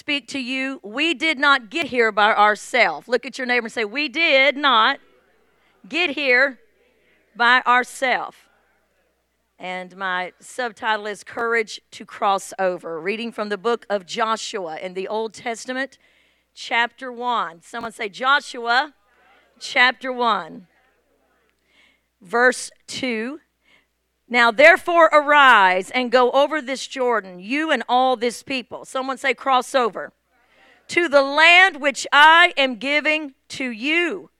speak 0.00 0.26
to 0.28 0.38
you. 0.40 0.80
We 0.82 1.12
did 1.12 1.38
not 1.38 1.68
get 1.68 1.88
here 1.88 2.10
by 2.10 2.34
ourselves. 2.34 3.06
Look 3.06 3.26
at 3.26 3.36
your 3.36 3.46
neighbor 3.46 3.66
and 3.66 3.72
say, 3.72 3.84
We 3.84 4.08
did 4.08 4.56
not 4.56 4.98
get 5.86 6.10
here 6.10 6.58
by 7.36 7.60
ourselves. 7.66 8.38
And 9.58 9.94
my 9.98 10.32
subtitle 10.40 11.06
is 11.06 11.22
Courage 11.22 11.82
to 11.90 12.06
Cross 12.06 12.54
Over, 12.58 12.98
reading 12.98 13.30
from 13.30 13.50
the 13.50 13.58
book 13.58 13.84
of 13.90 14.06
Joshua 14.06 14.78
in 14.78 14.94
the 14.94 15.06
Old 15.06 15.34
Testament, 15.34 15.98
chapter 16.54 17.12
1. 17.12 17.60
Someone 17.60 17.92
say, 17.92 18.08
Joshua, 18.08 18.94
chapter 19.58 20.10
1, 20.10 20.66
verse 22.22 22.70
2. 22.86 23.38
Now, 24.32 24.52
therefore, 24.52 25.06
arise 25.06 25.90
and 25.90 26.12
go 26.12 26.30
over 26.30 26.62
this 26.62 26.86
Jordan, 26.86 27.40
you 27.40 27.72
and 27.72 27.82
all 27.88 28.14
this 28.14 28.44
people. 28.44 28.84
Someone 28.84 29.18
say, 29.18 29.34
cross 29.34 29.74
over. 29.74 30.12
To 30.88 31.08
the 31.08 31.22
land 31.22 31.80
which 31.80 32.06
I 32.12 32.54
am 32.56 32.76
giving 32.76 33.34
to 33.48 33.68
you. 33.70 34.30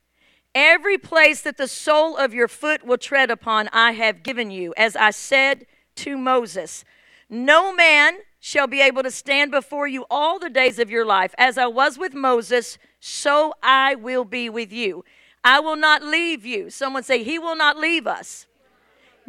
Every 0.55 0.97
place 0.97 1.43
that 1.43 1.57
the 1.57 1.67
sole 1.67 2.17
of 2.17 2.33
your 2.33 2.47
foot 2.47 2.85
will 2.87 2.99
tread 2.99 3.33
upon, 3.33 3.69
I 3.73 3.93
have 3.93 4.23
given 4.23 4.53
you, 4.53 4.73
as 4.77 4.95
I 4.95 5.11
said 5.11 5.67
to 5.97 6.17
Moses. 6.17 6.85
No 7.29 7.73
man 7.73 8.19
shall 8.39 8.69
be 8.69 8.81
able 8.81 9.03
to 9.03 9.11
stand 9.11 9.51
before 9.51 9.89
you 9.89 10.07
all 10.09 10.39
the 10.39 10.51
days 10.51 10.79
of 10.79 10.91
your 10.91 11.05
life. 11.05 11.35
As 11.37 11.59
I 11.59 11.67
was 11.67 11.99
with 11.99 12.15
Moses, 12.15 12.79
so 13.01 13.55
I 13.61 13.97
will 13.97 14.25
be 14.25 14.49
with 14.49 14.73
you. 14.73 15.05
I 15.43 15.59
will 15.59 15.77
not 15.77 16.03
leave 16.03 16.45
you. 16.45 16.71
Someone 16.71 17.03
say, 17.03 17.25
He 17.25 17.39
will 17.41 17.57
not 17.57 17.77
leave 17.77 18.07
us 18.07 18.47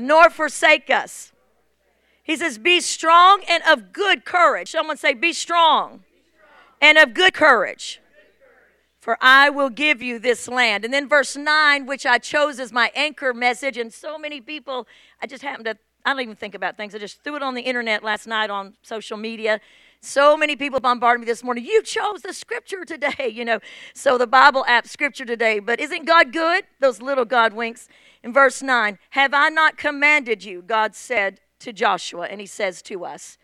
nor 0.02 0.30
forsake 0.30 0.90
us. 0.90 1.32
He 2.24 2.36
says, 2.36 2.58
Be 2.58 2.82
strong 2.82 3.42
and 3.50 3.64
of 3.64 3.94
good 3.94 4.26
courage. 4.26 4.72
Someone 4.72 4.98
say, 4.98 5.14
Be 5.14 5.34
strong 5.34 6.04
and 6.82 6.98
of 6.98 7.14
good 7.14 7.34
courage, 7.34 8.02
for 9.00 9.18
I 9.22 9.50
will 9.50 9.70
give 9.70 10.02
you 10.02 10.20
this 10.20 10.48
land. 10.48 10.84
And 10.84 10.94
then 10.94 11.08
verse 11.08 11.36
9, 11.36 11.86
which 11.86 12.06
I 12.06 12.18
chose 12.18 12.60
as 12.60 12.72
my 12.72 12.92
anchor 12.96 13.34
message, 13.34 13.78
and 13.78 13.94
so 13.94 14.18
many 14.18 14.42
people, 14.42 14.88
I 15.22 15.28
just 15.28 15.44
happened 15.44 15.66
to, 15.66 15.78
I 16.06 16.14
don't 16.14 16.22
even 16.22 16.36
think 16.36 16.56
about 16.56 16.78
things. 16.78 16.96
I 16.96 16.98
just 16.98 17.24
threw 17.24 17.36
it 17.36 17.44
on 17.44 17.54
the 17.54 17.62
internet 17.62 18.04
last 18.04 18.28
night 18.28 18.50
on 18.50 18.76
social 18.82 19.18
media. 19.18 19.60
So 20.04 20.36
many 20.36 20.56
people 20.56 20.80
bombarded 20.80 21.22
me 21.22 21.26
this 21.28 21.44
morning. 21.44 21.64
You 21.64 21.84
chose 21.84 22.24
the 22.24 22.34
scripture 22.34 22.84
today, 22.86 23.32
you 23.32 23.46
know. 23.46 23.60
So 23.94 24.18
the 24.18 24.26
Bible 24.26 24.66
app 24.68 24.88
scripture 24.88 25.26
today. 25.26 25.60
But 25.60 25.80
isn't 25.80 26.06
God 26.06 26.34
good? 26.34 26.64
Those 26.80 27.02
little 27.02 27.26
God 27.26 27.54
winks. 27.54 27.88
In 28.24 28.34
verse 28.34 28.62
9, 28.64 28.98
have 29.12 29.34
I 29.34 29.50
not 29.50 29.78
commanded 29.78 30.44
you? 30.44 30.64
God 30.64 30.96
said 30.96 31.40
to 31.60 31.72
Joshua, 31.72 32.28
and 32.28 32.42
he 32.42 32.48
says 32.48 32.82
to 32.84 33.06
us, 33.06 33.38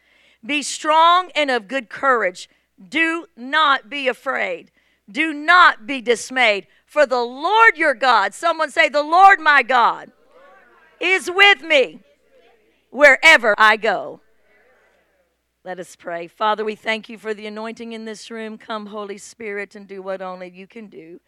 Be 0.45 0.63
strong 0.63 1.29
and 1.35 1.51
of 1.51 1.67
good 1.67 1.89
courage. 1.89 2.49
Do 2.89 3.27
not 3.35 3.89
be 3.89 4.07
afraid. 4.07 4.71
Do 5.09 5.33
not 5.33 5.85
be 5.85 6.01
dismayed. 6.01 6.67
For 6.85 7.05
the 7.05 7.21
Lord 7.21 7.77
your 7.77 7.93
God, 7.93 8.33
someone 8.33 8.71
say, 8.71 8.89
The 8.89 9.03
Lord 9.03 9.39
my 9.39 9.61
God 9.61 10.11
is 10.99 11.29
with 11.29 11.61
me 11.61 12.01
wherever 12.89 13.53
I 13.57 13.77
go. 13.77 14.21
Let 15.67 15.81
us 15.81 15.97
pray. 15.97 16.27
Father, 16.27 16.63
we 16.63 16.75
thank 16.75 17.09
you 17.09 17.17
for 17.17 17.33
the 17.33 17.45
anointing 17.45 17.91
in 17.91 18.05
this 18.05 18.31
room. 18.31 18.57
Come, 18.57 18.85
Holy 18.85 19.17
Spirit, 19.17 19.75
and 19.75 19.85
do 19.85 20.01
what 20.01 20.21
only 20.21 20.49
you 20.49 20.65
can 20.65 20.87
do. 20.87 21.19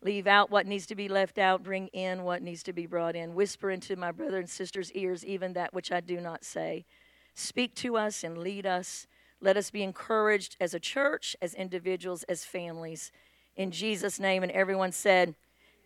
Leave 0.00 0.26
out 0.26 0.50
what 0.50 0.66
needs 0.66 0.86
to 0.86 0.94
be 0.94 1.06
left 1.06 1.36
out, 1.36 1.62
bring 1.62 1.88
in 1.88 2.24
what 2.24 2.40
needs 2.40 2.62
to 2.62 2.72
be 2.72 2.86
brought 2.86 3.14
in. 3.14 3.34
Whisper 3.34 3.70
into 3.70 3.94
my 3.94 4.10
brother 4.10 4.38
and 4.38 4.48
sister's 4.48 4.90
ears 4.92 5.22
even 5.22 5.52
that 5.52 5.74
which 5.74 5.92
I 5.92 6.00
do 6.00 6.18
not 6.18 6.44
say. 6.44 6.86
Speak 7.34 7.74
to 7.74 7.98
us 7.98 8.24
and 8.24 8.38
lead 8.38 8.64
us. 8.64 9.06
Let 9.42 9.58
us 9.58 9.70
be 9.70 9.82
encouraged 9.82 10.56
as 10.58 10.72
a 10.72 10.80
church, 10.80 11.36
as 11.42 11.52
individuals, 11.52 12.22
as 12.22 12.42
families. 12.42 13.12
In 13.54 13.70
Jesus' 13.70 14.18
name, 14.18 14.42
and 14.42 14.52
everyone 14.52 14.92
said, 14.92 15.34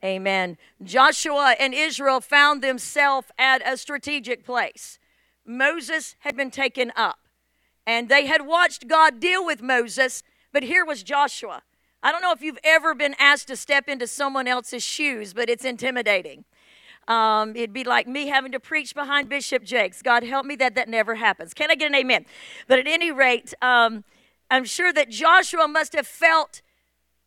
Amen. 0.05 0.57
Joshua 0.85 1.57
and 1.59 1.75
Israel 1.75 2.21
found 2.21 2.63
themselves 2.63 3.27
at 3.37 3.61
a 3.67 3.77
strategic 3.77 4.45
place. 4.45 5.01
Moses 5.45 6.15
had 6.21 6.37
been 6.37 6.53
taken 6.53 6.93
up, 6.95 7.19
and 7.89 8.11
they 8.11 8.27
had 8.27 8.47
watched 8.47 8.87
God 8.87 9.19
deal 9.19 9.45
with 9.45 9.63
Moses, 9.63 10.23
but 10.53 10.63
here 10.63 10.85
was 10.85 11.03
Joshua. 11.03 11.63
I 12.03 12.13
don't 12.13 12.21
know 12.21 12.33
if 12.33 12.43
you've 12.43 12.59
ever 12.63 12.95
been 12.95 13.15
asked 13.19 13.49
to 13.49 13.57
step 13.57 13.89
into 13.89 14.07
someone 14.07 14.47
else's 14.47 14.83
shoes, 14.83 15.33
but 15.33 15.49
it's 15.49 15.65
intimidating. 15.65 16.45
Um, 17.09 17.57
it'd 17.57 17.73
be 17.73 17.85
like 17.85 18.07
me 18.07 18.27
having 18.27 18.53
to 18.53 18.61
preach 18.61 18.95
behind 18.95 19.31
Bishop 19.31 19.65
Jakes. 19.65 20.03
God 20.03 20.23
help 20.23 20.45
me 20.45 20.55
that 20.57 20.75
that 20.75 20.91
never 20.91 21.15
happens. 21.15 21.55
Can 21.55 21.71
I 21.71 21.77
get 21.77 21.87
an 21.87 21.95
amen? 21.95 22.27
But 22.67 22.79
at 22.79 22.87
any 22.87 23.11
rate, 23.11 23.55
um, 23.63 24.05
I'm 24.51 24.67
sure 24.67 24.93
that 24.93 25.09
Joshua 25.09 25.67
must 25.67 25.95
have 25.95 26.07
felt 26.07 26.61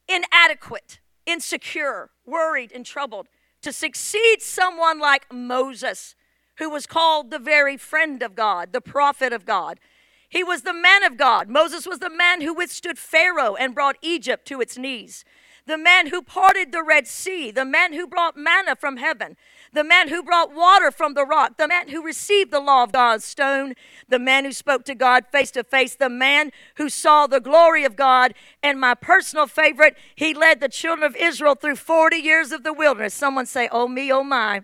inadequate, 0.08 1.00
insecure, 1.26 2.12
worried, 2.24 2.72
and 2.72 2.86
troubled 2.86 3.30
to 3.64 3.74
succeed 3.74 4.44
someone 4.44 5.00
like 5.00 5.34
Moses, 5.34 6.14
who 6.60 6.70
was 6.70 6.86
called 6.86 7.32
the 7.32 7.40
very 7.40 7.78
friend 7.78 8.22
of 8.22 8.36
God, 8.36 8.74
the 8.74 8.82
prophet 8.82 9.34
of 9.34 9.44
God. 9.44 9.80
He 10.31 10.46
was 10.46 10.62
the 10.62 10.74
man 10.74 11.03
of 11.03 11.18
God. 11.18 11.50
Moses 11.50 11.86
was 11.86 12.00
the 12.00 12.09
man 12.09 12.40
who 12.40 12.53
withstood 12.53 12.97
Pharaoh 12.97 13.56
and 13.56 13.75
brought 13.75 13.97
Egypt 14.02 14.47
to 14.47 14.62
its 14.62 14.78
knees. 14.78 15.25
The 15.68 15.78
man 15.78 16.08
who 16.08 16.22
parted 16.22 16.72
the 16.72 16.84
Red 16.84 17.06
Sea, 17.06 17.52
the 17.52 17.66
man 17.66 17.92
who 17.92 18.08
brought 18.08 18.38
manna 18.38 18.78
from 18.78 18.96
heaven, 18.96 19.36
the 19.74 19.84
man 19.84 20.08
who 20.08 20.24
brought 20.24 20.53
water 20.53 20.90
from 20.90 21.16
the 21.16 21.25
rock, 21.25 21.58
the 21.58 21.68
man 21.68 21.90
who 21.90 22.02
received 22.02 22.50
the 22.50 22.62
law 22.62 22.84
of 22.84 22.94
God's 22.94 23.25
stone, 23.25 23.74
the 24.08 24.19
man 24.19 24.46
who 24.46 24.53
spoke 24.53 24.86
to 24.86 24.96
God 24.96 25.25
face 25.34 25.52
to 25.52 25.66
face, 25.66 25.96
the 25.96 26.09
man 26.09 26.52
who 26.75 26.88
saw 26.88 27.28
the 27.28 27.42
glory 27.42 27.84
of 27.84 27.98
God. 27.98 28.34
And 28.63 28.80
my 28.80 28.94
personal 28.94 29.48
favorite, 29.48 29.98
he 30.16 30.34
led 30.34 30.62
the 30.62 30.69
children 30.69 31.06
of 31.06 31.18
Israel 31.18 31.56
through 31.56 31.75
40 31.75 32.16
years 32.16 32.53
of 32.53 32.63
the 32.63 32.74
wilderness. 32.74 33.13
Someone 33.13 33.46
say, 33.46 33.68
Oh, 33.69 33.90
me, 33.90 34.13
oh, 34.13 34.24
my. 34.24 34.63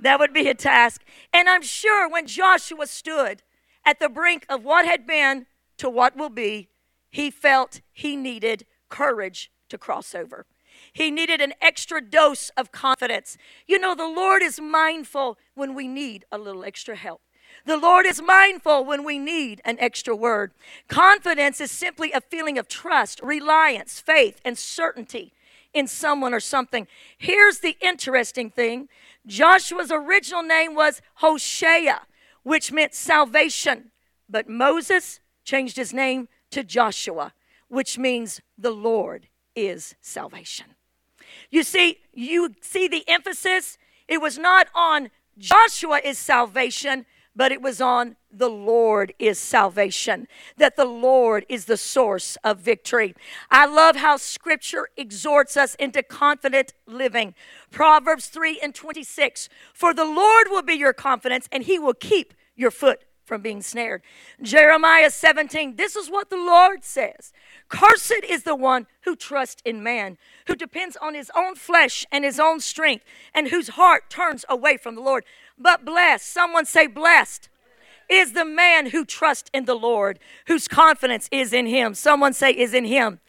That 0.00 0.18
would 0.18 0.32
be 0.32 0.48
a 0.48 0.54
task. 0.54 1.02
And 1.32 1.48
I'm 1.48 1.62
sure 1.62 2.08
when 2.08 2.26
Joshua 2.26 2.88
stood 2.88 3.42
at 3.86 4.00
the 4.00 4.08
brink 4.10 4.44
of 4.48 4.64
what 4.64 4.84
had 4.84 5.06
been 5.06 5.46
to 5.78 5.88
what 5.88 6.16
will 6.16 6.28
be, 6.28 6.68
he 7.10 7.30
felt 7.30 7.80
he 7.92 8.16
needed 8.16 8.66
courage 8.90 9.50
to 9.70 9.78
cross 9.78 10.14
over. 10.14 10.44
He 10.92 11.10
needed 11.10 11.40
an 11.40 11.54
extra 11.62 12.02
dose 12.02 12.50
of 12.56 12.72
confidence. 12.72 13.38
You 13.66 13.78
know, 13.78 13.94
the 13.94 14.08
Lord 14.08 14.42
is 14.42 14.60
mindful 14.60 15.38
when 15.54 15.74
we 15.74 15.88
need 15.88 16.24
a 16.30 16.36
little 16.36 16.64
extra 16.64 16.96
help. 16.96 17.22
The 17.64 17.76
Lord 17.76 18.06
is 18.06 18.20
mindful 18.20 18.84
when 18.84 19.04
we 19.04 19.18
need 19.18 19.62
an 19.64 19.78
extra 19.80 20.14
word. 20.14 20.52
Confidence 20.88 21.60
is 21.60 21.70
simply 21.70 22.12
a 22.12 22.20
feeling 22.20 22.58
of 22.58 22.68
trust, 22.68 23.20
reliance, 23.22 24.00
faith, 24.00 24.40
and 24.44 24.58
certainty 24.58 25.32
in 25.72 25.86
someone 25.86 26.34
or 26.34 26.40
something. 26.40 26.86
Here's 27.16 27.60
the 27.60 27.76
interesting 27.80 28.50
thing 28.50 28.88
Joshua's 29.26 29.90
original 29.92 30.42
name 30.42 30.74
was 30.74 31.02
Hoshea, 31.16 32.00
which 32.46 32.70
meant 32.70 32.94
salvation. 32.94 33.90
But 34.28 34.48
Moses 34.48 35.18
changed 35.44 35.76
his 35.76 35.92
name 35.92 36.28
to 36.52 36.62
Joshua, 36.62 37.32
which 37.66 37.98
means 37.98 38.40
the 38.56 38.70
Lord 38.70 39.26
is 39.56 39.96
salvation. 40.00 40.66
You 41.50 41.64
see, 41.64 41.98
you 42.14 42.54
see 42.60 42.86
the 42.86 43.02
emphasis? 43.08 43.78
It 44.06 44.20
was 44.20 44.38
not 44.38 44.68
on 44.76 45.10
Joshua 45.36 46.00
is 46.04 46.18
salvation, 46.18 47.04
but 47.36 47.52
it 47.52 47.60
was 47.60 47.80
on 47.80 48.16
the 48.32 48.48
Lord 48.48 49.12
is 49.18 49.38
salvation, 49.38 50.26
that 50.56 50.76
the 50.76 50.86
Lord 50.86 51.44
is 51.48 51.66
the 51.66 51.76
source 51.76 52.36
of 52.42 52.58
victory. 52.58 53.14
I 53.50 53.66
love 53.66 53.96
how 53.96 54.16
scripture 54.16 54.88
exhorts 54.96 55.56
us 55.56 55.74
into 55.76 56.02
confident 56.02 56.72
living. 56.86 57.34
Proverbs 57.70 58.28
3 58.28 58.58
and 58.62 58.74
26 58.74 59.48
For 59.74 59.92
the 59.94 60.04
Lord 60.04 60.48
will 60.50 60.62
be 60.62 60.74
your 60.74 60.94
confidence, 60.94 61.48
and 61.52 61.62
he 61.62 61.78
will 61.78 61.94
keep 61.94 62.34
your 62.56 62.70
foot 62.70 63.04
from 63.26 63.42
being 63.42 63.60
snared. 63.60 64.02
Jeremiah 64.40 65.10
17, 65.10 65.76
this 65.76 65.96
is 65.96 66.08
what 66.08 66.30
the 66.30 66.36
Lord 66.36 66.84
says 66.84 67.32
Cursed 67.68 68.24
is 68.28 68.44
the 68.44 68.54
one 68.54 68.86
who 69.02 69.16
trusts 69.16 69.60
in 69.64 69.82
man, 69.82 70.16
who 70.46 70.54
depends 70.54 70.96
on 70.96 71.14
his 71.14 71.30
own 71.36 71.56
flesh 71.56 72.06
and 72.12 72.24
his 72.24 72.38
own 72.38 72.60
strength, 72.60 73.04
and 73.34 73.48
whose 73.48 73.70
heart 73.70 74.08
turns 74.08 74.44
away 74.48 74.76
from 74.76 74.94
the 74.94 75.00
Lord. 75.00 75.24
But 75.58 75.84
blessed, 75.84 76.26
someone 76.26 76.66
say, 76.66 76.86
blessed 76.86 77.48
is 78.08 78.32
the 78.32 78.44
man 78.44 78.90
who 78.90 79.04
trusts 79.04 79.50
in 79.52 79.64
the 79.64 79.74
Lord, 79.74 80.18
whose 80.46 80.68
confidence 80.68 81.28
is 81.32 81.52
in 81.52 81.66
him. 81.66 81.94
Someone 81.94 82.32
say, 82.32 82.50
is 82.50 82.74
in 82.74 82.84
him. 82.84 83.20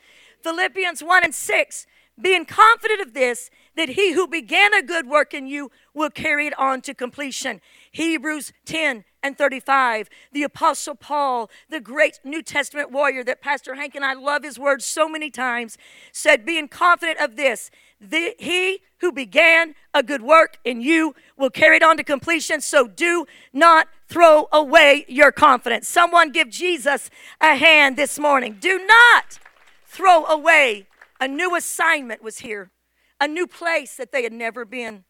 Philippians 0.43 1.03
1 1.03 1.23
and 1.23 1.33
6, 1.33 1.87
being 2.19 2.45
confident 2.45 3.01
of 3.01 3.13
this, 3.13 3.49
that 3.75 3.89
he 3.89 4.13
who 4.13 4.27
began 4.27 4.73
a 4.73 4.81
good 4.81 5.07
work 5.07 5.33
in 5.33 5.47
you 5.47 5.71
will 5.93 6.09
carry 6.09 6.47
it 6.47 6.59
on 6.59 6.81
to 6.81 6.93
completion. 6.93 7.61
Hebrews 7.91 8.51
10 8.65 9.05
and 9.23 9.37
35. 9.37 10.09
The 10.31 10.43
Apostle 10.43 10.95
Paul, 10.95 11.49
the 11.69 11.79
great 11.79 12.19
New 12.23 12.41
Testament 12.41 12.91
warrior 12.91 13.23
that 13.23 13.41
Pastor 13.41 13.75
Hank 13.75 13.95
and 13.95 14.05
I 14.05 14.13
love 14.13 14.43
his 14.43 14.57
words 14.57 14.85
so 14.85 15.07
many 15.07 15.29
times, 15.29 15.77
said, 16.11 16.45
Being 16.45 16.67
confident 16.67 17.19
of 17.19 17.35
this, 17.35 17.69
the, 17.99 18.35
he 18.37 18.79
who 18.99 19.11
began 19.11 19.75
a 19.93 20.03
good 20.03 20.21
work 20.21 20.57
in 20.63 20.81
you 20.81 21.15
will 21.37 21.49
carry 21.49 21.77
it 21.77 21.83
on 21.83 21.97
to 21.97 22.03
completion. 22.03 22.61
So 22.61 22.87
do 22.87 23.25
not 23.53 23.87
throw 24.07 24.47
away 24.51 25.05
your 25.07 25.31
confidence. 25.31 25.87
Someone 25.87 26.31
give 26.31 26.49
Jesus 26.49 27.09
a 27.41 27.55
hand 27.55 27.97
this 27.97 28.17
morning. 28.19 28.57
Do 28.59 28.85
not 28.85 29.39
throw 29.85 30.25
away. 30.25 30.87
A 31.19 31.27
new 31.27 31.55
assignment 31.55 32.21
was 32.21 32.39
here, 32.39 32.71
a 33.19 33.27
new 33.27 33.47
place 33.47 33.95
that 33.95 34.11
they 34.11 34.23
had 34.23 34.33
never 34.33 34.65
been. 34.65 35.03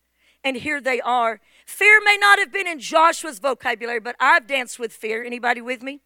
And 0.43 0.57
here 0.57 0.79
they 0.79 1.01
are. 1.01 1.41
Fear 1.65 2.01
may 2.05 2.17
not 2.17 2.39
have 2.39 2.53
been 2.53 2.67
in 2.67 2.79
Joshua's 2.79 3.39
vocabulary, 3.39 3.99
but 3.99 4.15
I've 4.19 4.47
danced 4.47 4.79
with 4.79 4.93
fear. 4.93 5.23
Anybody 5.23 5.59
with 5.59 5.81
me? 5.81 5.99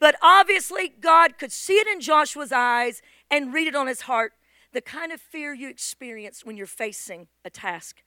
But 0.00 0.16
obviously, 0.22 0.88
God 1.00 1.36
could 1.38 1.52
see 1.52 1.74
it 1.74 1.86
in 1.86 2.00
Joshua's 2.00 2.52
eyes 2.52 3.02
and 3.30 3.52
read 3.52 3.66
it 3.66 3.74
on 3.74 3.86
his 3.86 4.02
heart. 4.02 4.32
The 4.74 4.80
kind 4.80 5.12
of 5.12 5.20
fear 5.20 5.54
you 5.54 5.68
experience 5.68 6.44
when 6.44 6.56
you're 6.56 6.66
facing 6.66 7.28
a 7.44 7.48
task 7.48 8.02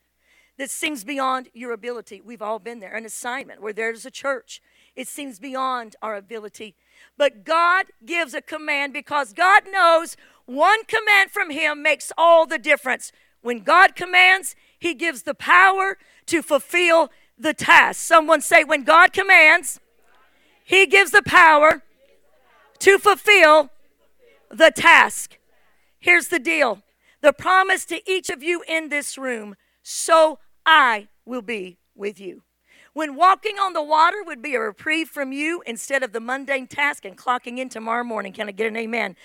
that 0.58 0.70
seems 0.70 1.06
beyond 1.06 1.48
your 1.54 1.72
ability. 1.72 2.20
We've 2.20 2.42
all 2.42 2.60
been 2.60 2.82
there. 2.82 2.94
An 2.94 3.06
assignment 3.06 3.62
where 3.62 3.72
there's 3.72 4.06
a 4.06 4.12
church, 4.12 4.62
it 4.94 5.08
seems 5.08 5.40
beyond 5.40 5.96
our 6.02 6.18
ability. 6.18 6.76
But 7.18 7.46
God 7.46 7.86
gives 8.06 8.34
a 8.34 8.42
command 8.42 8.92
because 8.92 9.32
God 9.32 9.64
knows 9.72 10.18
one 10.46 10.84
command 10.84 11.32
from 11.32 11.52
Him 11.52 11.82
makes 11.82 12.12
all 12.18 12.46
the 12.46 12.58
difference. 12.58 13.14
When 13.42 13.60
God 13.60 13.96
commands, 13.96 14.54
He 14.78 14.94
gives 14.94 15.22
the 15.22 15.36
power 15.36 15.98
to 16.26 16.42
fulfill 16.42 17.12
the 17.40 17.54
task. 17.54 18.02
Someone 18.02 18.42
say, 18.42 18.66
when 18.66 18.84
God 18.84 19.14
commands, 19.14 19.80
He 20.66 20.86
gives 20.86 21.12
the 21.12 21.24
power 21.24 21.82
to 22.80 22.98
fulfill 22.98 23.70
the 24.52 24.72
task. 24.76 25.37
Here's 26.08 26.30
the 26.30 26.40
deal 26.40 26.84
the 27.22 27.34
promise 27.34 27.84
to 27.84 28.00
each 28.10 28.30
of 28.30 28.42
you 28.42 28.64
in 28.66 28.88
this 28.88 29.18
room 29.18 29.58
so 29.84 30.40
I 30.66 31.10
will 31.26 31.42
be 31.42 31.80
with 31.96 32.18
you. 32.18 32.44
When 32.94 33.18
walking 33.18 33.60
on 33.60 33.74
the 33.74 33.84
water 33.84 34.24
would 34.26 34.42
be 34.42 34.56
a 34.56 34.62
reprieve 34.62 35.10
from 35.10 35.34
you 35.34 35.62
instead 35.68 36.04
of 36.04 36.14
the 36.14 36.22
mundane 36.22 36.68
task 36.68 37.04
and 37.04 37.18
clocking 37.18 37.58
in 37.58 37.68
tomorrow 37.68 38.06
morning. 38.06 38.32
Can 38.32 38.48
I 38.48 38.54
get 38.54 38.68
an 38.68 38.78
amen? 38.78 39.18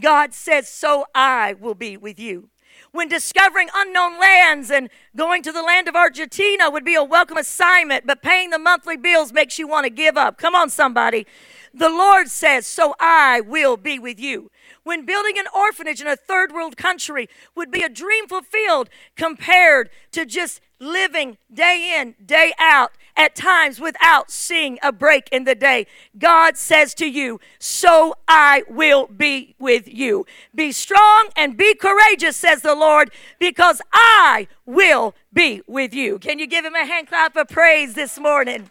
God 0.00 0.32
says, 0.32 0.66
So 0.66 1.04
I 1.14 1.56
will 1.60 1.74
be 1.74 1.98
with 1.98 2.18
you. 2.18 2.48
When 2.92 3.08
discovering 3.08 3.68
unknown 3.74 4.18
lands 4.18 4.70
and 4.70 4.88
going 5.14 5.42
to 5.42 5.52
the 5.52 5.62
land 5.62 5.88
of 5.88 5.94
Argentina 5.94 6.70
would 6.70 6.86
be 6.86 6.94
a 6.94 7.04
welcome 7.04 7.36
assignment, 7.36 8.06
but 8.06 8.22
paying 8.22 8.48
the 8.48 8.58
monthly 8.58 8.96
bills 8.96 9.30
makes 9.30 9.58
you 9.58 9.68
want 9.68 9.84
to 9.84 9.90
give 9.90 10.16
up. 10.16 10.38
Come 10.38 10.54
on, 10.54 10.70
somebody. 10.70 11.26
The 11.72 11.88
Lord 11.88 12.28
says, 12.28 12.66
So 12.66 12.94
I 12.98 13.40
will 13.40 13.76
be 13.76 13.98
with 13.98 14.18
you 14.18 14.50
when 14.82 15.04
building 15.04 15.38
an 15.38 15.46
orphanage 15.54 16.00
in 16.00 16.06
a 16.06 16.16
third 16.16 16.52
world 16.52 16.76
country 16.76 17.28
would 17.54 17.70
be 17.70 17.82
a 17.82 17.88
dream 17.88 18.26
fulfilled 18.26 18.88
compared 19.16 19.90
to 20.12 20.24
just 20.24 20.60
living 20.78 21.36
day 21.52 21.96
in, 21.98 22.14
day 22.24 22.52
out, 22.58 22.92
at 23.16 23.34
times 23.34 23.78
without 23.78 24.30
seeing 24.30 24.78
a 24.82 24.90
break 24.90 25.28
in 25.30 25.44
the 25.44 25.54
day. 25.54 25.86
God 26.18 26.56
says 26.56 26.94
to 26.94 27.06
you, 27.06 27.38
So 27.58 28.14
I 28.26 28.62
will 28.68 29.06
be 29.06 29.54
with 29.58 29.86
you. 29.86 30.24
Be 30.54 30.72
strong 30.72 31.28
and 31.36 31.56
be 31.56 31.74
courageous, 31.74 32.36
says 32.36 32.62
the 32.62 32.74
Lord, 32.74 33.10
because 33.38 33.82
I 33.92 34.48
will 34.64 35.14
be 35.32 35.62
with 35.66 35.92
you. 35.92 36.18
Can 36.18 36.38
you 36.38 36.46
give 36.46 36.64
him 36.64 36.74
a 36.74 36.86
hand 36.86 37.08
clap 37.08 37.36
of 37.36 37.48
praise 37.48 37.94
this 37.94 38.18
morning? 38.18 38.70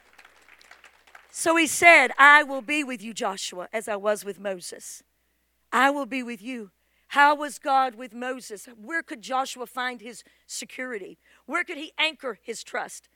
So 1.39 1.55
he 1.55 1.67
said, 1.67 2.11
I 2.17 2.43
will 2.43 2.61
be 2.61 2.83
with 2.83 3.01
you, 3.01 3.13
Joshua, 3.13 3.69
as 3.71 3.87
I 3.87 3.95
was 3.95 4.25
with 4.25 4.41
Moses. 4.41 5.03
I 5.71 5.89
will 5.89 6.05
be 6.05 6.21
with 6.21 6.41
you. 6.41 6.71
How 7.07 7.33
was 7.33 7.59
God 7.59 7.95
with 7.95 8.13
Moses? 8.13 8.67
Where 8.75 9.01
could 9.01 9.21
Joshua 9.21 9.65
find 9.65 10.01
his 10.01 10.25
security? 10.47 11.17
Where 11.45 11.63
could 11.63 11.77
he 11.77 11.93
anchor 11.97 12.39
his 12.43 12.61
trust? 12.61 13.07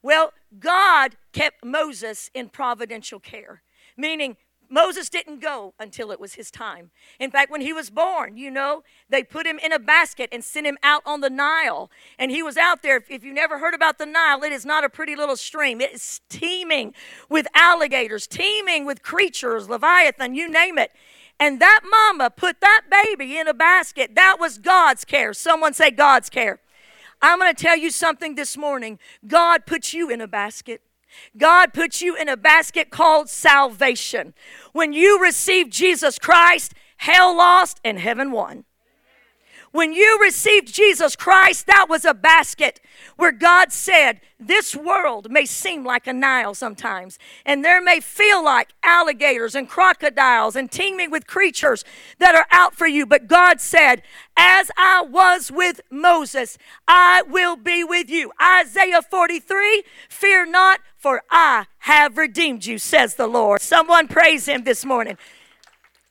Well, 0.00 0.32
God 0.60 1.16
kept 1.32 1.64
Moses 1.64 2.30
in 2.32 2.50
providential 2.50 3.18
care, 3.18 3.64
meaning 3.96 4.36
Moses 4.72 5.10
didn't 5.10 5.40
go 5.40 5.74
until 5.78 6.10
it 6.10 6.18
was 6.18 6.34
his 6.34 6.50
time. 6.50 6.90
In 7.20 7.30
fact, 7.30 7.50
when 7.50 7.60
he 7.60 7.74
was 7.74 7.90
born, 7.90 8.38
you 8.38 8.50
know, 8.50 8.82
they 9.06 9.22
put 9.22 9.46
him 9.46 9.58
in 9.58 9.70
a 9.70 9.78
basket 9.78 10.30
and 10.32 10.42
sent 10.42 10.66
him 10.66 10.78
out 10.82 11.02
on 11.04 11.20
the 11.20 11.28
Nile. 11.28 11.90
And 12.18 12.30
he 12.30 12.42
was 12.42 12.56
out 12.56 12.82
there. 12.82 13.04
If 13.10 13.22
you 13.22 13.34
never 13.34 13.58
heard 13.58 13.74
about 13.74 13.98
the 13.98 14.06
Nile, 14.06 14.42
it 14.42 14.50
is 14.50 14.64
not 14.64 14.82
a 14.82 14.88
pretty 14.88 15.14
little 15.14 15.36
stream. 15.36 15.82
It 15.82 15.92
is 15.92 16.22
teeming 16.30 16.94
with 17.28 17.46
alligators, 17.54 18.26
teeming 18.26 18.86
with 18.86 19.02
creatures, 19.02 19.68
Leviathan, 19.68 20.34
you 20.34 20.48
name 20.48 20.78
it. 20.78 20.90
And 21.38 21.60
that 21.60 21.80
mama 21.84 22.30
put 22.30 22.62
that 22.62 22.84
baby 22.90 23.36
in 23.36 23.48
a 23.48 23.54
basket. 23.54 24.14
That 24.14 24.38
was 24.40 24.56
God's 24.56 25.04
care. 25.04 25.34
Someone 25.34 25.74
say 25.74 25.90
God's 25.90 26.30
care. 26.30 26.60
I'm 27.20 27.38
going 27.38 27.54
to 27.54 27.62
tell 27.62 27.76
you 27.76 27.90
something 27.90 28.36
this 28.36 28.56
morning. 28.56 28.98
God 29.26 29.66
put 29.66 29.92
you 29.92 30.08
in 30.08 30.22
a 30.22 30.26
basket. 30.26 30.80
God 31.36 31.72
put 31.72 32.00
you 32.00 32.16
in 32.16 32.28
a 32.28 32.36
basket 32.36 32.90
called 32.90 33.28
salvation. 33.28 34.34
When 34.72 34.92
you 34.92 35.20
received 35.20 35.72
Jesus 35.72 36.18
Christ, 36.18 36.74
hell 36.98 37.36
lost 37.36 37.80
and 37.84 37.98
heaven 37.98 38.30
won. 38.30 38.64
When 39.72 39.94
you 39.94 40.18
received 40.20 40.72
Jesus 40.72 41.16
Christ, 41.16 41.66
that 41.66 41.86
was 41.88 42.04
a 42.04 42.12
basket 42.12 42.78
where 43.16 43.32
God 43.32 43.72
said, 43.72 44.20
This 44.38 44.76
world 44.76 45.30
may 45.30 45.46
seem 45.46 45.82
like 45.82 46.06
a 46.06 46.12
Nile 46.12 46.54
sometimes, 46.54 47.18
and 47.46 47.64
there 47.64 47.80
may 47.80 47.98
feel 47.98 48.44
like 48.44 48.74
alligators 48.82 49.54
and 49.54 49.66
crocodiles 49.66 50.56
and 50.56 50.70
teeming 50.70 51.10
with 51.10 51.26
creatures 51.26 51.84
that 52.18 52.34
are 52.34 52.46
out 52.50 52.74
for 52.74 52.86
you. 52.86 53.06
But 53.06 53.28
God 53.28 53.62
said, 53.62 54.02
As 54.36 54.70
I 54.76 55.06
was 55.08 55.50
with 55.50 55.80
Moses, 55.90 56.58
I 56.86 57.22
will 57.22 57.56
be 57.56 57.82
with 57.82 58.10
you. 58.10 58.30
Isaiah 58.40 59.00
43 59.00 59.84
Fear 60.10 60.46
not, 60.50 60.80
for 61.02 61.22
I 61.30 61.66
have 61.78 62.16
redeemed 62.16 62.64
you, 62.64 62.78
says 62.78 63.16
the 63.16 63.26
Lord. 63.26 63.60
Someone 63.60 64.06
praise 64.06 64.46
him 64.46 64.62
this 64.62 64.84
morning. 64.84 65.18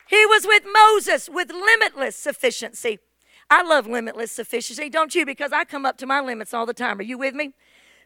He 0.09 0.25
was 0.25 0.45
with 0.45 0.63
Moses 0.71 1.29
with 1.31 1.49
limitless 1.49 2.17
sufficiency. 2.17 2.99
I 3.49 3.63
love 3.63 3.87
limitless 3.87 4.33
sufficiency, 4.33 4.89
don't 4.89 5.15
you? 5.15 5.25
Because 5.25 5.53
I 5.53 5.63
come 5.63 5.85
up 5.85 5.97
to 5.99 6.05
my 6.05 6.19
limits 6.19 6.53
all 6.53 6.65
the 6.65 6.73
time. 6.73 6.99
Are 6.99 7.03
you 7.03 7.17
with 7.17 7.33
me? 7.33 7.53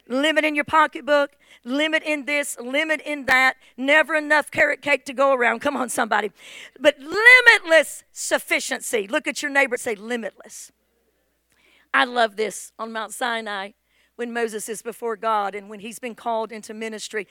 Limit 0.08 0.46
in 0.46 0.54
your 0.54 0.66
pocketbook, 0.66 1.32
limit 1.64 2.04
in 2.04 2.26
this, 2.26 2.56
limit 2.60 3.02
in 3.02 3.26
that, 3.26 3.56
never 3.76 4.14
enough 4.14 4.52
carrot 4.52 4.84
cake 4.84 5.06
to 5.06 5.14
go 5.14 5.34
around. 5.34 5.62
Come 5.62 5.76
on, 5.76 5.90
somebody. 5.90 6.32
But 6.80 7.00
limitless 7.00 8.04
sufficiency. 8.12 9.08
Look 9.08 9.28
at 9.28 9.42
your 9.42 9.50
neighbor 9.50 9.74
and 9.74 9.82
say, 9.82 9.96
limitless. 9.96 10.72
I 11.92 12.06
love 12.06 12.36
this 12.36 12.72
on 12.78 12.92
Mount 12.92 13.12
Sinai 13.12 13.72
when 14.16 14.34
Moses 14.34 14.70
is 14.70 14.82
before 14.82 15.16
God 15.16 15.56
and 15.56 15.70
when 15.70 15.80
he's 15.80 16.00
been 16.00 16.16
called 16.16 16.52
into 16.52 16.74
ministry. 16.74 17.28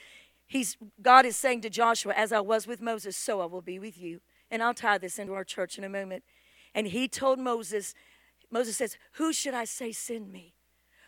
He's, 0.47 0.77
God 1.01 1.25
is 1.25 1.35
saying 1.35 1.61
to 1.61 1.69
Joshua, 1.69 2.13
As 2.15 2.31
I 2.31 2.39
was 2.39 2.67
with 2.67 2.81
Moses, 2.81 3.17
so 3.17 3.41
I 3.41 3.45
will 3.45 3.61
be 3.61 3.79
with 3.79 3.97
you. 3.97 4.21
And 4.51 4.61
I'll 4.61 4.73
tie 4.73 4.97
this 4.97 5.17
into 5.17 5.33
our 5.33 5.43
church 5.43 5.77
in 5.77 5.83
a 5.83 5.89
moment. 5.89 6.23
And 6.73 6.87
he 6.87 7.07
told 7.07 7.39
Moses, 7.39 7.95
Moses 8.51 8.77
says, 8.77 8.97
Who 9.13 9.33
should 9.33 9.53
I 9.53 9.65
say 9.65 9.91
send 9.91 10.31
me? 10.31 10.53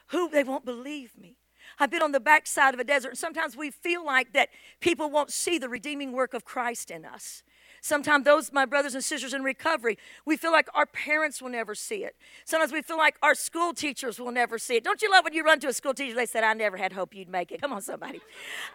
Who? 0.07 0.29
They 0.29 0.43
won't 0.43 0.65
believe 0.65 1.17
me. 1.17 1.37
I've 1.79 1.91
been 1.91 2.01
on 2.01 2.13
the 2.13 2.19
backside 2.19 2.73
of 2.73 2.79
a 2.79 2.83
desert, 2.83 3.09
and 3.09 3.17
sometimes 3.17 3.57
we 3.57 3.71
feel 3.71 4.05
like 4.05 4.33
that 4.33 4.49
people 4.79 5.09
won't 5.09 5.31
see 5.31 5.57
the 5.59 5.69
redeeming 5.69 6.13
work 6.13 6.33
of 6.33 6.45
Christ 6.45 6.89
in 6.89 7.05
us. 7.05 7.43
Sometimes 7.87 8.25
those, 8.25 8.51
my 8.51 8.65
brothers 8.65 8.93
and 8.95 9.03
sisters 9.03 9.33
in 9.33 9.43
recovery, 9.43 9.97
we 10.25 10.35
feel 10.35 10.51
like 10.51 10.67
our 10.73 10.85
parents 10.85 11.41
will 11.41 11.49
never 11.49 11.73
see 11.73 12.03
it. 12.03 12.15
Sometimes 12.43 12.73
we 12.73 12.81
feel 12.81 12.97
like 12.97 13.17
our 13.23 13.33
school 13.33 13.73
teachers 13.73 14.19
will 14.19 14.33
never 14.33 14.59
see 14.59 14.75
it. 14.75 14.83
Don't 14.83 15.01
you 15.01 15.09
love 15.09 15.23
when 15.23 15.33
you 15.33 15.43
run 15.43 15.59
to 15.61 15.67
a 15.67 15.73
school 15.73 15.93
teacher, 15.93 16.13
they 16.13 16.25
said, 16.25 16.43
I 16.43 16.53
never 16.53 16.75
had 16.75 16.91
hope 16.91 17.15
you'd 17.15 17.29
make 17.29 17.51
it. 17.51 17.61
Come 17.61 17.71
on, 17.71 17.81
somebody. 17.81 18.19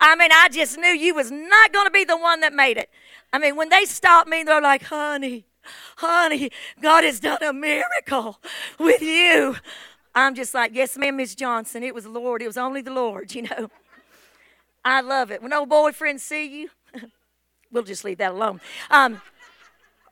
I 0.01 0.17
mean, 0.17 0.31
I 0.33 0.49
just 0.49 0.79
knew 0.79 0.89
you 0.89 1.15
was 1.15 1.31
not 1.31 1.73
going 1.73 1.87
to 1.87 1.91
be 1.91 2.05
the 2.05 2.17
one 2.17 2.41
that 2.41 2.55
made 2.55 2.79
it. 2.79 2.89
I 3.33 3.39
mean, 3.39 3.55
when 3.55 3.69
they 3.69 3.85
stopped 3.85 4.31
me, 4.31 4.45
they're 4.45 4.63
like, 4.63 4.85
honey, 4.85 5.45
honey, 5.99 6.51
God 6.81 7.05
has 7.05 7.21
done 7.21 7.43
a 7.43 7.53
miracle 7.53 8.41
with 8.79 9.03
you. 9.03 9.57
I'm 10.15 10.35
just 10.35 10.55
like, 10.55 10.75
yes, 10.75 10.97
ma'am, 10.97 11.19
Miss 11.19 11.35
Johnson. 11.35 11.83
It 11.83 11.95
was 11.95 12.05
the 12.05 12.11
Lord. 12.11 12.41
It 12.41 12.47
was 12.47 12.57
only 12.57 12.81
the 12.81 12.93
Lord, 12.93 13.35
you 13.35 13.43
know. 13.43 13.71
I 14.85 15.03
love 15.03 15.31
it. 15.31 15.43
When 15.43 15.53
old 15.53 15.69
boyfriends 15.69 16.21
see 16.21 16.63
you, 16.63 16.71
we'll 17.73 17.83
just 17.83 18.05
leave 18.05 18.19
that 18.19 18.33
alone. 18.33 18.61
Um, 18.91 19.21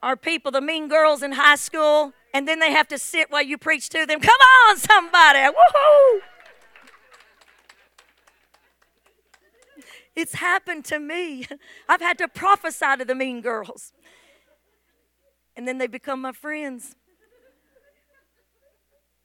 our 0.02 0.16
people, 0.16 0.50
the 0.50 0.60
mean 0.60 0.88
girls 0.88 1.22
in 1.22 1.32
high 1.32 1.56
school, 1.56 2.12
and 2.34 2.48
then 2.48 2.58
they 2.58 2.72
have 2.72 2.88
to 2.88 2.98
sit 2.98 3.30
while 3.30 3.42
you 3.42 3.58
preach 3.58 3.88
to 3.90 4.06
them. 4.06 4.20
Come 4.20 4.40
on, 4.68 4.76
somebody. 4.78 5.38
Woohoo! 5.38 6.20
It's 10.16 10.34
happened 10.34 10.84
to 10.86 10.98
me. 10.98 11.46
I've 11.88 12.00
had 12.00 12.18
to 12.18 12.28
prophesy 12.28 12.96
to 12.98 13.04
the 13.04 13.14
mean 13.14 13.40
girls 13.40 13.92
and 15.60 15.68
then 15.68 15.76
they 15.76 15.86
become 15.86 16.22
my 16.22 16.32
friends. 16.32 16.96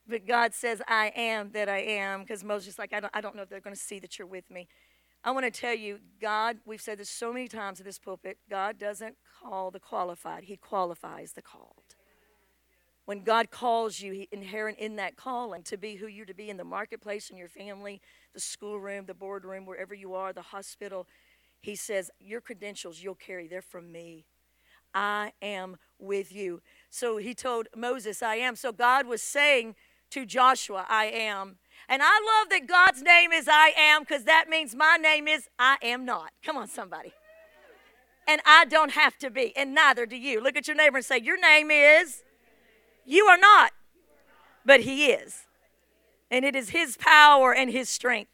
But 0.06 0.28
God 0.28 0.54
says, 0.54 0.82
I 0.86 1.14
am 1.16 1.52
that 1.54 1.70
I 1.70 1.80
am, 1.80 2.22
because 2.22 2.44
Moses 2.44 2.74
is 2.74 2.78
like, 2.78 2.92
I 2.92 3.00
don't, 3.00 3.12
I 3.16 3.22
don't 3.22 3.38
know 3.38 3.44
if 3.44 3.50
they're 3.50 3.62
going 3.62 3.76
to 3.76 3.82
see 3.82 4.00
that 4.00 4.20
you're 4.20 4.28
with 4.28 4.52
me. 4.52 4.68
I 5.26 5.32
want 5.32 5.52
to 5.52 5.60
tell 5.60 5.74
you, 5.74 5.98
God, 6.22 6.60
we've 6.66 6.80
said 6.80 7.00
this 7.00 7.10
so 7.10 7.34
many 7.34 7.48
times 7.48 7.80
in 7.80 7.86
this 7.86 7.98
pulpit, 7.98 8.38
God 8.48 8.78
doesn't 8.78 9.16
call 9.42 9.72
the 9.72 9.80
qualified, 9.80 10.44
He 10.44 10.56
qualifies 10.56 11.32
the 11.32 11.42
called. 11.42 11.96
When 13.06 13.24
God 13.24 13.50
calls 13.50 14.00
you, 14.00 14.14
He 14.14 14.30
inherent 14.32 14.78
in 14.78 14.98
that 14.98 15.16
calling 15.16 15.64
to 15.64 15.78
be 15.78 15.96
who 15.96 16.06
you're 16.06 16.28
to 16.28 16.36
be 16.36 16.52
in 16.52 16.58
the 16.58 16.64
marketplace, 16.64 17.32
in 17.32 17.38
your 17.38 17.50
family, 17.50 18.02
the 18.36 18.40
schoolroom, 18.40 19.08
the 19.08 19.16
boardroom, 19.16 19.66
wherever 19.66 19.96
you 19.96 20.14
are, 20.14 20.32
the 20.32 20.44
hospital, 20.44 21.08
He 21.60 21.76
says, 21.76 22.12
Your 22.20 22.40
credentials 22.40 23.02
you'll 23.02 23.16
carry, 23.16 23.48
they're 23.48 23.64
from 23.64 23.92
me. 23.92 24.28
I 24.94 25.34
am 25.42 25.78
with 25.98 26.32
you. 26.34 26.62
So 26.92 27.18
he 27.18 27.34
told 27.34 27.68
Moses, 27.76 28.22
I 28.22 28.36
am. 28.36 28.56
So 28.56 28.72
God 28.72 29.08
was 29.08 29.22
saying 29.22 29.76
to 30.12 30.26
Joshua, 30.26 30.86
I 30.88 31.06
am. 31.06 31.58
And 31.88 32.02
I 32.04 32.20
love 32.40 32.50
that 32.50 32.68
God's 32.68 33.02
name 33.02 33.32
is 33.32 33.48
I 33.48 33.74
am 33.78 34.02
because 34.02 34.24
that 34.24 34.50
means 34.50 34.76
my 34.76 34.98
name 34.98 35.28
is 35.28 35.48
I 35.60 35.78
am 35.82 36.06
not. 36.06 36.32
Come 36.44 36.58
on, 36.58 36.68
somebody. 36.68 37.14
And 38.28 38.42
I 38.46 38.66
don't 38.66 38.92
have 38.92 39.18
to 39.20 39.30
be, 39.30 39.56
and 39.56 39.76
neither 39.76 40.06
do 40.06 40.16
you. 40.16 40.42
Look 40.42 40.56
at 40.56 40.68
your 40.68 40.76
neighbor 40.76 40.98
and 40.98 41.06
say, 41.06 41.20
Your 41.20 41.40
name 41.40 41.70
is, 41.70 42.24
you 43.06 43.26
are 43.26 43.38
not, 43.38 43.72
but 44.66 44.82
He 44.82 45.08
is. 45.08 45.44
And 46.32 46.44
it 46.44 46.56
is 46.56 46.70
His 46.70 46.98
power 46.98 47.54
and 47.54 47.70
His 47.70 47.88
strength. 47.88 48.32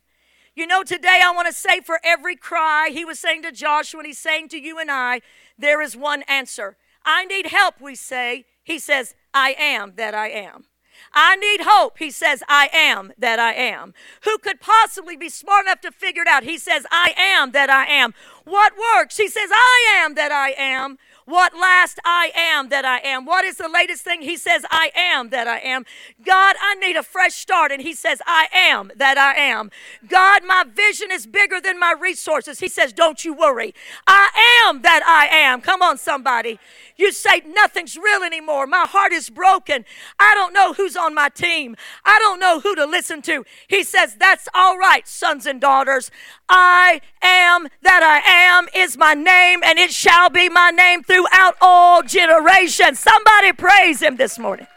You 0.55 0.65
know, 0.65 0.83
today 0.83 1.21
I 1.23 1.33
want 1.33 1.47
to 1.47 1.53
say 1.53 1.81
for 1.81 1.99
every 2.03 2.37
cry, 2.37 2.89
He 2.91 3.03
was 3.03 3.19
saying 3.19 3.43
to 3.43 3.51
Joshua, 3.51 3.99
and 3.99 4.07
He's 4.07 4.19
saying 4.19 4.47
to 4.49 4.57
you 4.57 4.79
and 4.79 4.89
I, 4.89 5.21
there 5.57 5.81
is 5.81 5.97
one 5.97 6.23
answer. 6.23 6.77
I 7.03 7.25
need 7.25 7.47
help, 7.47 7.81
we 7.81 7.95
say. 7.95 8.45
He 8.63 8.79
says, 8.79 9.13
I 9.33 9.55
am 9.57 9.93
that 9.95 10.13
I 10.13 10.29
am. 10.29 10.65
I 11.13 11.35
need 11.35 11.61
hope. 11.63 11.97
He 11.97 12.11
says, 12.11 12.43
I 12.47 12.69
am 12.73 13.13
that 13.17 13.39
I 13.39 13.53
am. 13.53 13.93
Who 14.23 14.37
could 14.37 14.61
possibly 14.61 15.17
be 15.17 15.29
smart 15.29 15.65
enough 15.65 15.81
to 15.81 15.91
figure 15.91 16.21
it 16.21 16.27
out? 16.27 16.43
He 16.43 16.57
says, 16.57 16.85
I 16.91 17.13
am 17.17 17.51
that 17.51 17.69
I 17.69 17.85
am. 17.85 18.13
What 18.45 18.73
works? 18.77 19.17
He 19.17 19.27
says, 19.27 19.49
I 19.51 20.01
am 20.03 20.15
that 20.15 20.31
I 20.31 20.51
am. 20.57 20.97
What 21.25 21.53
last 21.53 21.99
I 22.03 22.31
am 22.35 22.69
that 22.69 22.83
I 22.83 22.99
am. 22.99 23.25
What 23.25 23.45
is 23.45 23.57
the 23.57 23.69
latest 23.69 24.03
thing? 24.03 24.21
He 24.21 24.35
says, 24.37 24.65
I 24.69 24.91
am 24.95 25.29
that 25.29 25.47
I 25.47 25.59
am. 25.59 25.85
God, 26.25 26.55
I 26.59 26.75
need 26.75 26.95
a 26.95 27.03
fresh 27.03 27.35
start. 27.35 27.71
And 27.71 27.81
He 27.81 27.93
says, 27.93 28.21
I 28.25 28.47
am 28.53 28.91
that 28.95 29.17
I 29.17 29.35
am. 29.35 29.71
God, 30.07 30.43
my 30.45 30.65
vision 30.67 31.09
is 31.11 31.27
bigger 31.27 31.61
than 31.61 31.79
my 31.79 31.93
resources. 31.99 32.59
He 32.59 32.67
says, 32.67 32.91
Don't 32.91 33.23
you 33.23 33.33
worry. 33.33 33.73
I 34.07 34.65
am 34.67 34.81
that 34.81 35.03
I 35.05 35.33
am. 35.33 35.61
Come 35.61 35.81
on, 35.81 35.97
somebody. 35.97 36.59
You 37.01 37.11
say 37.11 37.41
nothing's 37.47 37.97
real 37.97 38.21
anymore. 38.21 38.67
My 38.67 38.85
heart 38.87 39.11
is 39.11 39.31
broken. 39.31 39.85
I 40.19 40.35
don't 40.35 40.53
know 40.53 40.73
who's 40.73 40.95
on 40.95 41.15
my 41.15 41.29
team. 41.29 41.75
I 42.05 42.19
don't 42.19 42.39
know 42.39 42.59
who 42.59 42.75
to 42.75 42.85
listen 42.85 43.23
to. 43.23 43.43
He 43.67 43.81
says, 43.81 44.17
That's 44.19 44.47
all 44.53 44.77
right, 44.77 45.07
sons 45.07 45.47
and 45.47 45.59
daughters. 45.59 46.11
I 46.47 47.01
am 47.23 47.69
that 47.81 48.03
I 48.03 48.19
am 48.29 48.67
is 48.75 48.99
my 48.99 49.15
name, 49.15 49.61
and 49.63 49.79
it 49.79 49.91
shall 49.91 50.29
be 50.29 50.47
my 50.47 50.69
name 50.69 51.01
throughout 51.01 51.55
all 51.59 52.03
generations. 52.03 52.99
Somebody 52.99 53.51
praise 53.53 53.99
him 53.99 54.17
this 54.17 54.37
morning. 54.37 54.67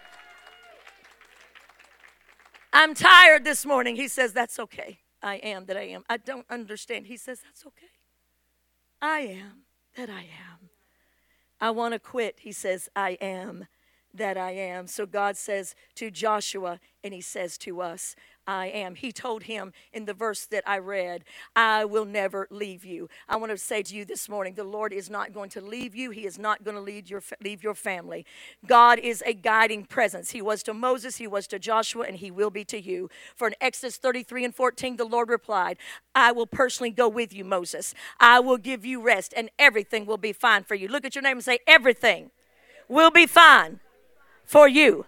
I'm 2.73 2.95
tired 2.95 3.45
this 3.45 3.66
morning. 3.66 3.97
He 3.97 4.09
says, 4.09 4.33
That's 4.33 4.59
okay. 4.59 5.00
I 5.23 5.35
am 5.37 5.66
that 5.66 5.76
I 5.76 5.88
am. 5.88 6.04
I 6.09 6.16
don't 6.16 6.47
understand. 6.49 7.07
He 7.07 7.19
says, 7.19 7.40
That's 7.45 7.66
okay. 7.66 7.93
I 9.02 9.21
am 9.21 9.64
that 9.99 10.09
I 10.09 10.21
am. 10.21 10.53
I 11.61 11.70
want 11.70 11.94
to 11.94 11.99
quit. 11.99 12.40
He 12.40 12.52
says, 12.52 12.88
I 12.94 13.11
am 13.20 13.66
that 14.12 14.37
I 14.37 14.52
am. 14.52 14.87
So 14.87 15.06
God 15.06 15.37
says 15.37 15.75
to 15.96 16.11
Joshua, 16.11 16.78
and 17.02 17.12
He 17.12 17.20
says 17.20 17.58
to 17.58 17.80
us, 17.80 18.14
I 18.47 18.67
am. 18.67 18.95
He 18.95 19.13
told 19.13 19.45
him 19.45 19.73
in 19.93 20.05
the 20.05 20.15
verse 20.15 20.47
that 20.47 20.63
I 20.67 20.79
read, 20.79 21.25
I 21.55 21.85
will 21.85 22.05
never 22.05 22.47
leave 22.51 22.85
you. 22.85 23.09
I 23.29 23.37
want 23.37 23.51
to 23.53 23.59
say 23.59 23.83
to 23.83 23.95
you 23.95 24.05
this 24.05 24.29
morning, 24.29 24.55
the 24.55 24.65
Lord 24.65 24.93
is 24.93 25.09
not 25.09 25.33
going 25.33 25.51
to 25.51 25.61
leave 25.61 25.95
you. 25.95 26.11
He 26.11 26.27
is 26.27 26.39
not 26.39 26.65
going 26.65 26.77
to 26.77 26.81
lead 26.81 27.09
your, 27.11 27.23
leave 27.43 27.63
your 27.63 27.75
family. 27.75 28.27
God 28.67 28.99
is 28.99 29.23
a 29.27 29.35
guiding 29.35 29.85
presence. 29.85 30.31
He 30.31 30.43
was 30.43 30.63
to 30.65 30.75
Moses, 30.75 31.17
he 31.17 31.27
was 31.27 31.47
to 31.49 31.59
Joshua, 31.59 32.05
and 32.07 32.17
he 32.17 32.31
will 32.31 32.51
be 32.51 32.65
to 32.67 32.81
you. 32.81 33.09
For 33.35 33.49
in 33.49 33.55
Exodus 33.61 33.97
33 33.97 34.45
and 34.45 34.55
14, 34.55 34.97
the 34.97 35.05
Lord 35.05 35.29
replied, 35.29 35.79
I 36.15 36.33
will 36.33 36.47
personally 36.47 36.91
go 36.91 37.09
with 37.09 37.33
you, 37.33 37.45
Moses. 37.45 37.95
I 38.21 38.41
will 38.41 38.59
give 38.59 38.85
you 38.85 39.01
rest, 39.01 39.35
and 39.37 39.51
everything 39.59 40.07
will 40.07 40.19
be 40.19 40.33
fine 40.33 40.65
for 40.65 40.75
you. 40.75 40.89
Look 40.89 41.05
at 41.05 41.15
your 41.15 41.23
name 41.23 41.39
and 41.39 41.45
say, 41.45 41.59
Everything 41.67 42.31
will 42.89 43.11
be 43.11 43.27
fine 43.27 43.81
for 44.45 44.69
you. 44.69 45.07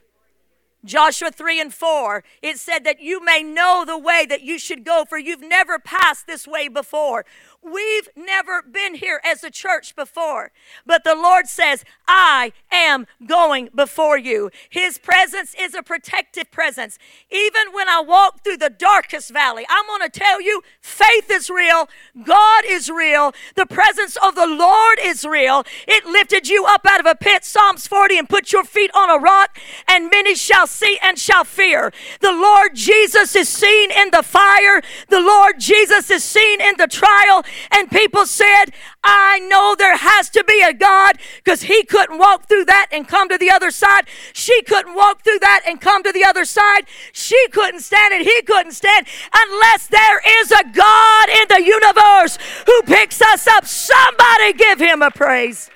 Joshua 0.85 1.31
3 1.31 1.61
and 1.61 1.75
4, 1.75 2.23
it 2.43 2.59
said 2.59 2.85
that 2.85 3.01
you 3.01 3.25
may 3.25 3.43
know 3.43 3.85
the 3.85 3.99
way 3.99 4.25
that 4.29 4.43
you 4.43 4.59
should 4.59 4.85
go, 4.85 5.05
for 5.09 5.19
you've 5.19 5.43
never 5.43 5.79
passed 5.79 6.27
this 6.27 6.47
way 6.47 6.69
before. 6.69 7.25
We've 7.67 8.09
never 8.15 8.63
been 8.63 8.95
here 8.95 9.21
as 9.25 9.43
a 9.43 9.51
church 9.51 9.97
before, 9.97 10.53
but 10.85 11.03
the 11.03 11.17
Lord 11.17 11.49
says, 11.49 11.85
I 12.07 12.53
am 12.71 13.09
going 13.27 13.71
before 13.75 14.17
you. 14.17 14.51
His 14.71 14.99
presence 14.99 15.53
is 15.59 15.75
a 15.75 15.83
protective 15.83 16.53
presence. 16.53 16.97
Even 17.29 17.73
when 17.73 17.89
I 17.89 18.01
walk 18.01 18.45
through 18.45 18.59
the 18.59 18.71
darkest 18.71 19.33
valley, 19.33 19.67
I'm 19.69 19.85
going 19.87 20.09
to 20.09 20.09
tell 20.09 20.41
you 20.41 20.63
faith 20.81 21.29
is 21.29 21.51
real, 21.51 21.89
God 22.23 22.65
is 22.67 22.89
real, 22.89 23.33
the 23.57 23.67
presence 23.67 24.17
of 24.23 24.37
the 24.37 24.47
Lord 24.47 24.99
is 25.03 25.25
real. 25.25 25.65
It 25.89 26.07
lifted 26.07 26.49
you 26.49 26.67
up 26.67 26.87
out 26.89 27.01
of 27.01 27.07
a 27.07 27.17
pit, 27.17 27.45
Psalms 27.45 27.89
40, 27.89 28.19
and 28.19 28.29
put 28.29 28.53
your 28.53 28.65
feet 28.65 28.93
on 28.95 29.11
a 29.11 29.21
rock, 29.21 29.59
and 29.89 30.09
many 30.09 30.37
shall 30.37 30.69
see 30.69 30.99
and 31.03 31.19
shall 31.19 31.43
fear. 31.43 31.93
The 32.21 32.33
Lord 32.33 32.77
Jesus 32.77 33.35
is 33.35 33.49
seen 33.49 33.91
in 33.91 34.13
the 34.13 34.23
fire, 34.23 34.83
the 35.09 35.21
Lord 35.21 35.59
Jesus 35.59 36.11
is 36.13 36.23
seen 36.23 36.61
in 36.61 36.77
the 36.77 36.87
trial, 36.87 37.45
and 37.71 37.91
people 37.91 38.27
said, 38.27 38.67
I 39.05 39.39
know 39.41 39.75
there 39.77 39.97
has 39.97 40.31
to 40.31 40.45
be 40.45 40.63
a 40.63 40.73
God 40.73 41.19
because 41.37 41.63
he 41.63 41.85
couldn't 41.85 42.19
walk 42.19 42.49
through 42.49 42.65
that 42.67 42.89
and 42.93 43.07
come 43.07 43.29
to 43.29 43.39
the 43.39 43.51
other 43.51 43.71
side. 43.71 44.07
She 44.33 44.63
couldn't 44.63 44.95
walk 44.95 45.23
through 45.23 45.39
that 45.41 45.63
and 45.67 45.81
come 45.81 46.03
to 46.03 46.13
the 46.13 46.25
other 46.25 46.45
side. 46.45 46.87
She 47.13 47.49
couldn't 47.53 47.81
stand 47.81 48.15
it. 48.15 48.23
He 48.23 48.43
couldn't 48.43 48.73
stand 48.73 49.07
unless 49.35 49.87
there 49.87 50.21
is 50.41 50.51
a 50.53 50.65
God 50.73 51.29
in 51.29 51.47
the 51.49 51.63
universe 51.65 52.39
who 52.67 52.83
picks 52.83 53.21
us 53.23 53.47
up. 53.47 53.67
Somebody 53.67 54.53
give 54.53 54.79
him 54.79 55.03
a 55.03 55.11
praise. 55.11 55.71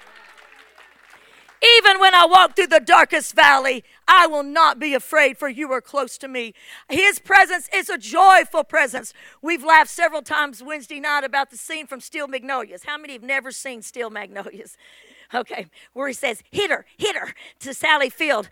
Even 1.79 2.01
when 2.01 2.15
I 2.15 2.25
walk 2.25 2.57
through 2.57 2.69
the 2.69 2.81
darkest 2.81 3.35
valley, 3.35 3.85
I 4.13 4.27
will 4.27 4.43
not 4.43 4.81
be 4.81 4.93
afraid, 4.93 5.39
for 5.39 5.49
you 5.49 5.71
are 5.71 5.81
close 5.81 6.19
to 6.19 6.27
me. 6.27 6.53
His 6.89 7.21
presence 7.21 7.69
is 7.73 7.89
a 7.89 7.97
joyful 7.97 8.65
presence. 8.65 9.15
We've 9.41 9.63
laughed 9.63 9.89
several 9.89 10.21
times 10.21 10.65
Wednesday 10.65 10.99
night 10.99 11.23
about 11.23 11.51
the 11.51 11.57
scene 11.57 11.87
from 11.87 12.01
Steel 12.01 12.27
Magnolias. 12.27 12.83
How 12.85 12.99
many 12.99 13.13
have 13.13 13.23
never 13.23 13.53
seen 13.53 13.83
Steel 13.83 14.11
Magnolias? 14.11 14.77
Okay, 15.33 15.67
where 15.93 16.09
he 16.09 16.13
says, 16.13 16.43
hit 16.51 16.73
her, 16.73 16.85
hit 16.97 17.15
her 17.15 17.33
to 17.61 17.73
Sally 17.73 18.11
Field 18.11 18.49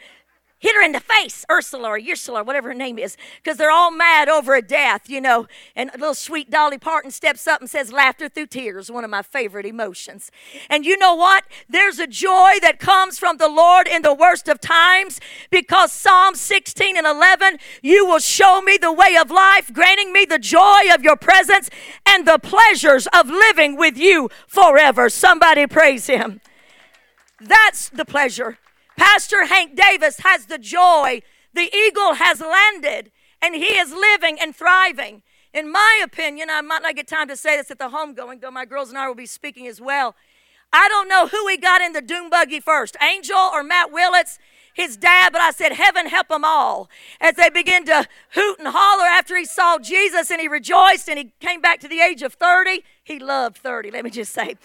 hit 0.59 0.75
her 0.75 0.83
in 0.83 0.93
the 0.93 1.01
face, 1.01 1.45
Ursula 1.51 1.89
or 1.89 1.99
Ursula, 1.99 2.43
whatever 2.43 2.69
her 2.69 2.75
name 2.75 2.99
is, 2.99 3.17
because 3.43 3.57
they're 3.57 3.71
all 3.71 3.91
mad 3.91 4.29
over 4.29 4.55
a 4.55 4.63
death, 4.63 5.09
you 5.09 5.21
know. 5.21 5.47
And 5.77 5.91
a 5.91 5.99
little 5.99 6.15
sweet 6.15 6.51
Dolly 6.51 6.79
Parton 6.79 7.11
steps 7.11 7.47
up 7.47 7.61
and 7.61 7.71
says, 7.71 7.93
Laughter 7.93 8.29
through 8.29 8.47
tears, 8.47 8.91
one 8.91 9.05
of 9.05 9.11
my 9.11 9.23
favorite 9.23 9.67
emotions. 9.67 10.31
And 10.69 10.85
you 10.85 10.99
know 10.99 11.15
what? 11.15 11.45
There's 11.69 11.99
a 11.99 12.07
joy 12.07 12.55
that 12.61 12.79
comes 12.79 13.19
from 13.19 13.37
the 13.37 13.49
Lord 13.49 13.87
in 13.87 14.03
the 14.03 14.15
worst 14.15 14.49
of 14.49 14.61
times 14.61 15.21
because 15.51 15.93
Psalm 15.93 16.35
16 16.35 16.97
and 16.97 17.07
11, 17.07 17.59
you 17.83 18.05
will 18.07 18.19
show 18.19 18.61
me 18.61 18.77
the 18.81 18.93
way 18.93 19.17
of 19.17 19.31
life, 19.31 19.73
granting 19.73 20.13
me 20.13 20.25
the 20.25 20.39
joy 20.39 20.93
of 20.93 21.03
your 21.03 21.17
presence 21.17 21.71
and 22.07 22.27
the 22.27 22.39
pleasures 22.39 23.07
of 23.15 23.29
living 23.29 23.77
with 23.77 23.97
you 23.97 24.29
forever. 24.47 25.09
Somebody 25.09 25.67
praise 25.67 26.07
him. 26.07 26.41
That's 27.41 27.89
the 27.89 28.05
pleasure 28.05 28.59
Pastor 28.99 29.47
Hank 29.47 29.77
Davis 29.77 30.21
has 30.21 30.47
the 30.47 30.59
joy. 30.59 31.23
The 31.55 31.75
eagle 31.75 32.15
has 32.15 32.41
landed 32.41 33.11
and 33.41 33.55
he 33.55 33.79
is 33.79 33.93
living 33.93 34.39
and 34.41 34.55
thriving. 34.55 35.23
In 35.55 35.73
my 35.73 36.01
opinion, 36.05 36.51
I 36.51 36.61
might 36.61 36.83
not 36.83 36.97
get 36.97 37.09
time 37.09 37.29
to 37.29 37.37
say 37.37 37.57
this 37.57 37.71
at 37.71 37.79
the 37.79 37.89
homegoing, 37.89 38.41
though 38.41 38.51
my 38.51 38.65
girls 38.67 38.91
and 38.91 38.99
I 38.99 39.09
will 39.09 39.15
be 39.15 39.27
speaking 39.27 39.67
as 39.67 39.81
well. 39.81 40.15
I 40.73 40.89
don't 40.89 41.09
know 41.09 41.29
who 41.29 41.49
he 41.49 41.57
got 41.57 41.81
in 41.81 41.95
the 41.95 42.03
doom 42.03 42.29
buggy 42.29 42.61
first, 42.61 42.97
Angel 43.01 43.39
or 43.39 43.63
Matt 43.63 43.91
Willits, 43.91 44.39
his 44.75 44.97
dad, 44.97 45.33
but 45.33 45.41
I 45.41 45.51
said, 45.51 45.73
Heaven 45.73 46.07
help 46.07 46.29
them 46.29 46.45
all. 46.45 46.91
As 47.21 47.35
they 47.37 47.49
began 47.49 47.85
to 47.87 48.07
hoot 48.33 48.59
and 48.59 48.69
holler 48.69 49.07
after 49.07 49.37
he 49.37 49.45
saw 49.45 49.79
Jesus 49.79 50.31
and 50.31 50.41
he 50.41 50.49
rejoiced 50.49 51.09
and 51.09 51.19
he 51.19 51.33
came 51.41 51.61
back 51.61 51.81
to 51.81 51.89
the 51.89 52.01
age 52.01 52.23
of 52.23 52.35
30. 52.35 52.85
He 53.03 53.19
loved 53.19 53.57
30, 53.57 53.91
let 53.91 54.05
me 54.05 54.11
just 54.11 54.33
say 54.33 54.57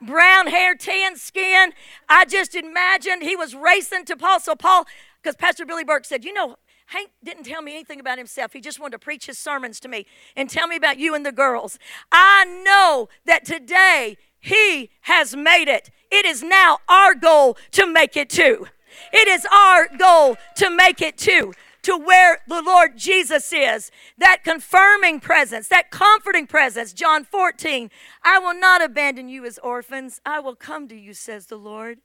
brown 0.00 0.48
hair, 0.48 0.74
tan 0.74 1.16
skin. 1.16 1.72
I 2.08 2.24
just 2.24 2.54
imagined 2.54 3.22
he 3.22 3.36
was 3.36 3.54
racing 3.54 4.04
to 4.06 4.16
Paul. 4.16 4.40
So 4.40 4.54
Paul, 4.54 4.86
because 5.22 5.36
Pastor 5.36 5.66
Billy 5.66 5.84
Burke 5.84 6.04
said, 6.04 6.24
you 6.24 6.32
know, 6.32 6.56
Hank 6.86 7.10
didn't 7.24 7.44
tell 7.44 7.62
me 7.62 7.72
anything 7.72 7.98
about 7.98 8.18
himself. 8.18 8.52
He 8.52 8.60
just 8.60 8.78
wanted 8.78 8.92
to 8.92 8.98
preach 9.00 9.26
his 9.26 9.38
sermons 9.38 9.80
to 9.80 9.88
me 9.88 10.06
and 10.36 10.48
tell 10.48 10.68
me 10.68 10.76
about 10.76 10.98
you 10.98 11.14
and 11.14 11.26
the 11.26 11.32
girls. 11.32 11.78
I 12.12 12.44
know 12.44 13.08
that 13.24 13.44
today 13.44 14.18
he 14.38 14.90
has 15.02 15.34
made 15.34 15.68
it. 15.68 15.90
It 16.12 16.24
is 16.24 16.42
now 16.42 16.78
our 16.88 17.14
goal 17.14 17.56
to 17.72 17.86
make 17.86 18.16
it 18.16 18.30
too. 18.30 18.68
It 19.12 19.26
is 19.26 19.46
our 19.52 19.88
goal 19.98 20.36
to 20.56 20.70
make 20.70 21.02
it 21.02 21.18
too 21.18 21.52
to 21.86 21.96
where 21.96 22.40
the 22.48 22.62
Lord 22.62 22.96
Jesus 22.96 23.52
is. 23.52 23.92
That 24.18 24.42
confirming 24.42 25.20
presence, 25.20 25.68
that 25.68 25.92
comforting 25.92 26.48
presence. 26.48 26.92
John 26.92 27.22
14, 27.22 27.90
I 28.24 28.40
will 28.40 28.58
not 28.58 28.82
abandon 28.82 29.28
you 29.28 29.44
as 29.44 29.56
orphans. 29.58 30.20
I 30.26 30.40
will 30.40 30.56
come 30.56 30.88
to 30.88 30.96
you, 30.96 31.14
says 31.14 31.46
the 31.46 31.56
Lord. 31.56 31.98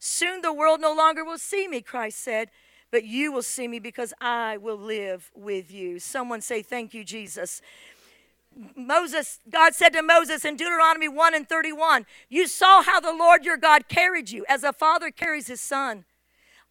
Soon 0.00 0.40
the 0.40 0.52
world 0.52 0.80
no 0.80 0.92
longer 0.92 1.24
will 1.24 1.38
see 1.38 1.68
me, 1.68 1.80
Christ 1.82 2.18
said, 2.18 2.50
but 2.90 3.04
you 3.04 3.30
will 3.30 3.42
see 3.42 3.68
me 3.68 3.78
because 3.78 4.12
I 4.20 4.56
will 4.56 4.76
live 4.76 5.30
with 5.36 5.70
you. 5.70 6.00
Someone 6.00 6.40
say, 6.40 6.60
Thank 6.60 6.92
you, 6.92 7.04
Jesus. 7.04 7.62
Moses, 8.74 9.38
God 9.48 9.72
said 9.72 9.90
to 9.90 10.02
Moses 10.02 10.44
in 10.44 10.56
Deuteronomy 10.56 11.06
1 11.06 11.34
and 11.34 11.48
31, 11.48 12.06
You 12.28 12.48
saw 12.48 12.82
how 12.82 12.98
the 12.98 13.12
Lord 13.12 13.44
your 13.44 13.56
God 13.56 13.86
carried 13.86 14.30
you 14.30 14.44
as 14.48 14.64
a 14.64 14.72
father 14.72 15.12
carries 15.12 15.46
his 15.46 15.60
son. 15.60 16.06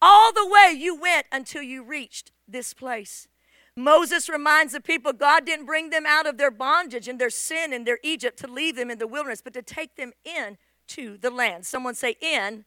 All 0.01 0.33
the 0.33 0.45
way 0.45 0.73
you 0.75 0.99
went 0.99 1.27
until 1.31 1.61
you 1.61 1.81
reached 1.81 2.31
this 2.47 2.73
place. 2.73 3.27
Moses 3.75 4.27
reminds 4.27 4.73
the 4.73 4.81
people 4.81 5.13
God 5.13 5.45
didn't 5.45 5.67
bring 5.67 5.91
them 5.91 6.05
out 6.07 6.25
of 6.25 6.37
their 6.37 6.49
bondage 6.49 7.07
and 7.07 7.19
their 7.19 7.29
sin 7.29 7.71
and 7.71 7.85
their 7.85 7.99
Egypt 8.03 8.39
to 8.39 8.47
leave 8.47 8.75
them 8.75 8.89
in 8.89 8.97
the 8.97 9.07
wilderness, 9.07 9.41
but 9.43 9.53
to 9.53 9.61
take 9.61 9.95
them 9.95 10.13
in 10.25 10.57
to 10.87 11.17
the 11.17 11.29
land. 11.29 11.65
Someone 11.65 11.93
say, 11.93 12.15
in 12.19 12.65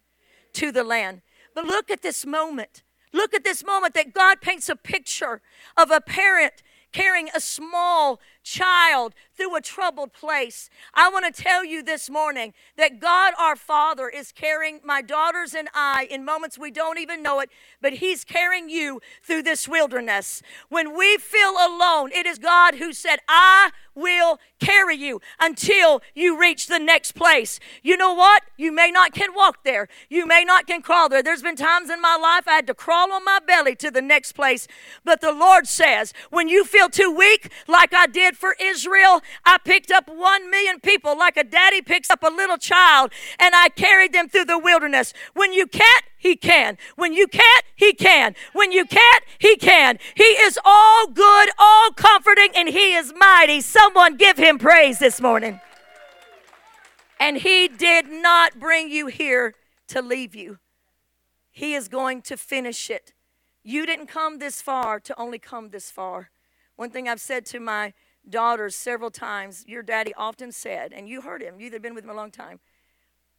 to 0.53 0.71
the 0.71 0.85
land. 0.85 1.23
But 1.55 1.65
look 1.65 1.91
at 1.91 2.03
this 2.03 2.25
moment. 2.25 2.85
Look 3.13 3.35
at 3.35 3.43
this 3.43 3.65
moment 3.65 3.95
that 3.95 4.15
God 4.15 4.41
paints 4.41 4.69
a 4.69 4.77
picture 4.77 5.43
of 5.77 5.91
a 5.91 6.01
parent 6.01 6.63
carrying 6.93 7.29
a 7.35 7.41
small 7.41 8.21
child 8.43 9.15
through 9.37 9.57
a 9.57 9.61
troubled 9.61 10.13
place. 10.13 10.71
I 10.95 11.09
want 11.09 11.33
to 11.33 11.43
tell 11.43 11.65
you 11.65 11.83
this 11.83 12.11
morning 12.11 12.53
that 12.77 13.01
God 13.01 13.35
our 13.39 13.57
Father 13.57 14.09
is 14.09 14.33
carrying 14.33 14.81
my 14.85 15.03
daughters 15.03 15.55
and 15.55 15.69
I 15.75 16.07
in 16.11 16.25
moments 16.25 16.59
we 16.59 16.71
don't 16.71 16.99
even 16.99 17.23
know 17.23 17.41
it, 17.41 17.51
but 17.81 17.95
He's 17.95 18.25
carrying 18.25 18.69
you 18.69 19.01
through 19.23 19.43
this 19.43 19.69
wilderness. 19.69 20.43
When 20.69 20.97
we 20.97 21.17
feel 21.17 21.53
alone, 21.53 22.11
it 22.13 22.27
is 22.27 22.39
God 22.39 22.77
who 22.77 22.93
said, 22.93 23.21
I 23.29 23.71
will 23.95 24.39
carry 24.59 24.97
you 24.97 25.21
until 25.39 26.01
you 26.15 26.39
reach 26.39 26.67
the 26.67 26.79
next 26.79 27.13
place. 27.13 27.61
You 27.83 27.97
know 27.97 28.13
what? 28.13 28.43
You 28.57 28.73
may 28.73 28.91
not 28.91 29.13
can 29.13 29.35
walk 29.35 29.65
there. 29.65 29.89
You 30.09 30.27
may 30.27 30.45
not 30.45 30.67
can 30.67 30.83
crawl 30.83 31.09
there. 31.09 31.23
There's 31.23 31.43
been 31.43 31.57
times 31.57 31.91
in 31.91 32.01
my 32.01 32.17
life 32.17 32.47
I 32.47 32.53
had 32.53 32.67
to 32.69 32.75
crawl 32.75 33.13
on 33.13 33.25
my 33.25 33.39
belly 33.47 33.75
to 33.77 33.91
the 33.91 34.03
next 34.03 34.33
place. 34.33 34.69
But 35.05 35.21
the 35.21 35.33
Lord 35.33 35.67
says, 35.67 36.13
when 36.31 36.49
you 36.49 36.65
feel 36.65 36.89
too 36.89 37.11
weak, 37.11 37.51
like 37.67 37.93
I 37.95 38.07
did 38.07 38.30
for 38.37 38.57
Israel, 38.61 39.23
I 39.45 39.59
picked 39.65 39.91
up 39.91 40.09
one 40.09 40.51
million 40.51 40.81
people 40.81 41.19
like 41.19 41.37
a 41.37 41.45
daddy 41.45 41.83
picks 41.83 42.11
up 42.11 42.23
a 42.23 42.31
little 42.31 42.59
child, 42.59 43.13
and 43.39 43.55
I 43.55 43.69
carried 43.69 44.13
them 44.13 44.29
through 44.29 44.47
the 44.47 44.59
wilderness. 44.59 45.13
When 45.35 45.53
you 45.53 45.67
can't, 45.67 46.05
he 46.21 46.37
can. 46.37 46.77
When 46.97 47.15
you 47.15 47.27
can't, 47.27 47.65
He 47.75 47.95
can. 47.95 48.35
When 48.53 48.73
you 48.73 48.85
can't, 48.85 49.25
He 49.39 49.57
can. 49.57 49.99
He 50.15 50.23
is 50.23 50.59
all 50.63 51.07
good, 51.07 51.49
all 51.59 51.93
comforting, 51.93 52.51
and 52.55 52.69
He 52.69 52.95
is 52.95 53.15
mighty. 53.17 53.63
Someone 53.63 54.19
give 54.19 54.37
Him 54.37 54.59
praise 54.59 54.99
this 54.99 55.19
morning. 55.19 55.63
And 57.19 57.39
He 57.39 57.69
did 57.69 58.11
not 58.11 58.61
bring 58.61 58.91
you 58.91 59.07
here 59.07 59.55
to 59.89 60.03
leave 60.03 60.35
you, 60.35 60.59
He 61.51 61.73
is 61.73 61.89
going 61.89 62.21
to 62.23 62.37
finish 62.37 62.91
it. 62.91 63.15
You 63.63 63.87
didn't 63.87 64.07
come 64.07 64.39
this 64.39 64.61
far 64.61 65.01
to 65.01 65.19
only 65.19 65.39
come 65.39 65.71
this 65.71 65.91
far. 65.91 66.31
One 66.77 66.91
thing 66.91 67.09
I've 67.09 67.21
said 67.21 67.47
to 67.47 67.61
my 67.61 67.95
daughters 68.29 68.77
several 68.77 69.11
times, 69.11 69.65
your 69.67 69.83
daddy 69.83 70.15
often 70.15 70.53
said, 70.53 70.93
and 70.93 71.09
you 71.09 71.23
heard 71.23 71.43
him, 71.43 71.61
you've 71.61 71.81
been 71.83 71.95
with 71.95 72.05
him 72.05 72.11
a 72.11 72.15
long 72.15 72.31
time 72.31 72.61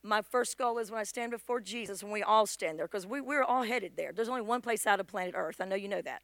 my 0.03 0.21
first 0.21 0.57
goal 0.57 0.77
is 0.79 0.89
when 0.89 0.99
I 0.99 1.03
stand 1.03 1.31
before 1.31 1.59
Jesus, 1.59 2.03
when 2.03 2.11
we 2.11 2.23
all 2.23 2.47
stand 2.47 2.79
there, 2.79 2.87
because 2.87 3.05
we, 3.05 3.21
we're 3.21 3.43
all 3.43 3.63
headed 3.63 3.93
there. 3.95 4.11
There's 4.11 4.29
only 4.29 4.41
one 4.41 4.61
place 4.61 4.87
out 4.87 4.99
of 4.99 5.07
planet 5.07 5.35
Earth. 5.37 5.61
I 5.61 5.65
know 5.65 5.75
you 5.75 5.87
know 5.87 6.01
that. 6.01 6.23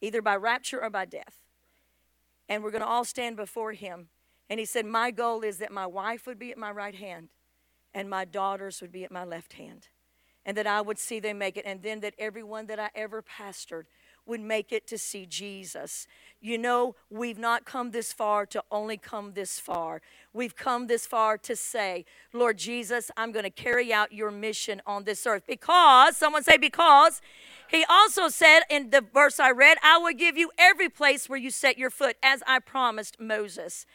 Either 0.00 0.20
by 0.20 0.36
rapture 0.36 0.82
or 0.82 0.90
by 0.90 1.04
death. 1.04 1.42
And 2.48 2.62
we're 2.62 2.70
going 2.70 2.82
to 2.82 2.88
all 2.88 3.04
stand 3.04 3.36
before 3.36 3.72
Him. 3.72 4.08
And 4.50 4.58
He 4.58 4.66
said, 4.66 4.86
My 4.86 5.10
goal 5.10 5.42
is 5.42 5.58
that 5.58 5.72
my 5.72 5.86
wife 5.86 6.26
would 6.26 6.38
be 6.38 6.50
at 6.50 6.58
my 6.58 6.70
right 6.70 6.94
hand 6.94 7.28
and 7.94 8.10
my 8.10 8.24
daughters 8.24 8.80
would 8.80 8.92
be 8.92 9.04
at 9.04 9.12
my 9.12 9.24
left 9.24 9.54
hand. 9.54 9.88
And 10.44 10.56
that 10.56 10.66
I 10.66 10.80
would 10.80 10.98
see 10.98 11.18
them 11.18 11.38
make 11.38 11.56
it. 11.56 11.64
And 11.64 11.82
then 11.82 12.00
that 12.00 12.14
everyone 12.18 12.66
that 12.66 12.78
I 12.78 12.90
ever 12.94 13.22
pastored 13.22 13.84
would 14.26 14.40
make 14.40 14.72
it 14.72 14.86
to 14.88 14.98
see 14.98 15.26
Jesus. 15.26 16.06
You 16.40 16.58
know, 16.58 16.94
we've 17.10 17.38
not 17.38 17.64
come 17.64 17.90
this 17.90 18.12
far 18.12 18.46
to 18.46 18.62
only 18.70 18.96
come 18.96 19.32
this 19.32 19.58
far. 19.58 20.02
We've 20.32 20.54
come 20.54 20.86
this 20.86 21.06
far 21.06 21.38
to 21.38 21.56
say, 21.56 22.04
Lord 22.32 22.58
Jesus, 22.58 23.10
I'm 23.16 23.32
going 23.32 23.44
to 23.44 23.50
carry 23.50 23.92
out 23.92 24.12
your 24.12 24.30
mission 24.30 24.82
on 24.86 25.04
this 25.04 25.26
earth. 25.26 25.44
Because, 25.46 26.16
someone 26.16 26.42
say, 26.42 26.56
because. 26.58 27.20
He 27.68 27.84
also 27.88 28.28
said 28.28 28.60
in 28.70 28.90
the 28.90 29.00
verse 29.00 29.40
I 29.40 29.50
read, 29.50 29.78
I 29.82 29.98
will 29.98 30.14
give 30.14 30.36
you 30.36 30.50
every 30.58 30.88
place 30.88 31.28
where 31.28 31.38
you 31.38 31.50
set 31.50 31.78
your 31.78 31.90
foot, 31.90 32.16
as 32.22 32.42
I 32.46 32.58
promised 32.58 33.18
Moses. 33.18 33.86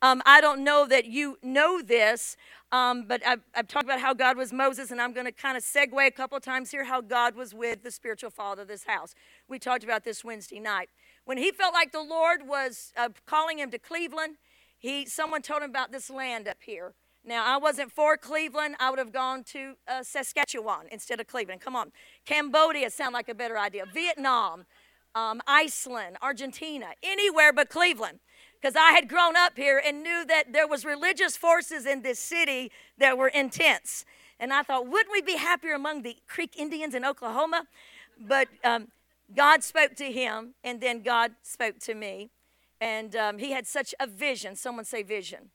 Um, 0.00 0.22
I 0.24 0.40
don't 0.40 0.62
know 0.62 0.86
that 0.86 1.06
you 1.06 1.38
know 1.42 1.82
this, 1.82 2.36
um, 2.70 3.06
but 3.08 3.26
I've, 3.26 3.40
I've, 3.52 3.66
talked 3.66 3.84
about 3.84 4.00
how 4.00 4.14
God 4.14 4.36
was 4.36 4.52
Moses, 4.52 4.92
and 4.92 5.00
I'm 5.00 5.12
going 5.12 5.26
to 5.26 5.32
kind 5.32 5.56
of 5.56 5.64
segue 5.64 6.06
a 6.06 6.10
couple 6.12 6.38
times 6.38 6.70
here 6.70 6.84
how 6.84 7.00
God 7.00 7.34
was 7.34 7.52
with 7.52 7.82
the 7.82 7.90
spiritual 7.90 8.30
father 8.30 8.62
of 8.62 8.68
this 8.68 8.84
house. 8.84 9.14
We 9.48 9.58
talked 9.58 9.82
about 9.82 10.04
this 10.04 10.24
Wednesday 10.24 10.60
night. 10.60 10.88
When 11.24 11.36
he 11.36 11.50
felt 11.50 11.74
like 11.74 11.90
the 11.90 12.02
Lord 12.02 12.46
was 12.46 12.92
uh, 12.96 13.08
calling 13.26 13.58
him 13.58 13.72
to 13.72 13.78
Cleveland, 13.78 14.36
he 14.78 15.04
someone 15.04 15.42
told 15.42 15.62
him 15.62 15.70
about 15.70 15.90
this 15.90 16.10
land 16.10 16.46
up 16.46 16.58
here. 16.60 16.94
Now, 17.24 17.44
I 17.44 17.56
wasn't 17.56 17.90
for 17.90 18.16
Cleveland. 18.16 18.76
I 18.78 18.90
would 18.90 19.00
have 19.00 19.12
gone 19.12 19.42
to 19.44 19.74
uh, 19.88 20.04
Saskatchewan 20.04 20.86
instead 20.92 21.20
of 21.20 21.26
Cleveland. 21.26 21.60
Come 21.60 21.74
on. 21.74 21.90
Cambodia 22.24 22.90
sound 22.90 23.14
like 23.14 23.28
a 23.28 23.34
better 23.34 23.58
idea. 23.58 23.84
Vietnam, 23.92 24.64
um, 25.16 25.40
Iceland, 25.46 26.18
Argentina, 26.22 26.90
anywhere 27.02 27.52
but 27.52 27.68
Cleveland 27.68 28.20
because 28.60 28.76
I 28.76 28.92
had 28.92 29.08
grown 29.08 29.36
up 29.36 29.56
here 29.56 29.80
and 29.84 30.02
knew 30.02 30.24
that 30.26 30.52
there 30.52 30.66
was 30.66 30.84
religious 30.84 31.36
forces 31.36 31.86
in 31.86 32.02
this 32.02 32.18
city 32.18 32.70
that 32.98 33.16
were 33.16 33.28
intense. 33.28 34.04
And 34.40 34.52
I 34.52 34.62
thought, 34.62 34.86
wouldn't 34.86 35.12
we 35.12 35.22
be 35.22 35.36
happier 35.36 35.74
among 35.74 36.02
the 36.02 36.16
Creek 36.26 36.56
Indians 36.56 36.94
in 36.94 37.04
Oklahoma? 37.04 37.64
But 38.20 38.48
um, 38.64 38.88
God 39.34 39.62
spoke 39.62 39.94
to 39.96 40.10
him, 40.10 40.54
and 40.64 40.80
then 40.80 41.02
God 41.02 41.32
spoke 41.42 41.78
to 41.80 41.94
me. 41.94 42.30
And 42.80 43.14
um, 43.16 43.38
he 43.38 43.52
had 43.52 43.66
such 43.66 43.94
a 43.98 44.06
vision. 44.06 44.54
Someone 44.56 44.84
say 44.84 45.02
vision. 45.02 45.50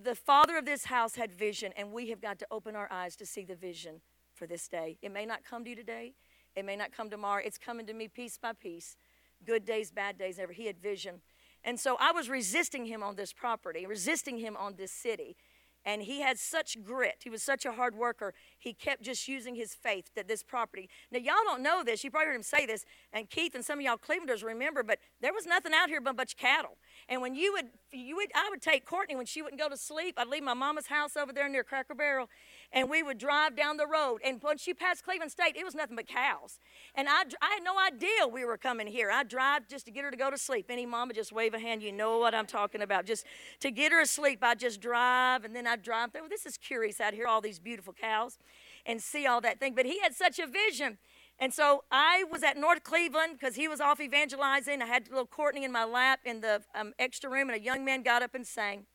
The 0.00 0.14
father 0.14 0.58
of 0.58 0.64
this 0.64 0.86
house 0.86 1.14
had 1.14 1.32
vision, 1.32 1.72
and 1.76 1.92
we 1.92 2.10
have 2.10 2.20
got 2.20 2.38
to 2.40 2.46
open 2.50 2.76
our 2.76 2.88
eyes 2.90 3.16
to 3.16 3.26
see 3.26 3.44
the 3.44 3.54
vision 3.54 4.00
for 4.34 4.46
this 4.46 4.68
day. 4.68 4.98
It 5.00 5.12
may 5.12 5.24
not 5.24 5.44
come 5.44 5.64
to 5.64 5.70
you 5.70 5.76
today, 5.76 6.12
it 6.54 6.64
may 6.64 6.76
not 6.76 6.92
come 6.92 7.08
tomorrow. 7.08 7.42
It's 7.44 7.58
coming 7.58 7.86
to 7.86 7.94
me 7.94 8.08
piece 8.08 8.36
by 8.36 8.52
piece. 8.52 8.96
Good 9.44 9.64
days, 9.64 9.90
bad 9.90 10.18
days, 10.18 10.38
ever. 10.38 10.52
He 10.52 10.66
had 10.66 10.78
vision. 10.78 11.20
And 11.66 11.80
so 11.80 11.96
I 11.98 12.12
was 12.12 12.30
resisting 12.30 12.86
him 12.86 13.02
on 13.02 13.16
this 13.16 13.32
property, 13.32 13.84
resisting 13.86 14.38
him 14.38 14.56
on 14.56 14.76
this 14.76 14.92
city. 14.92 15.36
And 15.84 16.02
he 16.02 16.20
had 16.20 16.36
such 16.36 16.82
grit. 16.82 17.18
He 17.22 17.30
was 17.30 17.44
such 17.44 17.64
a 17.64 17.72
hard 17.72 17.94
worker. 17.94 18.34
He 18.58 18.72
kept 18.72 19.02
just 19.02 19.28
using 19.28 19.54
his 19.54 19.72
faith 19.72 20.10
that 20.16 20.26
this 20.26 20.42
property. 20.42 20.88
Now, 21.12 21.20
y'all 21.20 21.44
don't 21.44 21.62
know 21.62 21.84
this. 21.84 22.02
You 22.02 22.10
probably 22.10 22.26
heard 22.26 22.36
him 22.36 22.42
say 22.42 22.66
this. 22.66 22.84
And 23.12 23.30
Keith 23.30 23.54
and 23.54 23.64
some 23.64 23.78
of 23.78 23.84
y'all 23.84 23.96
Clevelanders 23.96 24.42
remember, 24.42 24.82
but 24.82 24.98
there 25.20 25.32
was 25.32 25.46
nothing 25.46 25.72
out 25.72 25.88
here 25.88 26.00
but 26.00 26.10
a 26.10 26.14
bunch 26.14 26.32
of 26.32 26.38
cattle. 26.38 26.76
And 27.08 27.22
when 27.22 27.36
you 27.36 27.52
would, 27.52 27.66
you 27.92 28.16
would, 28.16 28.30
I 28.34 28.48
would 28.50 28.62
take 28.62 28.84
Courtney 28.84 29.14
when 29.14 29.26
she 29.26 29.42
wouldn't 29.42 29.60
go 29.60 29.68
to 29.68 29.76
sleep. 29.76 30.14
I'd 30.18 30.26
leave 30.26 30.42
my 30.42 30.54
mama's 30.54 30.88
house 30.88 31.16
over 31.16 31.32
there 31.32 31.48
near 31.48 31.62
Cracker 31.62 31.94
Barrel, 31.94 32.28
and 32.72 32.90
we 32.90 33.02
would 33.02 33.18
drive 33.18 33.56
down 33.56 33.76
the 33.76 33.86
road. 33.86 34.20
And 34.24 34.42
once 34.42 34.66
you 34.66 34.74
passed 34.74 35.04
Cleveland 35.04 35.32
State, 35.32 35.56
it 35.56 35.64
was 35.64 35.74
nothing 35.74 35.96
but 35.96 36.06
cows. 36.06 36.58
And 36.94 37.08
I, 37.08 37.22
I 37.40 37.54
had 37.54 37.62
no 37.62 37.78
idea 37.78 38.26
we 38.26 38.44
were 38.44 38.56
coming 38.56 38.86
here. 38.86 39.10
I'd 39.10 39.28
drive 39.28 39.68
just 39.68 39.86
to 39.86 39.90
get 39.90 40.04
her 40.04 40.10
to 40.10 40.16
go 40.16 40.30
to 40.30 40.38
sleep. 40.38 40.66
Any 40.68 40.86
mama 40.86 41.14
just 41.14 41.32
wave 41.32 41.54
a 41.54 41.58
hand, 41.58 41.82
you 41.82 41.92
know 41.92 42.18
what 42.18 42.34
I'm 42.34 42.46
talking 42.46 42.82
about. 42.82 43.06
Just 43.06 43.26
to 43.60 43.70
get 43.70 43.92
her 43.92 44.00
asleep, 44.00 44.40
I'd 44.42 44.58
just 44.58 44.80
drive, 44.80 45.44
and 45.44 45.54
then 45.54 45.66
I'd 45.66 45.82
drive. 45.82 46.10
Oh, 46.16 46.28
this 46.28 46.46
is 46.46 46.56
curious 46.56 47.00
out 47.00 47.14
here, 47.14 47.26
all 47.26 47.40
these 47.40 47.58
beautiful 47.58 47.92
cows, 47.92 48.38
and 48.84 49.00
see 49.00 49.26
all 49.26 49.40
that 49.40 49.60
thing. 49.60 49.74
But 49.74 49.86
he 49.86 50.00
had 50.00 50.14
such 50.14 50.38
a 50.38 50.46
vision. 50.46 50.98
And 51.38 51.52
so 51.52 51.84
I 51.90 52.24
was 52.30 52.42
at 52.42 52.56
North 52.56 52.82
Cleveland 52.82 53.36
because 53.38 53.56
he 53.56 53.68
was 53.68 53.80
off 53.80 54.00
evangelizing. 54.00 54.80
I 54.80 54.86
had 54.86 55.08
little 55.08 55.26
Courtney 55.26 55.64
in 55.64 55.72
my 55.72 55.84
lap 55.84 56.20
in 56.24 56.40
the 56.40 56.62
um, 56.74 56.94
extra 56.98 57.28
room, 57.28 57.50
and 57.50 57.58
a 57.58 57.62
young 57.62 57.84
man 57.84 58.02
got 58.02 58.22
up 58.22 58.34
and 58.34 58.46
sang. 58.46 58.86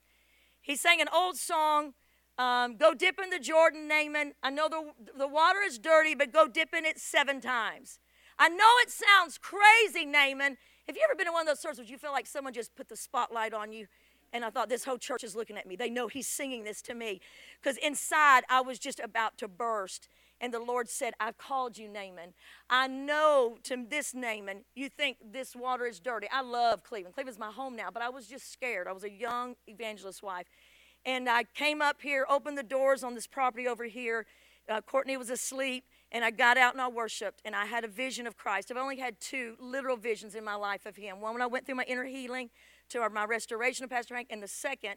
He 0.59 0.75
sang 0.75 1.01
an 1.01 1.07
old 1.13 1.37
song, 1.37 1.93
um, 2.37 2.77
Go 2.77 2.93
Dip 2.93 3.19
in 3.21 3.29
the 3.29 3.39
Jordan, 3.39 3.87
Naaman. 3.87 4.33
I 4.41 4.49
know 4.49 4.67
the, 4.69 4.91
the 5.17 5.27
water 5.27 5.59
is 5.65 5.77
dirty, 5.77 6.15
but 6.15 6.31
go 6.31 6.47
dip 6.47 6.73
in 6.73 6.85
it 6.85 6.99
seven 6.99 7.41
times. 7.41 7.99
I 8.39 8.49
know 8.49 8.69
it 8.81 8.89
sounds 8.89 9.37
crazy, 9.37 10.05
Naaman. 10.05 10.57
Have 10.87 10.95
you 10.95 11.03
ever 11.07 11.15
been 11.15 11.27
in 11.27 11.33
one 11.33 11.41
of 11.41 11.47
those 11.47 11.59
services 11.59 11.89
you 11.91 11.97
feel 11.97 12.11
like 12.11 12.25
someone 12.25 12.53
just 12.53 12.75
put 12.75 12.89
the 12.89 12.95
spotlight 12.95 13.53
on 13.53 13.71
you? 13.71 13.87
And 14.33 14.43
I 14.45 14.49
thought, 14.49 14.69
this 14.69 14.85
whole 14.85 14.97
church 14.97 15.23
is 15.23 15.35
looking 15.35 15.57
at 15.57 15.67
me. 15.67 15.75
They 15.75 15.89
know 15.89 16.07
he's 16.07 16.27
singing 16.27 16.63
this 16.63 16.81
to 16.83 16.95
me. 16.95 17.19
Because 17.61 17.77
inside, 17.77 18.43
I 18.49 18.61
was 18.61 18.79
just 18.79 18.99
about 18.99 19.37
to 19.39 19.47
burst. 19.47 20.07
And 20.39 20.53
the 20.53 20.59
Lord 20.59 20.89
said, 20.89 21.13
I've 21.19 21.37
called 21.37 21.77
you 21.77 21.87
Naaman. 21.87 22.33
I 22.69 22.87
know 22.87 23.57
to 23.63 23.85
this 23.87 24.15
Naaman, 24.15 24.61
you 24.73 24.89
think 24.89 25.17
this 25.31 25.55
water 25.55 25.85
is 25.85 25.99
dirty. 25.99 26.27
I 26.31 26.41
love 26.41 26.83
Cleveland. 26.83 27.13
Cleveland's 27.13 27.39
my 27.39 27.51
home 27.51 27.75
now, 27.75 27.89
but 27.93 28.01
I 28.01 28.09
was 28.09 28.25
just 28.25 28.51
scared. 28.51 28.87
I 28.87 28.91
was 28.91 29.03
a 29.03 29.11
young 29.11 29.55
evangelist 29.67 30.23
wife. 30.23 30.47
And 31.05 31.29
I 31.29 31.43
came 31.43 31.81
up 31.81 32.01
here, 32.01 32.25
opened 32.29 32.57
the 32.57 32.63
doors 32.63 33.03
on 33.03 33.15
this 33.15 33.27
property 33.27 33.67
over 33.67 33.85
here. 33.85 34.25
Uh, 34.69 34.81
Courtney 34.81 35.17
was 35.17 35.29
asleep, 35.29 35.83
and 36.11 36.23
I 36.23 36.31
got 36.31 36.57
out 36.57 36.73
and 36.73 36.81
I 36.81 36.87
worshiped, 36.87 37.41
and 37.43 37.55
I 37.55 37.65
had 37.65 37.83
a 37.83 37.87
vision 37.87 38.27
of 38.27 38.37
Christ. 38.37 38.71
I've 38.71 38.77
only 38.77 38.99
had 38.99 39.19
two 39.19 39.55
literal 39.59 39.97
visions 39.97 40.35
in 40.35 40.43
my 40.43 40.55
life 40.55 40.85
of 40.85 40.95
Him. 40.95 41.19
One 41.19 41.33
when 41.33 41.41
I 41.41 41.47
went 41.47 41.65
through 41.65 41.75
my 41.75 41.83
inner 41.83 42.05
healing 42.05 42.49
to 42.89 43.09
my 43.09 43.25
restoration 43.25 43.83
of 43.83 43.89
Pastor 43.89 44.15
Hank, 44.15 44.27
and 44.29 44.43
the 44.43 44.47
second, 44.47 44.95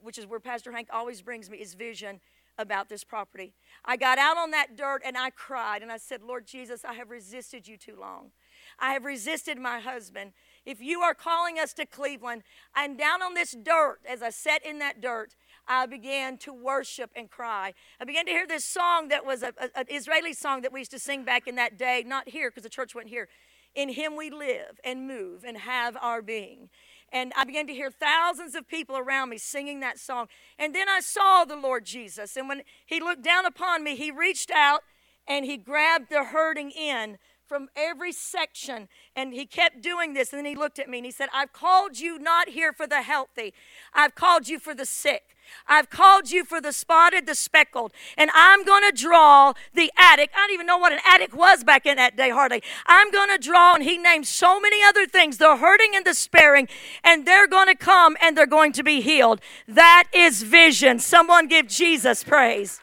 which 0.00 0.18
is 0.18 0.26
where 0.26 0.40
Pastor 0.40 0.72
Hank 0.72 0.88
always 0.92 1.22
brings 1.22 1.48
me, 1.48 1.58
is 1.58 1.74
vision 1.74 2.20
about 2.58 2.88
this 2.88 3.04
property. 3.04 3.52
I 3.84 3.96
got 3.96 4.18
out 4.18 4.36
on 4.36 4.50
that 4.52 4.76
dirt 4.76 5.02
and 5.04 5.16
I 5.16 5.30
cried 5.30 5.82
and 5.82 5.92
I 5.92 5.98
said, 5.98 6.22
Lord 6.22 6.46
Jesus, 6.46 6.84
I 6.84 6.94
have 6.94 7.10
resisted 7.10 7.68
you 7.68 7.76
too 7.76 7.96
long. 7.98 8.30
I 8.78 8.92
have 8.92 9.04
resisted 9.04 9.58
my 9.58 9.80
husband. 9.80 10.32
If 10.64 10.80
you 10.80 11.00
are 11.00 11.14
calling 11.14 11.58
us 11.58 11.72
to 11.74 11.86
Cleveland, 11.86 12.42
I'm 12.74 12.96
down 12.96 13.22
on 13.22 13.34
this 13.34 13.52
dirt. 13.52 13.98
As 14.08 14.22
I 14.22 14.30
sat 14.30 14.64
in 14.64 14.78
that 14.78 15.00
dirt, 15.00 15.34
I 15.68 15.86
began 15.86 16.38
to 16.38 16.52
worship 16.52 17.10
and 17.16 17.30
cry. 17.30 17.74
I 18.00 18.04
began 18.04 18.26
to 18.26 18.32
hear 18.32 18.46
this 18.46 18.64
song 18.64 19.08
that 19.08 19.24
was 19.24 19.42
an 19.42 19.54
Israeli 19.88 20.32
song 20.32 20.62
that 20.62 20.72
we 20.72 20.80
used 20.80 20.90
to 20.92 20.98
sing 20.98 21.24
back 21.24 21.46
in 21.46 21.56
that 21.56 21.78
day, 21.78 22.04
not 22.06 22.28
here 22.28 22.50
because 22.50 22.62
the 22.62 22.68
church 22.68 22.94
went 22.94 23.08
here. 23.08 23.28
In 23.74 23.90
Him 23.90 24.16
we 24.16 24.30
live 24.30 24.80
and 24.84 25.06
move 25.06 25.44
and 25.44 25.58
have 25.58 25.96
our 26.00 26.22
being. 26.22 26.70
And 27.12 27.32
I 27.36 27.44
began 27.44 27.66
to 27.66 27.74
hear 27.74 27.90
thousands 27.90 28.54
of 28.54 28.66
people 28.66 28.96
around 28.96 29.28
me 29.28 29.38
singing 29.38 29.80
that 29.80 29.98
song. 29.98 30.28
And 30.58 30.74
then 30.74 30.88
I 30.88 31.00
saw 31.00 31.44
the 31.44 31.56
Lord 31.56 31.84
Jesus. 31.84 32.36
And 32.36 32.48
when 32.48 32.62
He 32.84 33.00
looked 33.00 33.22
down 33.22 33.44
upon 33.44 33.84
me, 33.84 33.96
He 33.96 34.10
reached 34.10 34.50
out 34.50 34.82
and 35.28 35.44
He 35.44 35.56
grabbed 35.56 36.10
the 36.10 36.24
hurting 36.24 36.70
in 36.70 37.18
from 37.46 37.68
every 37.76 38.12
section. 38.12 38.88
And 39.14 39.32
he 39.32 39.46
kept 39.46 39.80
doing 39.80 40.14
this. 40.14 40.32
And 40.32 40.38
then 40.38 40.46
he 40.46 40.56
looked 40.56 40.78
at 40.78 40.88
me 40.88 40.98
and 40.98 41.04
he 41.04 41.12
said, 41.12 41.28
I've 41.32 41.52
called 41.52 41.98
you 41.98 42.18
not 42.18 42.50
here 42.50 42.72
for 42.72 42.86
the 42.86 43.02
healthy, 43.02 43.54
I've 43.94 44.14
called 44.14 44.48
you 44.48 44.58
for 44.58 44.74
the 44.74 44.86
sick. 44.86 45.35
I've 45.66 45.90
called 45.90 46.30
you 46.30 46.44
for 46.44 46.60
the 46.60 46.72
spotted, 46.72 47.26
the 47.26 47.34
speckled, 47.34 47.92
and 48.16 48.30
I'm 48.34 48.64
going 48.64 48.82
to 48.88 48.96
draw 48.96 49.52
the 49.74 49.90
addict. 49.96 50.34
I 50.34 50.46
don't 50.46 50.54
even 50.54 50.66
know 50.66 50.78
what 50.78 50.92
an 50.92 51.00
addict 51.04 51.34
was 51.34 51.64
back 51.64 51.86
in 51.86 51.96
that 51.96 52.16
day, 52.16 52.30
hardly. 52.30 52.62
I'm 52.86 53.10
going 53.10 53.30
to 53.30 53.38
draw, 53.38 53.74
and 53.74 53.84
he 53.84 53.98
named 53.98 54.26
so 54.26 54.60
many 54.60 54.82
other 54.82 55.06
things 55.06 55.38
the 55.38 55.56
hurting 55.56 55.92
and 55.94 56.04
the 56.04 56.14
sparing, 56.14 56.68
and 57.02 57.26
they're 57.26 57.48
going 57.48 57.68
to 57.68 57.74
come 57.74 58.16
and 58.22 58.36
they're 58.36 58.46
going 58.46 58.72
to 58.72 58.82
be 58.82 59.00
healed. 59.00 59.40
That 59.66 60.04
is 60.12 60.42
vision. 60.42 60.98
Someone 60.98 61.48
give 61.48 61.66
Jesus 61.66 62.24
praise. 62.24 62.80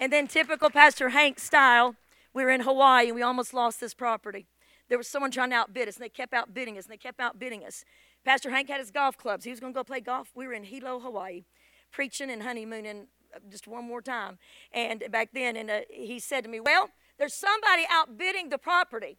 And 0.00 0.12
then, 0.12 0.26
typical 0.26 0.70
Pastor 0.70 1.10
Hank 1.10 1.38
style, 1.38 1.94
we 2.34 2.42
were 2.42 2.50
in 2.50 2.62
Hawaii 2.62 3.06
and 3.06 3.14
we 3.14 3.22
almost 3.22 3.54
lost 3.54 3.80
this 3.80 3.94
property. 3.94 4.46
There 4.88 4.98
was 4.98 5.08
someone 5.08 5.30
trying 5.30 5.50
to 5.50 5.56
outbid 5.56 5.88
us, 5.88 5.96
and 5.96 6.04
they 6.04 6.08
kept 6.08 6.34
outbidding 6.34 6.76
us, 6.76 6.84
and 6.84 6.92
they 6.92 6.98
kept 6.98 7.20
outbidding 7.20 7.64
us. 7.64 7.84
Pastor 8.24 8.50
Hank 8.50 8.68
had 8.68 8.80
his 8.80 8.90
golf 8.90 9.16
clubs. 9.16 9.44
He 9.44 9.50
was 9.50 9.60
going 9.60 9.72
to 9.72 9.76
go 9.76 9.84
play 9.84 10.00
golf. 10.00 10.30
We 10.34 10.46
were 10.46 10.52
in 10.52 10.64
Hilo, 10.64 11.00
Hawaii, 11.00 11.44
preaching 11.92 12.30
and 12.30 12.42
honeymooning 12.42 13.06
uh, 13.34 13.38
just 13.50 13.68
one 13.68 13.84
more 13.86 14.02
time. 14.02 14.38
And 14.72 15.04
back 15.10 15.30
then, 15.32 15.56
and 15.56 15.70
uh, 15.70 15.80
he 15.88 16.18
said 16.18 16.44
to 16.44 16.50
me, 16.50 16.60
Well, 16.60 16.88
there's 17.18 17.34
somebody 17.34 17.84
outbidding 17.90 18.48
the 18.48 18.58
property. 18.58 19.18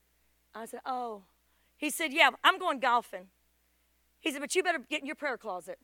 I 0.53 0.65
said, 0.65 0.81
Oh. 0.85 1.23
He 1.77 1.89
said, 1.89 2.13
Yeah, 2.13 2.29
I'm 2.43 2.59
going 2.59 2.79
golfing. 2.79 3.27
He 4.19 4.31
said, 4.31 4.41
But 4.41 4.55
you 4.55 4.63
better 4.63 4.79
get 4.89 5.01
in 5.01 5.07
your 5.07 5.15
prayer 5.15 5.37
closet 5.37 5.79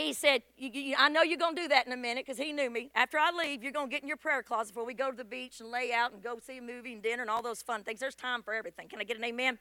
he 0.00 0.12
said, 0.12 0.42
you, 0.56 0.70
you, 0.72 0.94
I 0.98 1.08
know 1.08 1.22
you're 1.22 1.38
going 1.38 1.54
to 1.56 1.62
do 1.62 1.68
that 1.68 1.86
in 1.86 1.92
a 1.92 1.96
minute 1.96 2.24
because 2.26 2.38
he 2.38 2.52
knew 2.52 2.70
me. 2.70 2.90
After 2.94 3.18
I 3.18 3.30
leave, 3.32 3.62
you're 3.62 3.72
going 3.72 3.88
to 3.88 3.90
get 3.90 4.02
in 4.02 4.08
your 4.08 4.16
prayer 4.16 4.42
closet 4.42 4.72
before 4.72 4.86
we 4.86 4.94
go 4.94 5.10
to 5.10 5.16
the 5.16 5.24
beach 5.24 5.60
and 5.60 5.70
lay 5.70 5.92
out 5.92 6.12
and 6.12 6.22
go 6.22 6.38
see 6.38 6.58
a 6.58 6.62
movie 6.62 6.92
and 6.92 7.02
dinner 7.02 7.22
and 7.22 7.30
all 7.30 7.42
those 7.42 7.60
fun 7.60 7.82
things. 7.82 8.00
There's 8.00 8.14
time 8.14 8.42
for 8.42 8.54
everything. 8.54 8.88
Can 8.88 9.00
I 9.00 9.04
get 9.04 9.16
an 9.16 9.24
amen? 9.24 9.58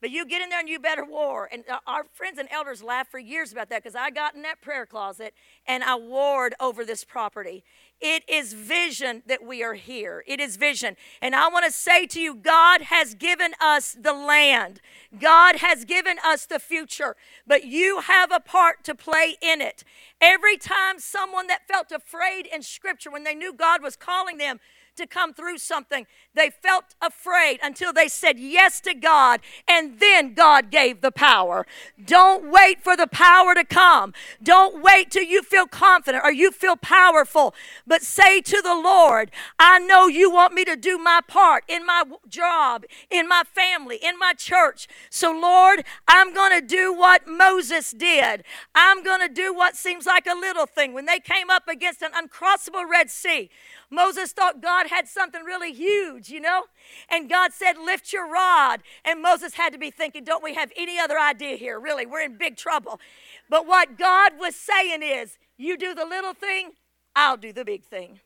But 0.00 0.10
you 0.10 0.24
get 0.24 0.40
in 0.40 0.48
there 0.48 0.60
and 0.60 0.68
you 0.68 0.78
better 0.78 1.04
war. 1.04 1.48
And 1.52 1.64
uh, 1.68 1.78
our 1.86 2.04
friends 2.04 2.38
and 2.38 2.48
elders 2.50 2.82
laughed 2.82 3.10
for 3.10 3.18
years 3.18 3.52
about 3.52 3.68
that 3.68 3.82
because 3.82 3.94
I 3.94 4.10
got 4.10 4.34
in 4.34 4.42
that 4.42 4.60
prayer 4.60 4.86
closet 4.86 5.34
and 5.66 5.84
I 5.84 5.96
warred 5.96 6.54
over 6.58 6.84
this 6.84 7.04
property. 7.04 7.64
It 8.00 8.22
is 8.26 8.54
vision 8.54 9.22
that 9.26 9.44
we 9.44 9.62
are 9.62 9.74
here. 9.74 10.24
It 10.26 10.40
is 10.40 10.56
vision. 10.56 10.96
And 11.20 11.34
I 11.34 11.48
want 11.48 11.66
to 11.66 11.70
say 11.70 12.06
to 12.06 12.20
you, 12.20 12.34
God 12.34 12.82
has 12.82 13.14
given 13.14 13.52
us 13.60 13.94
the 14.00 14.14
land, 14.14 14.80
God 15.18 15.56
has 15.56 15.84
given 15.84 16.16
us 16.24 16.46
the 16.46 16.58
future, 16.58 17.14
but 17.46 17.64
you 17.64 18.00
have 18.00 18.32
a 18.32 18.40
part 18.40 18.84
to 18.84 18.94
play 18.94 19.36
in 19.42 19.60
it. 19.60 19.84
Every 20.20 20.56
time 20.56 20.98
someone 20.98 21.46
that 21.48 21.68
felt 21.68 21.92
afraid 21.92 22.46
in 22.46 22.62
Scripture, 22.62 23.10
when 23.10 23.24
they 23.24 23.34
knew 23.34 23.52
God 23.52 23.82
was 23.82 23.96
calling 23.96 24.38
them, 24.38 24.60
to 25.00 25.06
come 25.06 25.34
through 25.34 25.58
something. 25.58 26.06
They 26.34 26.50
felt 26.50 26.94
afraid 27.02 27.58
until 27.62 27.92
they 27.92 28.06
said 28.06 28.38
yes 28.38 28.80
to 28.82 28.94
God, 28.94 29.40
and 29.66 29.98
then 29.98 30.34
God 30.34 30.70
gave 30.70 31.00
the 31.00 31.10
power. 31.10 31.66
Don't 32.02 32.50
wait 32.50 32.82
for 32.82 32.96
the 32.96 33.06
power 33.06 33.54
to 33.54 33.64
come. 33.64 34.12
Don't 34.42 34.82
wait 34.82 35.10
till 35.10 35.24
you 35.24 35.42
feel 35.42 35.66
confident 35.66 36.22
or 36.24 36.30
you 36.30 36.52
feel 36.52 36.76
powerful, 36.76 37.54
but 37.86 38.02
say 38.02 38.40
to 38.42 38.60
the 38.62 38.74
Lord, 38.74 39.30
I 39.58 39.78
know 39.78 40.06
you 40.06 40.30
want 40.30 40.54
me 40.54 40.64
to 40.66 40.76
do 40.76 40.98
my 40.98 41.20
part 41.26 41.64
in 41.66 41.84
my 41.84 42.04
job, 42.28 42.84
in 43.10 43.26
my 43.26 43.42
family, 43.54 43.96
in 43.96 44.18
my 44.18 44.34
church. 44.34 44.86
So, 45.08 45.32
Lord, 45.32 45.84
I'm 46.06 46.34
going 46.34 46.60
to 46.60 46.66
do 46.66 46.92
what 46.92 47.26
Moses 47.26 47.90
did. 47.90 48.44
I'm 48.74 49.02
going 49.02 49.20
to 49.20 49.32
do 49.32 49.54
what 49.54 49.76
seems 49.76 50.06
like 50.06 50.26
a 50.26 50.34
little 50.34 50.66
thing. 50.66 50.92
When 50.92 51.06
they 51.06 51.18
came 51.18 51.50
up 51.50 51.66
against 51.68 52.02
an 52.02 52.12
uncrossable 52.12 52.88
Red 52.88 53.10
Sea, 53.10 53.50
Moses 53.90 54.32
thought 54.32 54.62
God 54.62 54.86
had 54.88 55.08
something 55.08 55.42
really 55.42 55.72
huge, 55.72 56.28
you 56.28 56.40
know? 56.40 56.64
And 57.10 57.28
God 57.28 57.52
said, 57.52 57.76
Lift 57.76 58.12
your 58.12 58.30
rod. 58.30 58.82
And 59.04 59.20
Moses 59.20 59.54
had 59.54 59.72
to 59.72 59.78
be 59.78 59.90
thinking, 59.90 60.24
Don't 60.24 60.44
we 60.44 60.54
have 60.54 60.72
any 60.76 60.98
other 60.98 61.18
idea 61.18 61.56
here? 61.56 61.78
Really, 61.80 62.06
we're 62.06 62.22
in 62.22 62.38
big 62.38 62.56
trouble. 62.56 63.00
But 63.48 63.66
what 63.66 63.98
God 63.98 64.32
was 64.38 64.54
saying 64.54 65.02
is, 65.02 65.38
You 65.56 65.76
do 65.76 65.94
the 65.94 66.04
little 66.04 66.34
thing, 66.34 66.72
I'll 67.16 67.36
do 67.36 67.52
the 67.52 67.64
big 67.64 67.84
thing. 67.84 68.20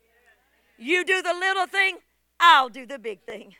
You 0.77 1.03
do 1.03 1.21
the 1.21 1.33
little 1.33 1.67
thing, 1.67 1.97
I'll 2.39 2.69
do 2.69 2.85
the 2.85 2.99
big 2.99 3.21
thing. 3.21 3.55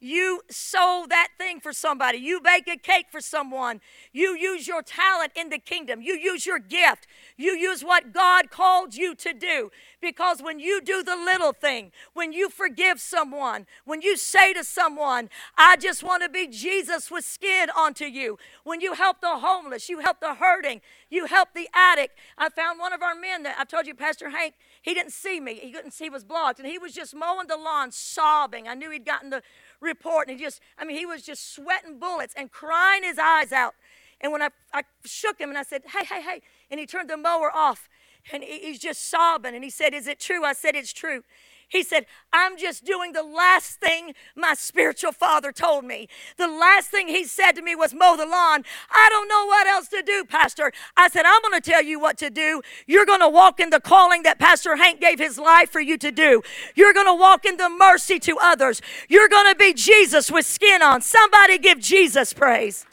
You 0.00 0.40
sow 0.50 1.04
that 1.10 1.28
thing 1.36 1.60
for 1.60 1.74
somebody. 1.74 2.16
You 2.18 2.40
bake 2.40 2.66
a 2.68 2.78
cake 2.78 3.06
for 3.10 3.20
someone. 3.20 3.82
You 4.12 4.34
use 4.34 4.66
your 4.66 4.82
talent 4.82 5.32
in 5.36 5.50
the 5.50 5.58
kingdom. 5.58 6.00
You 6.00 6.14
use 6.14 6.46
your 6.46 6.58
gift. 6.58 7.06
You 7.36 7.52
use 7.52 7.82
what 7.82 8.14
God 8.14 8.50
called 8.50 8.94
you 8.94 9.14
to 9.16 9.34
do. 9.34 9.70
Because 10.00 10.42
when 10.42 10.58
you 10.58 10.80
do 10.80 11.02
the 11.02 11.16
little 11.16 11.52
thing, 11.52 11.92
when 12.14 12.32
you 12.32 12.48
forgive 12.48 12.98
someone, 12.98 13.66
when 13.84 14.00
you 14.00 14.16
say 14.16 14.54
to 14.54 14.64
someone, 14.64 15.28
I 15.58 15.76
just 15.76 16.02
want 16.02 16.22
to 16.22 16.30
be 16.30 16.46
Jesus 16.46 17.10
with 17.10 17.26
skin 17.26 17.68
onto 17.76 18.06
you, 18.06 18.38
when 18.64 18.80
you 18.80 18.94
help 18.94 19.20
the 19.20 19.38
homeless, 19.38 19.90
you 19.90 19.98
help 19.98 20.20
the 20.20 20.34
hurting, 20.34 20.80
you 21.10 21.26
help 21.26 21.50
the 21.54 21.68
addict. 21.74 22.16
I 22.38 22.48
found 22.48 22.78
one 22.78 22.94
of 22.94 23.02
our 23.02 23.14
men 23.14 23.42
that 23.42 23.56
I 23.58 23.64
told 23.64 23.86
you, 23.86 23.94
Pastor 23.94 24.30
Hank, 24.30 24.54
he 24.80 24.94
didn't 24.94 25.12
see 25.12 25.40
me. 25.40 25.56
He 25.56 25.72
couldn't 25.72 25.90
see, 25.90 26.04
he 26.04 26.10
was 26.10 26.24
blocked. 26.24 26.58
And 26.58 26.66
he 26.66 26.78
was 26.78 26.94
just 26.94 27.14
mowing 27.14 27.48
the 27.48 27.58
lawn, 27.58 27.92
sobbing. 27.92 28.66
I 28.66 28.74
knew 28.74 28.90
he'd 28.90 29.04
gotten 29.04 29.28
the 29.28 29.42
report. 29.80 30.28
And 30.28 30.38
he 30.38 30.44
just, 30.44 30.60
I 30.78 30.84
mean, 30.84 30.96
he 30.96 31.06
was 31.06 31.22
just 31.22 31.54
sweating 31.54 31.98
bullets 31.98 32.34
and 32.36 32.50
crying 32.50 33.02
his 33.02 33.18
eyes 33.18 33.52
out. 33.52 33.74
And 34.20 34.32
when 34.32 34.42
I, 34.42 34.48
I 34.72 34.82
shook 35.04 35.38
him 35.38 35.48
and 35.48 35.58
I 35.58 35.62
said, 35.62 35.82
hey, 35.86 36.04
hey, 36.04 36.20
hey, 36.20 36.42
and 36.70 36.78
he 36.78 36.86
turned 36.86 37.08
the 37.08 37.16
mower 37.16 37.50
off 37.54 37.88
and 38.32 38.42
he's 38.42 38.78
just 38.78 39.08
sobbing. 39.08 39.54
And 39.54 39.64
he 39.64 39.70
said, 39.70 39.94
Is 39.94 40.06
it 40.06 40.20
true? 40.20 40.44
I 40.44 40.52
said, 40.52 40.74
It's 40.74 40.92
true. 40.92 41.24
He 41.70 41.84
said, 41.84 42.06
I'm 42.32 42.58
just 42.58 42.84
doing 42.84 43.12
the 43.12 43.22
last 43.22 43.78
thing 43.78 44.14
my 44.34 44.54
spiritual 44.54 45.12
father 45.12 45.52
told 45.52 45.84
me. 45.84 46.08
The 46.36 46.48
last 46.48 46.88
thing 46.88 47.06
he 47.06 47.24
said 47.24 47.52
to 47.52 47.62
me 47.62 47.76
was, 47.76 47.94
mow 47.94 48.16
the 48.16 48.26
lawn. 48.26 48.64
I 48.90 49.06
don't 49.08 49.28
know 49.28 49.46
what 49.46 49.68
else 49.68 49.86
to 49.88 50.02
do, 50.02 50.24
Pastor. 50.24 50.72
I 50.96 51.08
said, 51.08 51.26
I'm 51.26 51.40
going 51.42 51.60
to 51.60 51.70
tell 51.70 51.82
you 51.82 52.00
what 52.00 52.18
to 52.18 52.28
do. 52.28 52.60
You're 52.88 53.06
going 53.06 53.20
to 53.20 53.28
walk 53.28 53.60
in 53.60 53.70
the 53.70 53.78
calling 53.78 54.24
that 54.24 54.40
Pastor 54.40 54.74
Hank 54.76 55.00
gave 55.00 55.20
his 55.20 55.38
life 55.38 55.70
for 55.70 55.80
you 55.80 55.96
to 55.98 56.10
do. 56.10 56.42
You're 56.74 56.92
going 56.92 57.06
to 57.06 57.14
walk 57.14 57.44
in 57.44 57.56
the 57.56 57.68
mercy 57.68 58.18
to 58.18 58.36
others. 58.42 58.82
You're 59.08 59.28
going 59.28 59.48
to 59.48 59.56
be 59.56 59.72
Jesus 59.72 60.28
with 60.28 60.46
skin 60.46 60.82
on. 60.82 61.02
Somebody 61.02 61.56
give 61.56 61.78
Jesus 61.78 62.32
praise. 62.32 62.84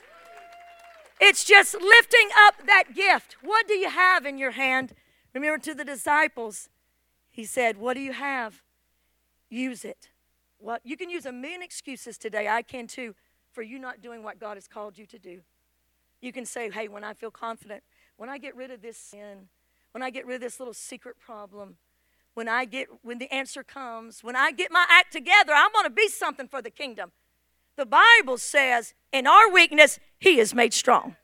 It's 1.20 1.44
just 1.44 1.74
lifting 1.74 2.30
up 2.46 2.68
that 2.68 2.94
gift. 2.94 3.38
What 3.42 3.68
do 3.68 3.74
you 3.74 3.90
have 3.90 4.28
in 4.28 4.38
your 4.38 4.52
hand? 4.52 4.94
Remember 5.34 5.58
to 5.64 5.74
the 5.74 5.84
disciples, 5.84 6.70
he 7.28 7.44
said, 7.44 7.78
What 7.78 7.96
do 7.96 8.02
you 8.02 8.14
have? 8.14 8.62
Use 9.50 9.86
it. 9.86 10.10
What 10.60 10.82
you 10.84 10.98
can 10.98 11.10
use 11.10 11.26
a 11.26 11.32
million 11.32 11.62
excuses 11.62 12.18
today. 12.18 12.48
I 12.48 12.62
can 12.62 12.88
too 12.88 13.16
for 13.52 13.62
you 13.62 13.80
not 13.80 14.02
doing 14.02 14.24
what 14.24 14.40
God 14.40 14.56
has 14.56 14.68
called 14.68 14.98
you 14.98 15.06
to 15.08 15.20
do. 15.20 15.42
You 16.22 16.32
can 16.32 16.46
say, 16.46 16.70
hey, 16.70 16.88
when 16.88 17.04
I 17.04 17.14
feel 17.14 17.32
confident, 17.32 17.84
when 18.18 18.30
I 18.30 18.38
get 18.38 18.56
rid 18.56 18.72
of 18.72 18.82
this 18.82 18.98
sin, 18.98 19.50
when 19.92 20.02
I 20.02 20.10
get 20.10 20.26
rid 20.26 20.36
of 20.36 20.42
this 20.42 20.60
little 20.60 20.74
secret 20.74 21.20
problem, 21.20 21.78
when 22.34 22.48
I 22.48 22.66
get 22.66 22.88
when 23.02 23.18
the 23.18 23.32
answer 23.34 23.64
comes, 23.64 24.24
when 24.24 24.36
I 24.36 24.52
get 24.52 24.72
my 24.72 24.86
act 24.90 25.12
together, 25.12 25.54
I'm 25.56 25.72
going 25.72 25.86
to 25.86 25.90
be 25.90 26.08
something 26.08 26.48
for 26.48 26.62
the 26.62 26.70
kingdom. 26.70 27.12
The 27.78 27.86
Bible 27.86 28.38
says, 28.38 28.94
in 29.12 29.28
our 29.28 29.52
weakness, 29.52 30.00
he 30.20 30.40
is 30.40 30.54
made 30.54 30.74
strong. 30.74 31.16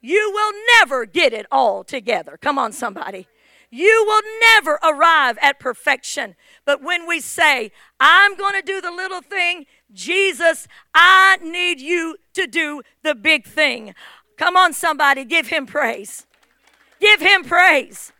You 0.00 0.30
will 0.34 0.52
never 0.78 1.06
get 1.06 1.32
it 1.32 1.46
all 1.50 1.84
together. 1.84 2.38
Come 2.40 2.58
on, 2.58 2.72
somebody. 2.72 3.26
You 3.74 4.04
will 4.06 4.22
never 4.40 4.78
arrive 4.84 5.36
at 5.42 5.58
perfection. 5.58 6.36
But 6.64 6.80
when 6.80 7.08
we 7.08 7.18
say, 7.18 7.72
I'm 7.98 8.36
going 8.36 8.54
to 8.54 8.62
do 8.62 8.80
the 8.80 8.92
little 8.92 9.20
thing, 9.20 9.66
Jesus, 9.92 10.68
I 10.94 11.38
need 11.42 11.80
you 11.80 12.18
to 12.34 12.46
do 12.46 12.82
the 13.02 13.16
big 13.16 13.44
thing. 13.44 13.96
Come 14.36 14.56
on, 14.56 14.74
somebody, 14.74 15.24
give 15.24 15.48
him 15.48 15.66
praise. 15.66 16.24
Give 17.00 17.20
him 17.20 17.42
praise. 17.42 18.12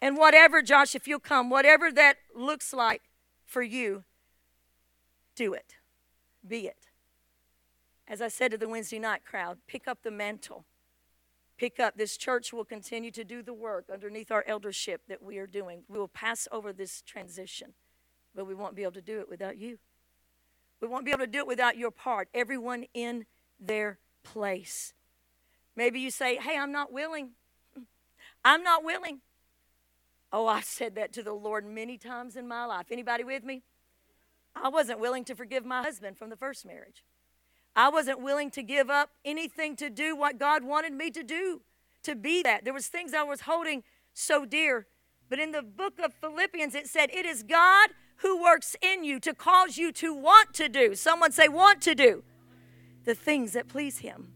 And 0.00 0.16
whatever, 0.16 0.62
Josh, 0.62 0.94
if 0.94 1.06
you'll 1.06 1.20
come, 1.20 1.50
whatever 1.50 1.92
that 1.92 2.16
looks 2.34 2.72
like 2.72 3.02
for 3.44 3.60
you, 3.60 4.04
do 5.36 5.52
it. 5.52 5.76
Be 6.48 6.66
it. 6.66 6.86
As 8.08 8.22
I 8.22 8.28
said 8.28 8.52
to 8.52 8.56
the 8.56 8.70
Wednesday 8.70 8.98
night 8.98 9.26
crowd, 9.26 9.58
pick 9.66 9.86
up 9.86 9.98
the 10.02 10.10
mantle. 10.10 10.64
Pick 11.56 11.78
up. 11.80 11.96
This 11.96 12.16
church 12.16 12.52
will 12.52 12.64
continue 12.64 13.10
to 13.12 13.24
do 13.24 13.42
the 13.42 13.54
work 13.54 13.86
underneath 13.92 14.30
our 14.30 14.44
eldership 14.46 15.02
that 15.08 15.22
we 15.22 15.38
are 15.38 15.46
doing. 15.46 15.82
We 15.88 15.98
will 15.98 16.08
pass 16.08 16.48
over 16.50 16.72
this 16.72 17.02
transition, 17.02 17.74
but 18.34 18.46
we 18.46 18.54
won't 18.54 18.74
be 18.74 18.82
able 18.82 18.92
to 18.92 19.02
do 19.02 19.20
it 19.20 19.28
without 19.28 19.58
you. 19.58 19.78
We 20.80 20.88
won't 20.88 21.04
be 21.04 21.12
able 21.12 21.24
to 21.24 21.30
do 21.30 21.38
it 21.38 21.46
without 21.46 21.76
your 21.76 21.90
part. 21.90 22.28
Everyone 22.34 22.84
in 22.92 23.26
their 23.60 23.98
place. 24.24 24.94
Maybe 25.76 26.00
you 26.00 26.10
say, 26.10 26.36
Hey, 26.36 26.58
I'm 26.58 26.72
not 26.72 26.92
willing. 26.92 27.30
I'm 28.44 28.62
not 28.62 28.84
willing. 28.84 29.20
Oh, 30.32 30.46
I've 30.46 30.64
said 30.64 30.94
that 30.94 31.12
to 31.12 31.22
the 31.22 31.34
Lord 31.34 31.64
many 31.66 31.98
times 31.98 32.36
in 32.36 32.48
my 32.48 32.64
life. 32.64 32.86
Anybody 32.90 33.22
with 33.22 33.44
me? 33.44 33.62
I 34.56 34.68
wasn't 34.68 34.98
willing 34.98 35.24
to 35.26 35.34
forgive 35.34 35.64
my 35.64 35.82
husband 35.82 36.16
from 36.18 36.30
the 36.30 36.36
first 36.36 36.66
marriage. 36.66 37.04
I 37.74 37.88
wasn't 37.88 38.20
willing 38.20 38.50
to 38.50 38.62
give 38.62 38.90
up 38.90 39.10
anything 39.24 39.76
to 39.76 39.88
do 39.88 40.14
what 40.14 40.38
God 40.38 40.62
wanted 40.62 40.92
me 40.92 41.10
to 41.10 41.22
do, 41.22 41.62
to 42.02 42.14
be 42.14 42.42
that. 42.42 42.64
There 42.64 42.74
was 42.74 42.88
things 42.88 43.14
I 43.14 43.22
was 43.22 43.42
holding 43.42 43.82
so 44.12 44.44
dear. 44.44 44.86
But 45.28 45.38
in 45.38 45.52
the 45.52 45.62
book 45.62 45.98
of 45.98 46.12
Philippians 46.12 46.74
it 46.74 46.86
said, 46.86 47.10
"It 47.10 47.24
is 47.24 47.42
God 47.42 47.90
who 48.16 48.42
works 48.42 48.76
in 48.82 49.04
you 49.04 49.18
to 49.20 49.32
cause 49.32 49.78
you 49.78 49.90
to 49.92 50.12
want 50.12 50.52
to 50.54 50.68
do." 50.68 50.94
Someone 50.94 51.32
say 51.32 51.48
want 51.48 51.80
to 51.82 51.94
do 51.94 52.22
the 53.04 53.14
things 53.14 53.52
that 53.52 53.68
please 53.68 53.98
him. 53.98 54.34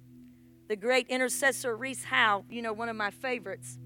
The 0.68 0.76
great 0.76 1.06
intercessor 1.08 1.76
Reese 1.76 2.04
Howell, 2.04 2.46
you 2.48 2.62
know, 2.62 2.72
one 2.72 2.88
of 2.88 2.96
my 2.96 3.10
favorites. 3.10 3.78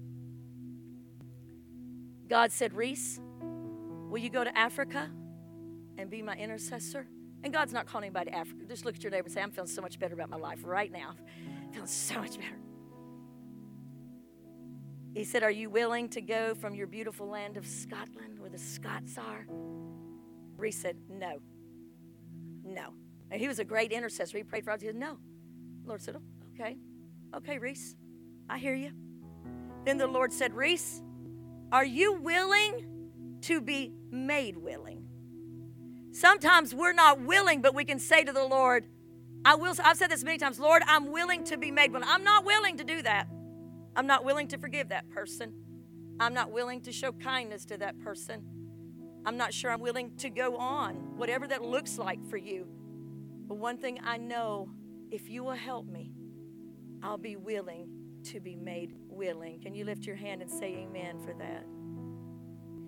God 2.29 2.53
said, 2.53 2.73
"Reese, 2.73 3.19
will 4.09 4.19
you 4.19 4.29
go 4.29 4.45
to 4.45 4.57
Africa 4.57 5.11
and 5.97 6.09
be 6.09 6.21
my 6.21 6.37
intercessor?" 6.37 7.07
And 7.43 7.51
God's 7.51 7.73
not 7.73 7.87
calling 7.87 8.05
anybody 8.05 8.31
to 8.31 8.37
Africa. 8.37 8.65
Just 8.67 8.85
look 8.85 8.95
at 8.95 9.03
your 9.03 9.11
neighbor 9.11 9.25
and 9.25 9.33
say, 9.33 9.41
I'm 9.41 9.51
feeling 9.51 9.69
so 9.69 9.81
much 9.81 9.97
better 9.99 10.13
about 10.13 10.29
my 10.29 10.37
life 10.37 10.59
right 10.63 10.91
now. 10.91 11.15
I'm 11.63 11.71
feeling 11.71 11.87
so 11.87 12.19
much 12.19 12.37
better. 12.37 12.59
He 15.13 15.23
said, 15.23 15.43
Are 15.43 15.51
you 15.51 15.69
willing 15.69 16.07
to 16.09 16.21
go 16.21 16.55
from 16.55 16.75
your 16.75 16.87
beautiful 16.87 17.27
land 17.27 17.57
of 17.57 17.65
Scotland 17.65 18.39
where 18.39 18.49
the 18.49 18.59
Scots 18.59 19.17
are? 19.17 19.45
Reese 20.57 20.77
said, 20.77 20.97
No. 21.09 21.39
No. 22.63 22.93
And 23.29 23.41
he 23.41 23.47
was 23.47 23.59
a 23.59 23.65
great 23.65 23.91
intercessor. 23.91 24.37
He 24.37 24.43
prayed 24.43 24.63
for 24.63 24.71
us. 24.71 24.81
He 24.81 24.87
said, 24.87 24.95
No. 24.95 25.17
The 25.83 25.87
Lord 25.87 26.01
said, 26.01 26.15
Okay. 26.53 26.77
Okay, 27.35 27.57
Reese. 27.57 27.95
I 28.49 28.57
hear 28.57 28.75
you. 28.75 28.91
Then 29.85 29.97
the 29.97 30.07
Lord 30.07 30.31
said, 30.31 30.53
Reese, 30.53 31.01
are 31.71 31.85
you 31.85 32.13
willing 32.13 33.09
to 33.41 33.61
be 33.61 33.93
made 34.11 34.57
willing? 34.57 35.07
Sometimes 36.11 36.75
we're 36.75 36.93
not 36.93 37.21
willing, 37.21 37.61
but 37.61 37.73
we 37.73 37.85
can 37.85 37.99
say 37.99 38.23
to 38.23 38.33
the 38.33 38.43
Lord, 38.43 38.85
I 39.43 39.55
will 39.55 39.75
I've 39.83 39.97
said 39.97 40.11
this 40.11 40.23
many 40.23 40.37
times, 40.37 40.59
Lord, 40.59 40.83
I'm 40.85 41.11
willing 41.11 41.43
to 41.45 41.57
be 41.57 41.71
made 41.71 41.91
willing. 41.91 42.07
I'm 42.07 42.23
not 42.23 42.45
willing 42.45 42.77
to 42.77 42.83
do 42.83 43.01
that. 43.01 43.27
I'm 43.95 44.07
not 44.07 44.23
willing 44.23 44.47
to 44.49 44.57
forgive 44.57 44.89
that 44.89 45.09
person. 45.09 45.53
I'm 46.19 46.33
not 46.33 46.51
willing 46.51 46.81
to 46.81 46.91
show 46.91 47.11
kindness 47.11 47.65
to 47.65 47.77
that 47.77 47.99
person. 47.99 48.43
I'm 49.25 49.37
not 49.37 49.53
sure 49.53 49.71
I'm 49.71 49.81
willing 49.81 50.15
to 50.17 50.29
go 50.29 50.57
on, 50.57 51.17
whatever 51.17 51.47
that 51.47 51.63
looks 51.63 51.97
like 51.97 52.23
for 52.29 52.37
you. 52.37 52.67
But 53.47 53.55
one 53.55 53.77
thing 53.77 53.99
I 54.03 54.17
know, 54.17 54.69
if 55.11 55.29
you 55.29 55.43
will 55.43 55.51
help 55.51 55.87
me, 55.87 56.11
I'll 57.03 57.17
be 57.17 57.35
willing 57.35 57.87
to 58.25 58.39
be 58.39 58.55
made 58.55 58.93
willing. 59.09 59.59
Can 59.61 59.73
you 59.73 59.85
lift 59.85 60.05
your 60.05 60.15
hand 60.15 60.41
and 60.41 60.49
say 60.49 60.87
amen 60.87 61.19
for 61.19 61.33
that? 61.39 61.65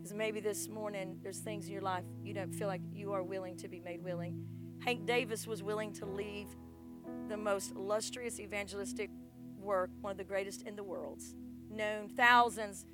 Because 0.03 0.17
maybe 0.17 0.41
this 0.41 0.67
morning 0.67 1.17
there's 1.23 1.39
things 1.39 1.67
in 1.67 1.71
your 1.71 1.81
life 1.81 2.03
you 2.21 2.33
don't 2.33 2.53
feel 2.53 2.67
like 2.67 2.81
you 2.91 3.13
are 3.13 3.23
willing 3.23 3.55
to 3.55 3.69
be 3.69 3.79
made 3.79 4.03
willing. 4.03 4.45
Hank 4.83 5.05
Davis 5.05 5.47
was 5.47 5.63
willing 5.63 5.93
to 5.93 6.05
leave 6.05 6.49
the 7.29 7.37
most 7.37 7.71
illustrious 7.71 8.37
evangelistic 8.41 9.09
work, 9.57 9.89
one 10.01 10.11
of 10.11 10.17
the 10.17 10.25
greatest 10.25 10.63
in 10.63 10.75
the 10.75 10.83
world, 10.83 11.21
known 11.71 12.09
thousands. 12.17 12.85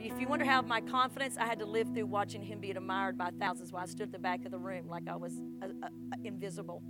If 0.00 0.20
you 0.20 0.26
wonder 0.26 0.44
how 0.44 0.60
my 0.62 0.80
confidence, 0.80 1.36
I 1.38 1.46
had 1.46 1.60
to 1.60 1.64
live 1.64 1.94
through 1.94 2.06
watching 2.06 2.42
him 2.42 2.58
be 2.58 2.72
admired 2.72 3.16
by 3.16 3.30
thousands 3.38 3.72
while 3.72 3.84
I 3.84 3.86
stood 3.86 4.08
at 4.08 4.12
the 4.12 4.18
back 4.18 4.44
of 4.44 4.50
the 4.50 4.58
room 4.58 4.88
like 4.88 5.06
I 5.06 5.14
was 5.14 5.40
uh, 5.62 5.66
uh, 5.80 5.88
invisible. 6.24 6.82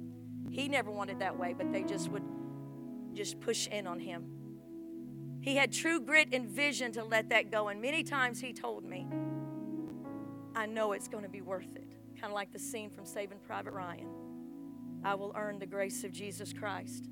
He 0.48 0.66
never 0.68 0.90
wanted 0.90 1.18
that 1.18 1.38
way, 1.38 1.54
but 1.54 1.70
they 1.74 1.82
just 1.82 2.08
would 2.08 2.24
just 3.12 3.38
push 3.38 3.66
in 3.66 3.86
on 3.86 4.00
him. 4.00 4.30
He 5.42 5.56
had 5.56 5.72
true 5.72 6.00
grit 6.00 6.28
and 6.32 6.48
vision 6.48 6.90
to 6.92 7.04
let 7.04 7.28
that 7.28 7.50
go, 7.50 7.68
and 7.68 7.82
many 7.82 8.02
times 8.02 8.40
he 8.40 8.54
told 8.54 8.84
me, 8.84 9.06
I 10.58 10.66
know 10.66 10.90
it's 10.90 11.06
going 11.06 11.22
to 11.22 11.28
be 11.30 11.40
worth 11.40 11.76
it. 11.76 11.86
Kind 12.20 12.32
of 12.32 12.34
like 12.34 12.52
the 12.52 12.58
scene 12.58 12.90
from 12.90 13.04
Saving 13.04 13.38
Private 13.46 13.72
Ryan. 13.72 14.08
I 15.04 15.14
will 15.14 15.32
earn 15.36 15.60
the 15.60 15.66
grace 15.66 16.02
of 16.02 16.10
Jesus 16.10 16.52
Christ. 16.52 17.08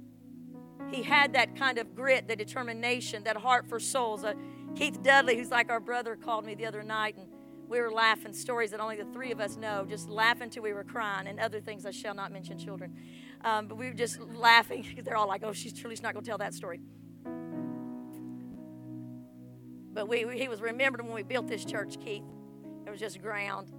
He 0.90 1.04
had 1.04 1.32
that 1.34 1.54
kind 1.54 1.78
of 1.78 1.94
grit, 1.94 2.26
the 2.26 2.34
determination, 2.34 3.22
that 3.22 3.36
heart 3.36 3.68
for 3.68 3.78
souls. 3.78 4.24
Uh, 4.24 4.34
Keith 4.74 5.00
Dudley, 5.00 5.36
who's 5.36 5.52
like 5.52 5.70
our 5.70 5.78
brother, 5.78 6.16
called 6.16 6.44
me 6.44 6.56
the 6.56 6.66
other 6.66 6.82
night, 6.82 7.16
and 7.16 7.28
we 7.68 7.80
were 7.80 7.92
laughing 7.92 8.32
stories 8.32 8.72
that 8.72 8.80
only 8.80 8.96
the 8.96 9.04
three 9.12 9.30
of 9.30 9.38
us 9.38 9.56
know, 9.56 9.86
just 9.88 10.08
laughing 10.08 10.50
till 10.50 10.64
we 10.64 10.72
were 10.72 10.84
crying, 10.84 11.28
and 11.28 11.38
other 11.38 11.60
things 11.60 11.86
I 11.86 11.92
shall 11.92 12.16
not 12.16 12.32
mention 12.32 12.58
children. 12.58 12.96
Um, 13.44 13.68
but 13.68 13.78
we 13.78 13.86
were 13.86 13.94
just 13.94 14.18
laughing 14.20 14.82
because 14.88 15.04
they're 15.04 15.16
all 15.16 15.28
like, 15.28 15.44
oh, 15.44 15.52
she's 15.52 15.72
truly 15.72 15.96
not 16.02 16.14
going 16.14 16.24
to 16.24 16.28
tell 16.28 16.38
that 16.38 16.52
story. 16.52 16.80
But 19.92 20.08
we, 20.08 20.36
he 20.36 20.48
was 20.48 20.60
remembered 20.60 21.00
when 21.02 21.14
we 21.14 21.22
built 21.22 21.46
this 21.46 21.64
church, 21.64 21.96
Keith. 22.04 22.24
Was 22.96 23.12
just 23.12 23.20
ground. 23.20 23.70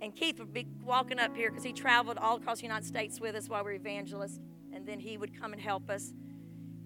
And 0.00 0.14
Keith 0.14 0.38
would 0.38 0.52
be 0.52 0.68
walking 0.84 1.18
up 1.18 1.34
here 1.34 1.50
because 1.50 1.64
he 1.64 1.72
traveled 1.72 2.16
all 2.16 2.36
across 2.36 2.58
the 2.58 2.62
United 2.62 2.86
States 2.86 3.20
with 3.20 3.34
us 3.34 3.48
while 3.48 3.64
we 3.64 3.72
were 3.72 3.76
evangelists. 3.76 4.38
And 4.72 4.86
then 4.86 5.00
he 5.00 5.18
would 5.18 5.36
come 5.36 5.52
and 5.52 5.60
help 5.60 5.90
us. 5.90 6.12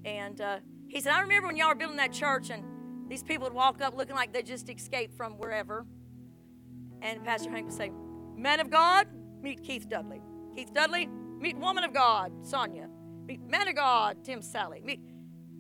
And 0.03 0.41
uh, 0.41 0.61
he 0.89 1.03
said, 1.03 1.13
I 1.13 1.21
remember 1.21 1.49
when 1.49 1.57
y'all 1.57 1.69
were 1.69 1.75
building 1.75 1.99
that 1.99 2.15
church 2.15 2.49
and 2.49 2.65
these 3.11 3.23
people 3.23 3.45
would 3.45 3.53
walk 3.53 3.83
up 3.83 3.95
looking 3.95 4.15
like 4.15 4.33
they 4.33 4.43
just 4.43 4.71
escaped 4.71 5.15
from 5.19 5.33
wherever. 5.35 5.85
And 7.03 7.23
Pastor 7.23 7.51
Hank 7.51 7.67
would 7.67 7.75
say, 7.75 7.91
Man 8.35 8.59
of 8.59 8.71
God, 8.71 9.07
meet 9.43 9.63
Keith 9.63 9.87
Dudley. 9.87 10.23
Keith 10.55 10.73
Dudley, 10.73 11.07
meet 11.39 11.59
woman 11.59 11.85
of 11.85 11.93
God, 11.93 12.33
Sonia. 12.43 12.89
Meet 13.27 13.43
man 13.51 13.69
of 13.69 13.75
God, 13.75 14.25
Tim 14.25 14.41
Sally. 14.41 14.81
Meet. 14.83 15.01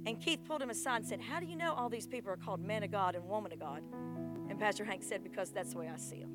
And 0.06 0.18
Keith 0.18 0.40
pulled 0.46 0.62
him 0.62 0.70
aside 0.70 0.96
and 0.96 1.06
said, 1.06 1.20
How 1.20 1.40
do 1.40 1.46
you 1.46 1.56
know 1.56 1.74
all 1.74 1.90
these 1.90 2.06
people 2.06 2.32
are 2.32 2.38
called 2.38 2.60
men 2.60 2.82
of 2.84 2.90
God 2.90 3.16
and 3.16 3.24
woman 3.26 3.52
of 3.52 3.60
God? 3.60 3.82
And 4.48 4.58
Pastor 4.58 4.84
Hank 4.84 5.02
said, 5.02 5.22
Because 5.22 5.50
that's 5.50 5.72
the 5.72 5.78
way 5.78 5.88
I 5.92 5.96
see 5.96 6.16
him. 6.16 6.30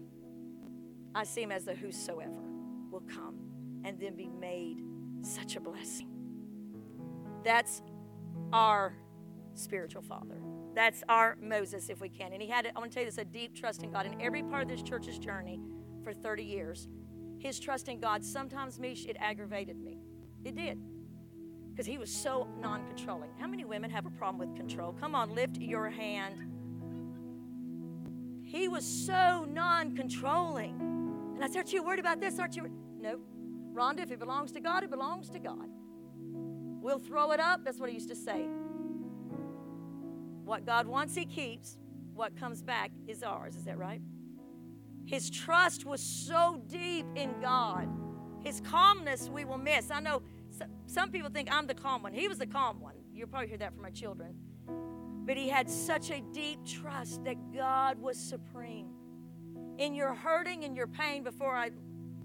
I 1.13 1.24
see 1.24 1.41
him 1.41 1.52
as 1.52 1.65
the 1.65 1.76
whosoever 1.76 2.41
will 2.89 3.04
come 3.13 3.36
and 3.84 4.00
then 4.00 4.15
be 4.15 4.28
made 4.28 4.82
such 5.21 5.56
a 5.56 5.60
blessing. 5.60 6.10
That's 7.43 7.82
our 8.54 8.95
spiritual 9.54 10.02
father. 10.02 10.38
That's 10.74 11.04
our 11.10 11.38
Moses, 11.41 11.89
if 11.89 12.00
we 12.00 12.10
can. 12.10 12.32
And 12.34 12.41
he 12.41 12.47
had, 12.47 12.65
I 12.74 12.80
want 12.80 12.91
to 12.91 12.95
tell 12.95 13.04
you 13.04 13.10
this, 13.10 13.17
a 13.17 13.26
deep 13.26 13.56
trust 13.56 13.84
in 13.84 13.91
God. 13.91 14.06
In 14.06 14.21
every 14.21 14.43
part 14.43 14.63
of 14.63 14.69
this 14.69 14.82
church's 14.82 15.19
journey 15.19 15.60
for 16.04 16.13
30 16.13 16.43
years, 16.43 16.88
his 17.39 17.60
trust 17.60 17.88
in 17.89 18.00
God, 18.00 18.24
sometimes, 18.24 18.80
Mish, 18.80 19.06
it 19.06 19.17
aggravated 19.19 19.78
me. 19.78 20.00
It 20.45 20.56
did. 20.56 20.80
Because 21.71 21.86
he 21.86 21.97
was 21.97 22.12
so 22.12 22.47
non 22.60 22.86
controlling. 22.88 23.32
How 23.39 23.47
many 23.47 23.65
women 23.65 23.89
have 23.89 24.06
a 24.06 24.10
problem 24.12 24.38
with 24.38 24.56
control? 24.56 24.93
Come 24.93 25.15
on, 25.15 25.34
lift 25.34 25.58
your 25.58 25.89
hand 25.89 26.36
he 28.51 28.67
was 28.67 28.85
so 28.85 29.45
non 29.49 29.95
controlling. 29.95 30.75
And 31.35 31.43
I 31.43 31.47
said, 31.47 31.57
Aren't 31.57 31.71
you 31.71 31.83
worried 31.83 31.99
about 31.99 32.19
this? 32.19 32.37
Aren't 32.37 32.57
you? 32.57 32.69
No. 32.99 33.19
Rhonda, 33.73 34.01
if 34.01 34.11
it 34.11 34.19
belongs 34.19 34.51
to 34.51 34.59
God, 34.59 34.83
it 34.83 34.89
belongs 34.89 35.29
to 35.29 35.39
God. 35.39 35.69
We'll 36.81 36.99
throw 36.99 37.31
it 37.31 37.39
up. 37.39 37.63
That's 37.63 37.79
what 37.79 37.89
he 37.89 37.95
used 37.95 38.09
to 38.09 38.15
say. 38.15 38.45
What 40.43 40.65
God 40.65 40.85
wants, 40.85 41.15
he 41.15 41.25
keeps. 41.25 41.77
What 42.13 42.35
comes 42.35 42.61
back 42.61 42.91
is 43.07 43.23
ours. 43.23 43.55
Is 43.55 43.63
that 43.63 43.77
right? 43.77 44.01
His 45.05 45.29
trust 45.29 45.85
was 45.85 46.01
so 46.01 46.61
deep 46.67 47.05
in 47.15 47.39
God. 47.41 47.87
His 48.43 48.59
calmness 48.59 49.29
we 49.29 49.45
will 49.45 49.57
miss. 49.57 49.91
I 49.91 50.01
know 50.01 50.23
some 50.87 51.09
people 51.09 51.29
think 51.29 51.47
I'm 51.49 51.67
the 51.67 51.73
calm 51.73 52.03
one. 52.03 52.11
He 52.11 52.27
was 52.27 52.37
the 52.37 52.47
calm 52.47 52.81
one. 52.81 52.95
You'll 53.13 53.29
probably 53.29 53.47
hear 53.47 53.57
that 53.59 53.73
from 53.73 53.83
my 53.83 53.91
children. 53.91 54.35
But 55.25 55.38
he 55.38 55.49
had 55.49 55.69
such 55.69 56.10
a 56.10 56.21
deep 56.34 56.65
trust 56.65 57.23
that 57.25 57.53
God 57.53 57.99
was 57.99 58.17
supreme. 58.17 58.88
In 59.77 59.93
your 59.93 60.13
hurting 60.13 60.63
and 60.63 60.75
your 60.75 60.88
pain, 60.88 61.23
before 61.23 61.55
I 61.55 61.71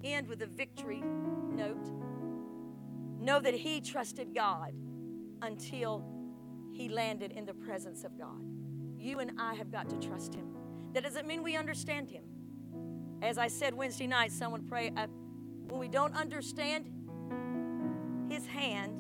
end 0.03 0.29
with 0.29 0.43
a 0.43 0.47
victory 0.47 1.03
note, 1.03 1.87
know 3.21 3.41
that 3.41 3.55
he 3.55 3.81
trusted 3.81 4.35
God 4.35 4.73
until 5.43 6.05
he 6.73 6.89
landed 6.89 7.33
in 7.33 7.45
the 7.45 7.55
presence 7.55 8.05
of 8.05 8.19
God. 8.19 8.43
You 8.99 9.21
and 9.21 9.33
I 9.39 9.55
have 9.55 9.71
got 9.71 9.89
to 9.91 9.97
trust 9.97 10.35
him. 10.35 10.47
That 10.93 11.03
doesn't 11.03 11.27
mean 11.27 11.43
we 11.43 11.57
understand 11.57 12.09
him. 12.09 12.25
As 13.23 13.39
I 13.39 13.49
said 13.49 13.75
Wednesday 13.75 14.07
night, 14.07 14.33
someone 14.33 14.63
pray, 14.67 14.93
uh, 14.97 15.07
when 15.69 15.81
we 15.81 15.89
don't 15.89 16.15
understand 16.15 16.87
his 18.31 18.47
hand, 18.47 18.93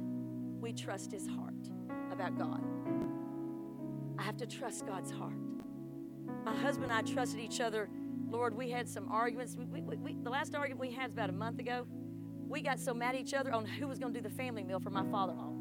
we 0.60 0.72
trust 0.72 1.12
his 1.12 1.26
heart 1.26 1.54
about 2.10 2.38
God. 2.38 2.62
Have 4.26 4.36
to 4.38 4.46
trust 4.46 4.84
God's 4.84 5.12
heart. 5.12 5.36
My 6.44 6.52
husband 6.52 6.90
and 6.90 6.92
I 6.92 7.02
trusted 7.02 7.38
each 7.38 7.60
other. 7.60 7.88
Lord, 8.28 8.56
we 8.56 8.68
had 8.68 8.88
some 8.88 9.06
arguments. 9.08 9.54
We, 9.56 9.66
we, 9.66 9.96
we, 9.98 10.16
the 10.20 10.30
last 10.30 10.52
argument 10.56 10.80
we 10.80 10.90
had 10.90 11.04
was 11.04 11.12
about 11.12 11.30
a 11.30 11.32
month 11.32 11.60
ago. 11.60 11.86
We 12.48 12.60
got 12.60 12.80
so 12.80 12.92
mad 12.92 13.14
at 13.14 13.20
each 13.20 13.34
other 13.34 13.52
on 13.52 13.64
who 13.64 13.86
was 13.86 14.00
going 14.00 14.12
to 14.12 14.20
do 14.20 14.28
the 14.28 14.34
family 14.34 14.64
meal 14.64 14.80
for 14.80 14.90
my 14.90 15.04
father 15.12 15.32
in 15.32 15.38
law. 15.38 15.52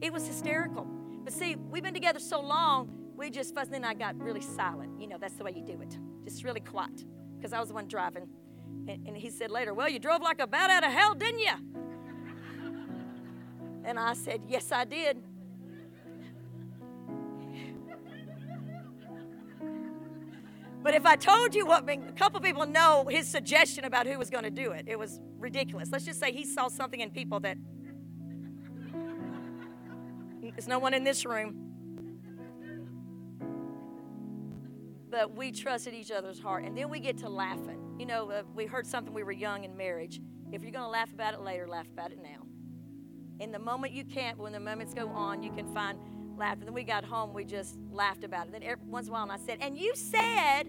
It 0.00 0.10
was 0.14 0.26
hysterical. 0.26 0.86
But 1.24 1.34
see, 1.34 1.56
we've 1.56 1.82
been 1.82 1.92
together 1.92 2.20
so 2.20 2.40
long, 2.40 2.88
we 3.14 3.28
just 3.28 3.54
fussed. 3.54 3.70
Then 3.70 3.84
I 3.84 3.92
got 3.92 4.18
really 4.18 4.40
silent. 4.40 4.98
You 4.98 5.08
know, 5.08 5.18
that's 5.20 5.34
the 5.34 5.44
way 5.44 5.52
you 5.54 5.62
do 5.62 5.78
it. 5.82 5.98
Just 6.24 6.42
really 6.42 6.60
quiet. 6.60 7.04
Because 7.36 7.52
I 7.52 7.60
was 7.60 7.68
the 7.68 7.74
one 7.74 7.86
driving. 7.86 8.28
And, 8.88 9.08
and 9.08 9.14
he 9.14 9.28
said 9.28 9.50
later, 9.50 9.74
Well, 9.74 9.90
you 9.90 9.98
drove 9.98 10.22
like 10.22 10.40
a 10.40 10.46
bat 10.46 10.70
out 10.70 10.84
of 10.84 10.90
hell, 10.90 11.14
didn't 11.14 11.40
you? 11.40 11.52
And 13.84 13.98
I 13.98 14.14
said, 14.14 14.40
Yes, 14.48 14.72
I 14.72 14.86
did. 14.86 15.22
But 20.82 20.94
if 20.94 21.06
I 21.06 21.14
told 21.14 21.54
you 21.54 21.64
what, 21.64 21.88
a 21.88 21.96
couple 22.16 22.40
people 22.40 22.66
know 22.66 23.06
his 23.08 23.28
suggestion 23.28 23.84
about 23.84 24.06
who 24.06 24.18
was 24.18 24.30
going 24.30 24.44
to 24.44 24.50
do 24.50 24.72
it, 24.72 24.86
it 24.88 24.98
was 24.98 25.20
ridiculous. 25.38 25.90
Let's 25.92 26.04
just 26.04 26.18
say 26.18 26.32
he 26.32 26.44
saw 26.44 26.68
something 26.68 27.00
in 27.00 27.10
people 27.10 27.38
that 27.40 27.56
there's 30.42 30.68
no 30.68 30.80
one 30.80 30.92
in 30.92 31.04
this 31.04 31.24
room. 31.24 31.56
But 35.08 35.36
we 35.36 35.52
trusted 35.52 35.94
each 35.94 36.10
other's 36.10 36.40
heart. 36.40 36.64
And 36.64 36.76
then 36.76 36.90
we 36.90 36.98
get 36.98 37.18
to 37.18 37.28
laughing. 37.28 37.96
You 37.98 38.06
know, 38.06 38.30
uh, 38.30 38.42
we 38.54 38.66
heard 38.66 38.86
something 38.86 39.14
we 39.14 39.22
were 39.22 39.32
young 39.32 39.64
in 39.64 39.76
marriage. 39.76 40.20
If 40.52 40.62
you're 40.62 40.72
going 40.72 40.84
to 40.84 40.90
laugh 40.90 41.12
about 41.12 41.34
it 41.34 41.40
later, 41.40 41.68
laugh 41.68 41.86
about 41.92 42.12
it 42.12 42.18
now. 42.22 42.46
In 43.38 43.52
the 43.52 43.58
moment 43.58 43.92
you 43.92 44.04
can't, 44.04 44.38
when 44.38 44.52
the 44.52 44.60
moments 44.60 44.94
go 44.94 45.08
on, 45.08 45.42
you 45.42 45.52
can 45.52 45.72
find 45.72 45.98
laughter. 46.42 46.60
And 46.62 46.68
then 46.68 46.74
we 46.74 46.82
got 46.82 47.04
home, 47.04 47.32
we 47.32 47.44
just 47.44 47.78
laughed 47.90 48.24
about 48.24 48.46
it. 48.46 48.52
Then 48.52 48.62
every 48.64 48.84
once 48.86 49.06
in 49.06 49.10
a 49.10 49.12
while, 49.14 49.22
and 49.22 49.32
I 49.32 49.36
said, 49.36 49.58
and 49.60 49.78
you 49.78 49.92
said, 49.94 50.64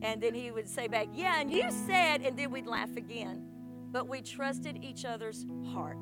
and 0.00 0.20
then 0.20 0.34
he 0.34 0.50
would 0.50 0.68
say 0.68 0.88
back, 0.88 1.08
yeah, 1.12 1.40
and 1.40 1.52
you 1.52 1.70
said, 1.70 2.22
and 2.22 2.36
then 2.36 2.50
we'd 2.50 2.66
laugh 2.66 2.96
again. 2.96 3.46
But 3.92 4.08
we 4.08 4.22
trusted 4.22 4.82
each 4.82 5.04
other's 5.04 5.44
heart. 5.72 5.98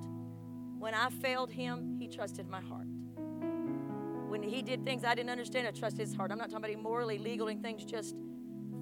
When 0.78 0.94
I 0.94 1.10
failed 1.10 1.50
him, 1.50 1.96
he 1.98 2.08
trusted 2.08 2.48
my 2.48 2.60
heart. 2.60 2.86
When 4.28 4.44
he 4.44 4.62
did 4.62 4.84
things 4.84 5.04
I 5.04 5.14
didn't 5.16 5.30
understand, 5.30 5.66
I 5.66 5.72
trusted 5.72 6.06
his 6.06 6.14
heart. 6.14 6.30
I'm 6.30 6.38
not 6.38 6.50
talking 6.50 6.72
about 6.72 6.82
morally, 6.82 7.18
legally 7.18 7.56
things, 7.56 7.84
just 7.84 8.14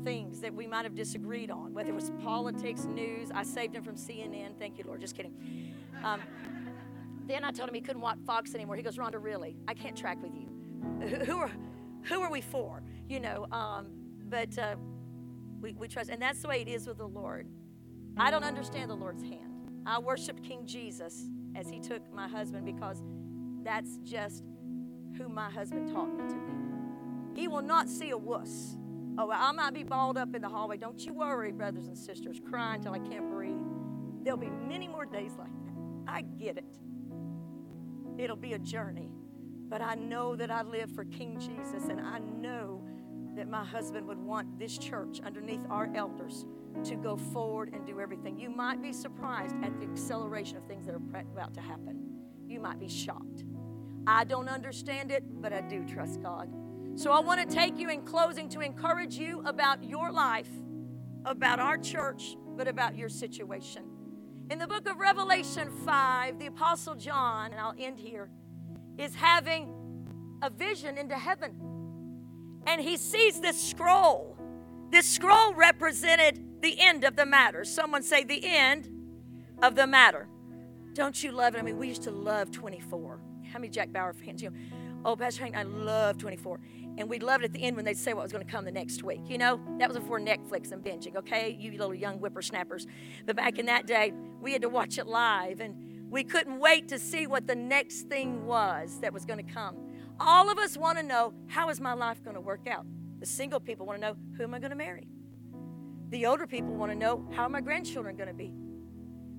things 0.04 0.40
that 0.40 0.54
we 0.54 0.66
might 0.66 0.84
have 0.84 0.94
disagreed 0.94 1.50
on, 1.50 1.72
whether 1.72 1.88
it 1.88 1.94
was 1.94 2.12
politics, 2.22 2.84
news. 2.84 3.30
I 3.34 3.42
saved 3.44 3.74
him 3.74 3.82
from 3.82 3.96
CNN. 3.96 4.58
Thank 4.58 4.76
you, 4.76 4.84
Lord. 4.86 5.00
Just 5.00 5.16
kidding. 5.16 5.32
Um, 6.04 6.20
then 7.28 7.44
I 7.44 7.50
told 7.50 7.68
him 7.68 7.74
he 7.74 7.80
couldn't 7.80 8.02
watch 8.02 8.18
Fox 8.26 8.54
anymore. 8.54 8.76
He 8.76 8.82
goes, 8.82 8.96
Rhonda, 8.96 9.22
really? 9.22 9.56
I 9.68 9.74
can't 9.74 9.96
track 9.96 10.18
with 10.22 10.32
you. 10.34 10.48
Who 11.26 11.38
are, 11.38 11.50
who 12.04 12.22
are 12.22 12.30
we 12.30 12.40
for? 12.40 12.82
You 13.08 13.20
know, 13.20 13.46
um, 13.52 13.88
but 14.28 14.56
uh, 14.58 14.76
we, 15.60 15.74
we 15.74 15.88
trust. 15.88 16.10
And 16.10 16.20
that's 16.20 16.40
the 16.40 16.48
way 16.48 16.62
it 16.62 16.68
is 16.68 16.86
with 16.86 16.98
the 16.98 17.06
Lord. 17.06 17.46
I 18.16 18.30
don't 18.30 18.44
understand 18.44 18.90
the 18.90 18.96
Lord's 18.96 19.22
hand. 19.22 19.70
I 19.86 19.98
worship 19.98 20.42
King 20.42 20.66
Jesus 20.66 21.28
as 21.54 21.68
he 21.68 21.80
took 21.80 22.02
my 22.12 22.28
husband 22.28 22.64
because 22.64 23.02
that's 23.62 23.98
just 23.98 24.44
who 25.16 25.28
my 25.28 25.50
husband 25.50 25.92
taught 25.92 26.14
me 26.16 26.26
to 26.28 26.34
be. 26.34 27.40
He 27.40 27.48
will 27.48 27.62
not 27.62 27.88
see 27.88 28.10
a 28.10 28.18
wuss. 28.18 28.76
Oh, 29.18 29.30
I 29.30 29.52
might 29.52 29.74
be 29.74 29.82
balled 29.82 30.16
up 30.16 30.34
in 30.34 30.42
the 30.42 30.48
hallway. 30.48 30.76
Don't 30.76 31.04
you 31.04 31.12
worry, 31.12 31.52
brothers 31.52 31.86
and 31.86 31.98
sisters, 31.98 32.40
crying 32.48 32.82
till 32.82 32.92
I 32.92 33.00
can't 33.00 33.30
breathe. 33.30 33.58
There'll 34.22 34.38
be 34.38 34.50
many 34.50 34.88
more 34.88 35.04
days 35.04 35.32
like 35.38 35.50
that. 35.64 35.74
I 36.06 36.22
get 36.22 36.56
it. 36.56 36.78
It'll 38.18 38.36
be 38.36 38.52
a 38.52 38.58
journey. 38.58 39.10
But 39.68 39.80
I 39.80 39.94
know 39.94 40.34
that 40.36 40.50
I 40.50 40.62
live 40.62 40.90
for 40.90 41.04
King 41.04 41.38
Jesus, 41.38 41.88
and 41.88 42.00
I 42.00 42.18
know 42.18 42.82
that 43.36 43.48
my 43.48 43.64
husband 43.64 44.06
would 44.08 44.18
want 44.18 44.58
this 44.58 44.76
church 44.76 45.20
underneath 45.24 45.64
our 45.70 45.88
elders 45.94 46.44
to 46.84 46.96
go 46.96 47.16
forward 47.16 47.70
and 47.72 47.86
do 47.86 48.00
everything. 48.00 48.38
You 48.38 48.50
might 48.50 48.82
be 48.82 48.92
surprised 48.92 49.54
at 49.62 49.78
the 49.78 49.86
acceleration 49.86 50.56
of 50.56 50.66
things 50.66 50.86
that 50.86 50.94
are 50.94 51.20
about 51.32 51.54
to 51.54 51.60
happen. 51.60 52.02
You 52.46 52.60
might 52.60 52.80
be 52.80 52.88
shocked. 52.88 53.44
I 54.06 54.24
don't 54.24 54.48
understand 54.48 55.10
it, 55.10 55.22
but 55.40 55.52
I 55.52 55.60
do 55.60 55.84
trust 55.86 56.22
God. 56.22 56.48
So 56.96 57.12
I 57.12 57.20
want 57.20 57.48
to 57.48 57.54
take 57.54 57.78
you 57.78 57.90
in 57.90 58.02
closing 58.02 58.48
to 58.50 58.60
encourage 58.60 59.16
you 59.16 59.42
about 59.44 59.84
your 59.84 60.10
life, 60.10 60.48
about 61.24 61.60
our 61.60 61.78
church, 61.78 62.36
but 62.56 62.66
about 62.66 62.96
your 62.96 63.08
situation. 63.08 63.87
In 64.50 64.58
the 64.58 64.66
book 64.66 64.88
of 64.88 64.96
Revelation 64.96 65.70
5, 65.84 66.38
the 66.38 66.46
Apostle 66.46 66.94
John, 66.94 67.50
and 67.50 67.60
I'll 67.60 67.74
end 67.78 67.98
here, 67.98 68.30
is 68.96 69.14
having 69.14 69.74
a 70.40 70.48
vision 70.48 70.96
into 70.96 71.16
heaven. 71.16 71.60
And 72.66 72.80
he 72.80 72.96
sees 72.96 73.42
this 73.42 73.62
scroll. 73.62 74.38
This 74.90 75.06
scroll 75.06 75.52
represented 75.52 76.62
the 76.62 76.80
end 76.80 77.04
of 77.04 77.14
the 77.14 77.26
matter. 77.26 77.62
Someone 77.62 78.02
say, 78.02 78.24
the 78.24 78.42
end 78.42 78.88
of 79.62 79.74
the 79.74 79.86
matter. 79.86 80.26
Don't 80.94 81.22
you 81.22 81.30
love 81.30 81.54
it? 81.54 81.58
I 81.58 81.62
mean, 81.62 81.76
we 81.76 81.86
used 81.86 82.04
to 82.04 82.10
love 82.10 82.50
24. 82.50 83.20
How 83.52 83.58
many 83.58 83.68
Jack 83.68 83.92
Bauer 83.92 84.14
fans? 84.14 84.40
You 84.40 84.48
know, 84.48 84.56
oh, 85.04 85.14
Pastor 85.14 85.42
Hank, 85.42 85.56
I 85.56 85.64
love 85.64 86.16
24 86.16 86.58
and 86.98 87.08
we 87.08 87.20
loved 87.20 87.44
at 87.44 87.52
the 87.52 87.62
end 87.62 87.76
when 87.76 87.84
they'd 87.84 87.96
say 87.96 88.12
what 88.12 88.24
was 88.24 88.32
going 88.32 88.44
to 88.44 88.50
come 88.50 88.64
the 88.64 88.72
next 88.72 89.04
week. 89.04 89.20
You 89.28 89.38
know, 89.38 89.60
that 89.78 89.88
was 89.88 89.96
before 89.96 90.18
Netflix 90.18 90.72
and 90.72 90.84
binging, 90.84 91.14
okay? 91.16 91.56
You 91.58 91.70
little 91.70 91.94
young 91.94 92.18
whippersnappers. 92.18 92.86
But 93.24 93.36
back 93.36 93.58
in 93.58 93.66
that 93.66 93.86
day, 93.86 94.12
we 94.40 94.52
had 94.52 94.62
to 94.62 94.68
watch 94.68 94.98
it 94.98 95.06
live, 95.06 95.60
and 95.60 96.10
we 96.10 96.24
couldn't 96.24 96.58
wait 96.58 96.88
to 96.88 96.98
see 96.98 97.28
what 97.28 97.46
the 97.46 97.54
next 97.54 98.08
thing 98.08 98.44
was 98.46 98.98
that 99.00 99.12
was 99.12 99.24
going 99.24 99.44
to 99.44 99.52
come. 99.52 99.76
All 100.18 100.50
of 100.50 100.58
us 100.58 100.76
want 100.76 100.98
to 100.98 101.04
know 101.04 101.32
how 101.46 101.68
is 101.68 101.80
my 101.80 101.92
life 101.92 102.22
going 102.24 102.34
to 102.34 102.40
work 102.40 102.66
out? 102.66 102.84
The 103.20 103.26
single 103.26 103.60
people 103.60 103.86
want 103.86 104.00
to 104.00 104.08
know 104.08 104.16
who 104.36 104.42
am 104.42 104.52
I 104.52 104.58
going 104.58 104.70
to 104.70 104.76
marry? 104.76 105.06
The 106.10 106.26
older 106.26 106.48
people 106.48 106.74
want 106.74 106.90
to 106.90 106.98
know 106.98 107.28
how 107.32 107.44
are 107.44 107.48
my 107.48 107.60
grandchildren 107.60 108.16
going 108.16 108.28
to 108.28 108.34
be? 108.34 108.52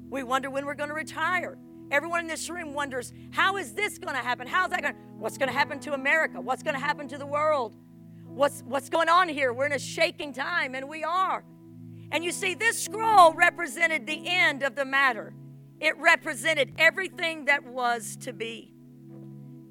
We 0.10 0.24
wonder 0.24 0.50
when 0.50 0.66
we're 0.66 0.76
going 0.76 0.90
to 0.90 0.96
retire. 0.96 1.58
Everyone 1.92 2.20
in 2.20 2.28
this 2.28 2.50
room 2.50 2.74
wonders, 2.74 3.14
how 3.32 3.58
is 3.58 3.74
this 3.74 3.98
going 3.98 4.16
to 4.16 4.22
happen? 4.22 4.48
How's 4.48 4.70
that 4.70 4.82
going 4.82 4.94
to 4.94 5.00
What's 5.20 5.38
going 5.38 5.50
to 5.50 5.56
happen 5.56 5.80
to 5.82 5.94
America? 5.94 6.40
What's 6.40 6.64
going 6.64 6.76
to 6.76 6.80
happen 6.80 7.10
to 7.10 7.18
the 7.18 7.26
world? 7.26 7.76
What's, 8.26 8.62
what's 8.62 8.90
going 8.90 9.10
on 9.10 9.28
here? 9.28 9.52
We're 9.52 9.66
in 9.66 9.74
a 9.74 9.80
shaking 9.80 10.32
time, 10.32 10.74
and 10.76 10.88
we 10.88 11.04
are. 11.04 11.44
And 12.12 12.24
you 12.24 12.32
see, 12.32 12.54
this 12.54 12.82
scroll 12.82 13.34
represented 13.34 14.08
the 14.08 14.22
end 14.26 14.64
of 14.64 14.76
the 14.76 14.86
matter, 14.86 15.34
it 15.82 15.98
represented 15.98 16.74
everything 16.78 17.46
that 17.46 17.66
was 17.66 18.16
to 18.22 18.32
be. 18.32 18.74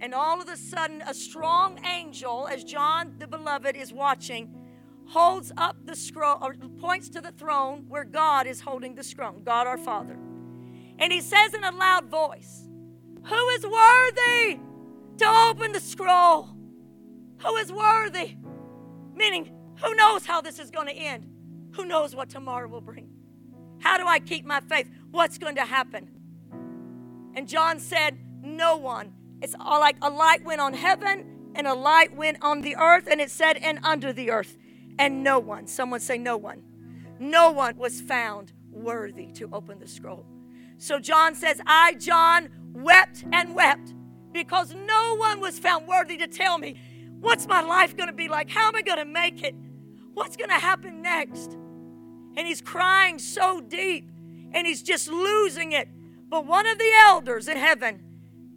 And 0.00 0.14
all 0.14 0.40
of 0.40 0.48
a 0.48 0.56
sudden, 0.56 1.02
a 1.06 1.14
strong 1.14 1.84
angel, 1.84 2.46
as 2.50 2.62
John 2.62 3.14
the 3.18 3.26
Beloved 3.26 3.74
is 3.74 3.92
watching, 3.92 4.54
holds 5.06 5.50
up 5.56 5.76
the 5.86 5.96
scroll 5.96 6.38
or 6.42 6.54
points 6.78 7.08
to 7.10 7.22
the 7.22 7.32
throne 7.32 7.86
where 7.88 8.04
God 8.04 8.46
is 8.46 8.60
holding 8.60 8.94
the 8.94 9.02
scroll, 9.02 9.32
God 9.32 9.66
our 9.66 9.78
Father. 9.78 10.18
And 10.98 11.12
he 11.12 11.20
says 11.20 11.54
in 11.54 11.64
a 11.64 11.70
loud 11.70 12.06
voice, 12.06 12.68
Who 13.24 13.48
is 13.50 13.64
worthy 13.64 14.58
to 15.18 15.28
open 15.48 15.72
the 15.72 15.80
scroll? 15.80 16.48
Who 17.38 17.56
is 17.56 17.72
worthy? 17.72 18.36
Meaning, 19.14 19.52
who 19.82 19.94
knows 19.94 20.26
how 20.26 20.40
this 20.40 20.58
is 20.58 20.70
going 20.70 20.88
to 20.88 20.94
end? 20.94 21.28
Who 21.76 21.84
knows 21.84 22.14
what 22.14 22.28
tomorrow 22.28 22.68
will 22.68 22.80
bring? 22.80 23.08
How 23.80 23.96
do 23.96 24.06
I 24.06 24.18
keep 24.18 24.44
my 24.44 24.60
faith? 24.60 24.90
What's 25.10 25.38
going 25.38 25.54
to 25.54 25.64
happen? 25.64 26.10
And 27.34 27.48
John 27.48 27.78
said, 27.78 28.18
No 28.42 28.76
one. 28.76 29.12
It's 29.40 29.54
all 29.60 29.78
like 29.78 29.96
a 30.02 30.10
light 30.10 30.44
went 30.44 30.60
on 30.60 30.74
heaven 30.74 31.38
and 31.54 31.66
a 31.66 31.74
light 31.74 32.14
went 32.14 32.38
on 32.42 32.60
the 32.60 32.76
earth, 32.76 33.08
and 33.10 33.20
it 33.20 33.30
said, 33.30 33.56
and 33.56 33.80
under 33.82 34.12
the 34.12 34.30
earth. 34.30 34.56
And 34.98 35.24
no 35.24 35.38
one, 35.38 35.66
someone 35.66 36.00
say, 36.00 36.18
No 36.18 36.36
one. 36.36 36.62
No 37.18 37.50
one 37.50 37.76
was 37.76 38.00
found 38.00 38.52
worthy 38.70 39.26
to 39.32 39.48
open 39.52 39.78
the 39.78 39.88
scroll. 39.88 40.24
So 40.78 40.98
John 41.00 41.34
says, 41.34 41.60
I, 41.66 41.94
John, 41.94 42.48
wept 42.72 43.24
and 43.32 43.54
wept 43.54 43.94
because 44.32 44.74
no 44.74 45.16
one 45.16 45.40
was 45.40 45.58
found 45.58 45.86
worthy 45.86 46.16
to 46.18 46.28
tell 46.28 46.56
me 46.56 46.80
what's 47.20 47.46
my 47.48 47.60
life 47.60 47.96
going 47.96 48.08
to 48.08 48.14
be 48.14 48.28
like? 48.28 48.48
How 48.48 48.68
am 48.68 48.76
I 48.76 48.82
going 48.82 48.98
to 48.98 49.04
make 49.04 49.42
it? 49.42 49.54
What's 50.14 50.36
going 50.36 50.50
to 50.50 50.56
happen 50.56 51.02
next? 51.02 51.52
And 52.36 52.46
he's 52.46 52.60
crying 52.60 53.18
so 53.18 53.60
deep 53.60 54.10
and 54.52 54.66
he's 54.66 54.82
just 54.82 55.08
losing 55.08 55.72
it. 55.72 55.88
But 56.28 56.46
one 56.46 56.66
of 56.66 56.78
the 56.78 56.92
elders 57.06 57.48
in 57.48 57.56
heaven 57.56 58.02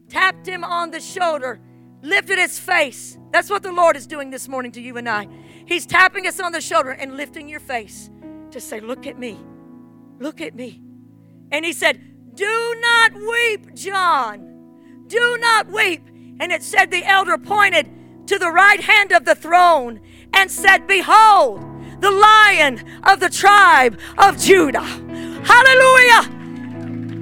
tapped 0.08 0.46
him 0.46 0.64
on 0.64 0.92
the 0.92 1.00
shoulder, 1.00 1.60
lifted 2.04 2.38
his 2.38 2.60
face. 2.60 3.18
That's 3.32 3.50
what 3.50 3.64
the 3.64 3.72
Lord 3.72 3.96
is 3.96 4.06
doing 4.06 4.30
this 4.30 4.48
morning 4.48 4.72
to 4.74 4.82
you 4.82 4.98
and 4.98 5.10
I. 5.10 5.28
He's 5.66 5.86
tapping 5.86 6.28
us 6.28 6.40
on 6.40 6.52
the 6.52 6.62
shoulder 6.62 6.92
and 6.92 7.18
lifting 7.18 7.50
your 7.50 7.60
face 7.60 8.10
to 8.52 8.60
say, 8.60 8.80
Look 8.80 9.08
at 9.08 9.18
me. 9.18 9.40
Look 10.20 10.42
at 10.42 10.54
me. 10.54 10.82
And 11.52 11.66
he 11.66 11.74
said, 11.74 12.02
Do 12.34 12.76
not 12.80 13.13
weep, 13.13 13.74
John. 13.76 15.06
Do 15.08 15.38
not 15.39 15.67
weep. 15.70 16.02
And 16.40 16.52
it 16.52 16.63
said, 16.63 16.90
The 16.90 17.04
elder 17.04 17.38
pointed 17.38 17.90
to 18.27 18.40
the 18.40 18.50
right 18.50 18.79
hand 18.79 19.12
of 19.12 19.25
the 19.25 19.36
throne 19.36 20.00
and 20.34 20.50
said, 20.50 20.88
Behold, 20.88 21.62
the 22.00 22.12
lion 22.12 22.84
of 23.04 23.19
the 23.19 23.29
tribe 23.29 24.00
of 24.17 24.38
Judah. 24.38 24.79
Hallelujah. 25.44 26.29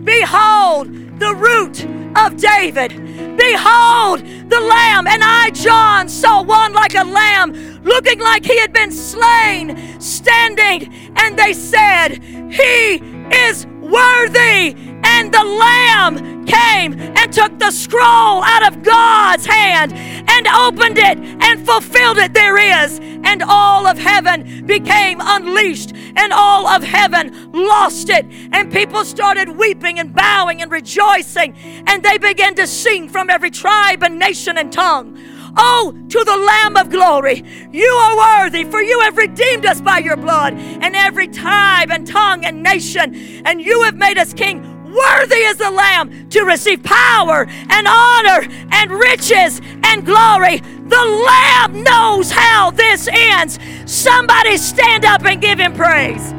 Behold, 0.04 0.88
the 1.20 1.34
root 1.36 1.86
of 2.16 2.38
David. 2.38 2.92
Behold, 3.36 4.20
the 4.50 4.60
lamb. 4.60 5.08
And 5.08 5.24
I, 5.24 5.50
John, 5.52 6.08
saw 6.08 6.44
one 6.44 6.74
like 6.74 6.94
a 6.94 7.04
lamb, 7.04 7.54
looking 7.84 8.20
like 8.20 8.46
he 8.46 8.60
had 8.60 8.74
been 8.74 8.92
slain, 8.92 10.00
standing. 10.00 10.94
And 11.16 11.38
they 11.38 11.54
said, 11.54 12.24
He 12.24 12.96
is 13.32 13.66
worthy 13.66 14.89
And 15.04 15.34
the 15.34 15.44
Lamb 15.44 16.46
came 16.46 17.00
and 17.00 17.32
took 17.34 17.58
the 17.60 17.72
scroll 17.72 18.44
out 18.44 18.68
of 18.68 18.84
God's 18.84 19.46
hand 19.46 19.94
and 19.94 20.48
opened 20.48 20.98
it 20.98 21.18
and 21.18 21.66
fulfilled 21.66 22.18
it. 22.18 22.34
There 22.34 22.58
is. 22.58 23.00
And 23.22 23.44
all 23.44 23.86
of 23.86 23.98
heaven 23.98 24.66
became 24.66 25.20
unleashed, 25.22 25.94
and 26.16 26.34
all 26.34 26.68
of 26.68 26.82
heaven 26.82 27.52
lost 27.52 28.10
it. 28.10 28.26
And 28.54 28.72
people 28.72 29.04
started 29.04 29.50
weeping 29.50 30.00
and 30.00 30.16
bowing 30.16 30.62
and 30.62 30.72
rejoicing, 30.72 31.54
and 31.86 32.02
they 32.02 32.18
began 32.18 32.56
to 32.56 32.66
sing 32.66 33.10
from 33.10 33.30
every 33.30 33.52
tribe 33.52 34.04
and 34.04 34.18
nation 34.18 34.58
and 34.58 34.72
tongue. 34.72 35.20
Oh, 35.58 35.94
to 36.10 36.24
the 36.24 36.38
Lamb 36.38 36.78
of 36.78 36.90
glory, 36.90 37.44
you 37.72 37.90
are 37.90 38.44
worthy, 38.44 38.64
for 38.64 38.82
you 38.82 39.00
have 39.02 39.18
redeemed 39.18 39.66
us 39.66 39.82
by 39.82 40.00
your 40.00 40.16
blood, 40.16 40.54
and 40.54 40.96
every 40.96 41.28
tribe 41.28 41.92
and 41.92 42.08
tongue 42.08 42.46
and 42.46 42.64
nation, 42.64 43.14
and 43.46 43.62
you 43.62 43.82
have 43.84 43.96
made 43.96 44.18
us 44.18 44.34
king. 44.34 44.69
Worthy 44.90 45.36
is 45.36 45.58
the 45.58 45.70
Lamb 45.70 46.30
to 46.30 46.44
receive 46.44 46.84
power 46.84 47.46
and 47.70 47.88
honor 47.88 48.48
and 48.72 48.92
riches 48.92 49.62
and 49.84 50.06
glory. 50.06 50.58
The 50.58 51.06
Lamb 51.28 51.84
knows 51.84 52.32
how 52.32 52.72
this 52.72 53.08
ends. 53.12 53.60
Somebody 53.86 54.58
stand 54.58 55.06
up 55.06 55.24
and 55.26 55.40
give 55.42 55.60
him 55.60 55.74
praise. 55.74 56.32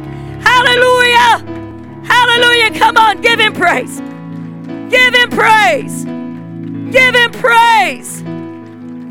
Hallelujah! 0.43 1.39
Hallelujah! 2.05 2.73
Come 2.79 2.97
on, 2.97 3.21
give 3.21 3.39
him 3.39 3.53
praise. 3.53 4.01
Give 4.91 5.15
him 5.15 5.31
praise. 5.31 6.05
Give 6.93 7.15
him 7.15 7.31
praise. 7.31 8.23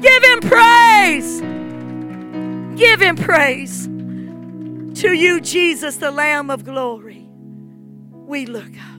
Give 0.02 0.24
him 0.24 0.42
praise. 0.42 1.42
Give 2.78 3.02
him 3.02 3.16
praise. 3.16 3.88
To 5.02 5.14
you, 5.14 5.40
Jesus, 5.40 5.96
the 5.96 6.12
Lamb 6.12 6.50
of 6.50 6.66
glory, 6.66 7.30
we 8.12 8.46
look 8.46 8.72
up. 8.94 8.99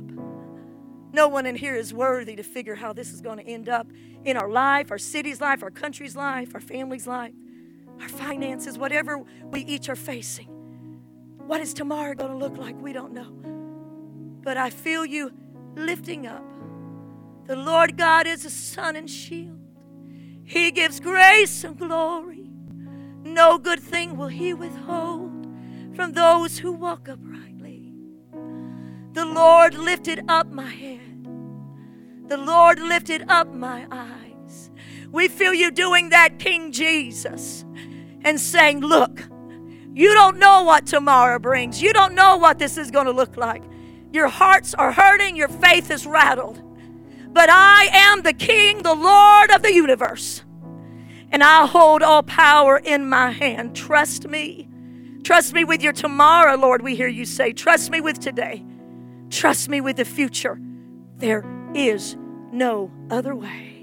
No 1.13 1.29
one 1.29 1.47
in 1.47 1.57
here 1.57 1.75
is 1.75 1.93
worthy 1.93 2.37
to 2.37 2.43
figure 2.43 2.77
how 2.77 2.93
this 2.93 3.13
is 3.13 3.21
going 3.21 3.39
to 3.39 3.45
end 3.45 3.69
up 3.69 3.89
in 4.25 4.37
our 4.37 4.49
life, 4.49 4.91
our 4.91 4.99
city's 4.99 5.41
life, 5.41 5.63
our 5.63 5.71
country's 5.71 6.15
life, 6.15 6.55
our 6.55 6.61
family's 6.61 7.07
life, 7.07 7.35
our 8.01 8.09
finances, 8.09 8.79
whatever 8.79 9.19
we 9.51 9.61
each 9.63 9.89
are 9.89 9.97
facing. 9.97 10.47
What 11.47 11.61
is 11.61 11.75
tomorrow 11.75 12.15
going 12.15 12.31
to 12.31 12.37
look 12.37 12.57
like? 12.57 12.81
We 12.81 12.93
don't 12.93 13.13
know. 13.13 13.33
But 14.43 14.57
I 14.57 14.71
feel 14.71 15.05
you 15.05 15.33
lifting 15.75 16.27
up. 16.27 16.45
The 17.47 17.57
Lord 17.57 17.97
God 17.97 18.27
is 18.27 18.45
a 18.45 18.51
sun 18.51 18.95
and 18.95 19.11
shield. 19.11 19.59
He 20.45 20.71
gives 20.71 21.01
grace 21.01 21.65
and 21.65 21.77
glory. 21.77 22.49
No 23.25 23.59
good 23.59 23.81
thing 23.81 24.17
will 24.17 24.29
He 24.29 24.55
withhold 24.55 25.47
from 25.95 26.13
those 26.13 26.59
who 26.59 26.73
walk 26.73 27.09
uprightly. 27.09 27.30
The 29.13 29.27
Lord 29.27 29.75
lifted 29.75 30.25
up 30.29 30.51
my 30.53 30.69
head. 30.69 31.27
The 32.29 32.37
Lord 32.37 32.79
lifted 32.79 33.25
up 33.29 33.53
my 33.53 33.87
eyes. 33.91 34.71
We 35.11 35.27
feel 35.27 35.53
you 35.53 35.73
doing 35.73 36.11
that, 36.11 36.39
King 36.39 36.71
Jesus, 36.71 37.65
and 38.23 38.39
saying, 38.39 38.81
Look, 38.81 39.23
you 39.93 40.15
don't 40.15 40.39
know 40.39 40.63
what 40.63 40.87
tomorrow 40.87 41.41
brings. 41.41 41.83
You 41.83 41.93
don't 41.93 42.15
know 42.15 42.37
what 42.37 42.61
this 42.61 42.79
is 42.79 42.93
going 42.93 43.07
to 43.07 43.13
look 43.13 43.37
like. 43.37 43.65
Your 44.13 44.29
hearts 44.29 44.75
are 44.75 44.93
hurting, 44.93 45.35
your 45.35 45.49
faith 45.49 45.91
is 45.91 46.07
rattled. 46.07 46.63
But 47.33 47.49
I 47.51 47.89
am 47.93 48.23
the 48.23 48.33
King, 48.33 48.83
the 48.83 48.95
Lord 48.95 49.51
of 49.51 49.63
the 49.63 49.73
universe. 49.73 50.45
And 51.33 51.43
I 51.43 51.67
hold 51.67 52.03
all 52.03 52.23
power 52.23 52.79
in 52.79 53.09
my 53.09 53.31
hand. 53.31 53.75
Trust 53.75 54.29
me. 54.29 54.69
Trust 55.23 55.53
me 55.53 55.65
with 55.65 55.83
your 55.83 55.93
tomorrow, 55.93 56.57
Lord, 56.57 56.83
we 56.83 56.95
hear 56.95 57.09
you 57.09 57.25
say. 57.25 57.53
Trust 57.53 57.91
me 57.91 58.01
with 58.01 58.19
today. 58.21 58.65
Trust 59.31 59.69
me 59.69 59.81
with 59.81 59.97
the 59.97 60.05
future. 60.05 60.61
There 61.17 61.45
is 61.75 62.17
no 62.53 62.91
other 63.11 63.35
way. 63.35 63.77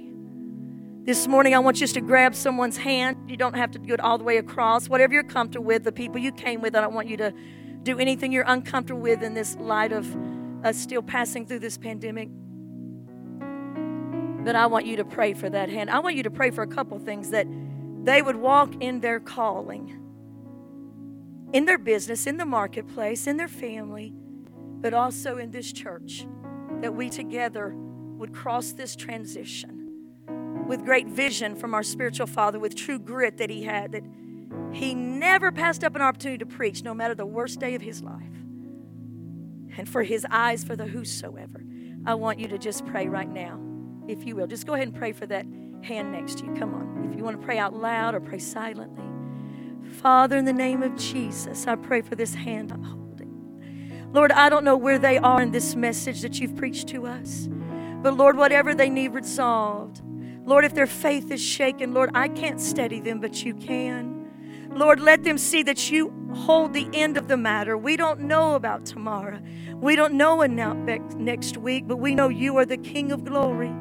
This 1.03 1.25
morning, 1.25 1.55
I 1.55 1.59
want 1.59 1.79
you 1.79 1.87
to 1.87 2.01
grab 2.01 2.35
someone's 2.35 2.75
hand. 2.75 3.29
You 3.29 3.37
don't 3.37 3.55
have 3.55 3.71
to 3.71 3.79
do 3.79 3.93
it 3.93 4.01
all 4.01 4.17
the 4.17 4.25
way 4.25 4.37
across. 4.37 4.89
Whatever 4.89 5.13
you're 5.13 5.23
comfortable 5.23 5.65
with, 5.65 5.85
the 5.85 5.91
people 5.93 6.19
you 6.19 6.33
came 6.33 6.59
with, 6.59 6.75
I 6.75 6.81
don't 6.81 6.93
want 6.93 7.07
you 7.07 7.15
to 7.17 7.33
do 7.83 7.97
anything 7.97 8.33
you're 8.33 8.43
uncomfortable 8.45 8.99
with 8.99 9.23
in 9.23 9.33
this 9.33 9.55
light 9.55 9.93
of 9.93 10.05
us 10.65 10.77
still 10.77 11.01
passing 11.01 11.45
through 11.45 11.59
this 11.59 11.77
pandemic. 11.77 12.27
But 14.43 14.57
I 14.57 14.65
want 14.65 14.85
you 14.85 14.97
to 14.97 15.05
pray 15.05 15.33
for 15.33 15.49
that 15.49 15.69
hand. 15.69 15.89
I 15.89 15.99
want 15.99 16.17
you 16.17 16.23
to 16.23 16.31
pray 16.31 16.51
for 16.51 16.61
a 16.61 16.67
couple 16.67 16.99
things 16.99 17.29
that 17.29 17.47
they 18.03 18.21
would 18.21 18.35
walk 18.35 18.73
in 18.81 18.99
their 18.99 19.21
calling, 19.21 19.97
in 21.53 21.63
their 21.63 21.77
business, 21.77 22.27
in 22.27 22.35
the 22.35 22.45
marketplace, 22.45 23.27
in 23.27 23.37
their 23.37 23.47
family, 23.47 24.13
but 24.87 24.93
also 24.93 25.37
in 25.37 25.51
this 25.51 25.73
church. 25.73 26.25
That 26.79 26.95
we 26.95 27.09
together 27.09 27.73
would 27.75 28.33
cross 28.33 28.71
this 28.71 28.95
transition 28.95 29.91
with 30.65 30.85
great 30.85 31.07
vision 31.07 31.57
from 31.57 31.73
our 31.73 31.83
spiritual 31.83 32.25
father, 32.25 32.57
with 32.57 32.73
true 32.73 32.97
grit 32.97 33.35
that 33.35 33.49
he 33.49 33.63
had, 33.63 33.91
that 33.91 34.03
he 34.71 34.95
never 34.95 35.51
passed 35.51 35.83
up 35.83 35.93
an 35.97 36.01
opportunity 36.01 36.37
to 36.37 36.45
preach, 36.45 36.83
no 36.83 36.93
matter 36.93 37.13
the 37.13 37.25
worst 37.25 37.59
day 37.59 37.75
of 37.75 37.81
his 37.81 38.01
life. 38.01 38.23
And 39.77 39.89
for 39.89 40.03
his 40.03 40.25
eyes 40.31 40.63
for 40.63 40.77
the 40.77 40.85
whosoever. 40.85 41.65
I 42.05 42.13
want 42.13 42.39
you 42.39 42.47
to 42.47 42.57
just 42.57 42.85
pray 42.85 43.09
right 43.09 43.29
now 43.29 43.59
if 44.07 44.25
you 44.25 44.37
will. 44.37 44.47
Just 44.47 44.65
go 44.65 44.73
ahead 44.73 44.87
and 44.87 44.95
pray 44.95 45.11
for 45.11 45.25
that 45.25 45.45
hand 45.81 46.13
next 46.13 46.37
to 46.37 46.45
you. 46.45 46.53
Come 46.53 46.73
on. 46.73 47.09
If 47.11 47.17
you 47.17 47.25
want 47.25 47.41
to 47.41 47.45
pray 47.45 47.57
out 47.57 47.73
loud 47.73 48.15
or 48.15 48.21
pray 48.21 48.39
silently. 48.39 49.03
Father, 50.01 50.37
in 50.37 50.45
the 50.45 50.53
name 50.53 50.81
of 50.81 50.95
Jesus, 50.95 51.67
I 51.67 51.75
pray 51.75 51.99
for 51.99 52.15
this 52.15 52.35
hand. 52.35 52.71
Lord, 54.13 54.31
I 54.31 54.49
don't 54.49 54.63
know 54.63 54.77
where 54.77 54.99
they 54.99 55.17
are 55.17 55.41
in 55.41 55.51
this 55.51 55.75
message 55.75 56.21
that 56.21 56.39
you've 56.39 56.55
preached 56.55 56.87
to 56.89 57.05
us. 57.05 57.47
But 58.01 58.15
Lord, 58.15 58.37
whatever 58.37 58.73
they 58.73 58.89
need 58.89 59.09
resolved, 59.09 60.01
Lord, 60.45 60.63
if 60.63 60.73
their 60.73 60.87
faith 60.87 61.29
is 61.31 61.41
shaken, 61.41 61.93
Lord, 61.93 62.09
I 62.13 62.29
can't 62.29 62.61
steady 62.61 63.01
them, 63.01 63.19
but 63.19 63.43
you 63.43 63.53
can. 63.53 64.17
Lord, 64.69 64.99
let 64.99 65.23
them 65.23 65.37
see 65.37 65.63
that 65.63 65.91
you 65.91 66.13
hold 66.33 66.73
the 66.73 66.87
end 66.93 67.17
of 67.17 67.27
the 67.27 67.37
matter. 67.37 67.77
We 67.77 67.97
don't 67.97 68.21
know 68.21 68.55
about 68.55 68.85
tomorrow. 68.85 69.39
We 69.73 69.95
don't 69.95 70.13
know 70.13 70.41
about 70.41 71.15
next 71.15 71.57
week, 71.57 71.87
but 71.87 71.97
we 71.97 72.15
know 72.15 72.29
you 72.29 72.57
are 72.57 72.65
the 72.65 72.77
King 72.77 73.11
of 73.11 73.25
glory 73.25 73.73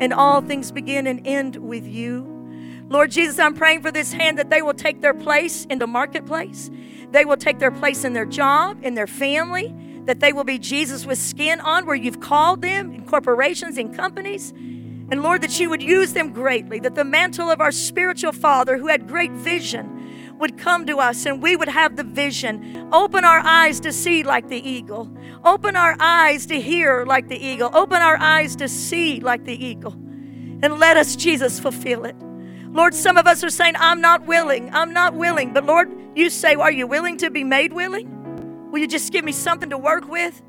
and 0.00 0.12
all 0.12 0.40
things 0.40 0.72
begin 0.72 1.06
and 1.06 1.26
end 1.26 1.56
with 1.56 1.86
you. 1.86 2.33
Lord 2.88 3.10
Jesus, 3.10 3.38
I'm 3.38 3.54
praying 3.54 3.82
for 3.82 3.90
this 3.90 4.12
hand 4.12 4.38
that 4.38 4.50
they 4.50 4.62
will 4.62 4.74
take 4.74 5.00
their 5.00 5.14
place 5.14 5.64
in 5.66 5.78
the 5.78 5.86
marketplace. 5.86 6.70
They 7.10 7.24
will 7.24 7.36
take 7.36 7.58
their 7.58 7.70
place 7.70 8.04
in 8.04 8.12
their 8.12 8.26
job, 8.26 8.78
in 8.82 8.94
their 8.94 9.06
family, 9.06 9.74
that 10.04 10.20
they 10.20 10.32
will 10.32 10.44
be 10.44 10.58
Jesus 10.58 11.06
with 11.06 11.18
skin 11.18 11.60
on 11.60 11.86
where 11.86 11.96
you've 11.96 12.20
called 12.20 12.60
them 12.60 12.92
in 12.92 13.04
corporations, 13.06 13.78
in 13.78 13.94
companies. 13.94 14.50
And 14.50 15.22
Lord, 15.22 15.42
that 15.42 15.58
you 15.58 15.70
would 15.70 15.82
use 15.82 16.12
them 16.12 16.32
greatly, 16.32 16.78
that 16.80 16.94
the 16.94 17.04
mantle 17.04 17.50
of 17.50 17.60
our 17.60 17.72
spiritual 17.72 18.32
Father 18.32 18.76
who 18.76 18.88
had 18.88 19.08
great 19.08 19.32
vision 19.32 20.36
would 20.38 20.58
come 20.58 20.84
to 20.86 20.98
us 20.98 21.24
and 21.26 21.42
we 21.42 21.56
would 21.56 21.68
have 21.68 21.96
the 21.96 22.04
vision. 22.04 22.88
Open 22.92 23.24
our 23.24 23.38
eyes 23.38 23.80
to 23.80 23.92
see 23.92 24.22
like 24.22 24.48
the 24.48 24.68
eagle. 24.68 25.10
Open 25.44 25.76
our 25.76 25.96
eyes 26.00 26.46
to 26.46 26.60
hear 26.60 27.04
like 27.06 27.28
the 27.28 27.42
eagle. 27.42 27.70
Open 27.74 28.02
our 28.02 28.16
eyes 28.16 28.56
to 28.56 28.68
see 28.68 29.20
like 29.20 29.44
the 29.44 29.64
eagle. 29.64 29.92
And 29.92 30.78
let 30.78 30.96
us, 30.96 31.16
Jesus, 31.16 31.60
fulfill 31.60 32.04
it. 32.04 32.16
Lord, 32.74 32.92
some 32.92 33.16
of 33.16 33.26
us 33.28 33.44
are 33.44 33.50
saying, 33.50 33.74
I'm 33.78 34.00
not 34.00 34.26
willing. 34.26 34.68
I'm 34.74 34.92
not 34.92 35.14
willing. 35.14 35.52
But 35.52 35.64
Lord, 35.64 35.96
you 36.16 36.28
say, 36.28 36.54
Are 36.56 36.72
you 36.72 36.86
willing 36.88 37.16
to 37.18 37.30
be 37.30 37.44
made 37.44 37.72
willing? 37.72 38.70
Will 38.72 38.80
you 38.80 38.88
just 38.88 39.12
give 39.12 39.24
me 39.24 39.30
something 39.30 39.70
to 39.70 39.78
work 39.78 40.08
with? 40.08 40.42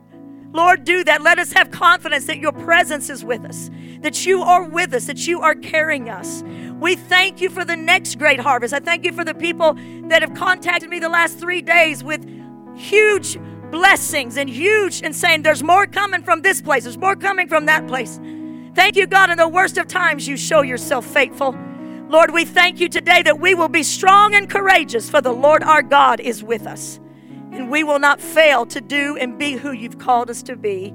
Lord, 0.51 0.85
do 0.85 1.03
that. 1.03 1.21
Let 1.21 1.37
us 1.37 1.51
have 1.53 1.69
confidence 1.69 2.25
that 2.25 2.39
your 2.39 2.51
presence 2.51 3.11
is 3.11 3.23
with 3.23 3.45
us, 3.45 3.69
that 4.01 4.25
you 4.25 4.41
are 4.41 4.63
with 4.63 4.93
us, 4.93 5.05
that 5.05 5.27
you 5.27 5.41
are 5.41 5.53
carrying 5.53 6.09
us. 6.09 6.43
We 6.79 6.95
thank 6.95 7.41
you 7.41 7.49
for 7.49 7.63
the 7.63 7.75
next 7.75 8.17
great 8.17 8.39
harvest. 8.39 8.73
I 8.73 8.79
thank 8.79 9.05
you 9.05 9.11
for 9.11 9.23
the 9.23 9.35
people 9.35 9.75
that 10.07 10.23
have 10.23 10.33
contacted 10.33 10.89
me 10.89 10.99
the 10.99 11.09
last 11.09 11.37
three 11.37 11.61
days 11.61 12.03
with 12.03 12.25
huge 12.75 13.37
blessings 13.69 14.37
and 14.37 14.49
huge 14.49 15.03
and 15.03 15.15
saying, 15.15 15.43
There's 15.43 15.61
more 15.61 15.85
coming 15.85 16.23
from 16.23 16.41
this 16.41 16.59
place, 16.59 16.85
there's 16.85 16.97
more 16.97 17.15
coming 17.15 17.47
from 17.47 17.67
that 17.67 17.85
place. 17.87 18.19
Thank 18.73 18.95
you, 18.95 19.05
God, 19.05 19.29
in 19.29 19.37
the 19.37 19.47
worst 19.47 19.77
of 19.77 19.87
times, 19.87 20.27
you 20.27 20.37
show 20.37 20.63
yourself 20.63 21.05
faithful. 21.05 21.55
Lord, 22.15 22.31
we 22.31 22.45
thank 22.45 22.79
you 22.79 22.87
today 22.87 23.23
that 23.23 23.41
we 23.41 23.55
will 23.55 23.67
be 23.67 23.83
strong 23.83 24.35
and 24.35 24.49
courageous, 24.49 25.09
for 25.09 25.19
the 25.19 25.33
Lord 25.33 25.61
our 25.63 25.81
God 25.81 26.21
is 26.21 26.41
with 26.41 26.65
us. 26.65 26.97
And 27.51 27.69
we 27.69 27.83
will 27.83 27.99
not 27.99 28.21
fail 28.21 28.65
to 28.67 28.79
do 28.79 29.17
and 29.17 29.37
be 29.37 29.55
who 29.55 29.73
you've 29.73 29.99
called 29.99 30.29
us 30.29 30.41
to 30.43 30.55
be. 30.55 30.93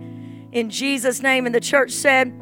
In 0.52 0.70
Jesus' 0.70 1.20
name, 1.20 1.44
and 1.44 1.54
the 1.54 1.60
church 1.60 1.90
said, 1.90 2.32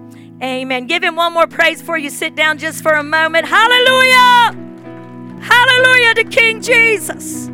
Amen. 0.40 0.86
Give 0.86 1.02
him 1.02 1.16
one 1.16 1.32
more 1.32 1.48
praise 1.48 1.80
before 1.80 1.98
you 1.98 2.08
sit 2.08 2.36
down 2.36 2.56
just 2.56 2.80
for 2.80 2.92
a 2.92 3.02
moment. 3.02 3.46
Hallelujah! 3.46 4.52
Hallelujah 5.42 6.14
to 6.14 6.22
King 6.22 6.62
Jesus. 6.62 7.48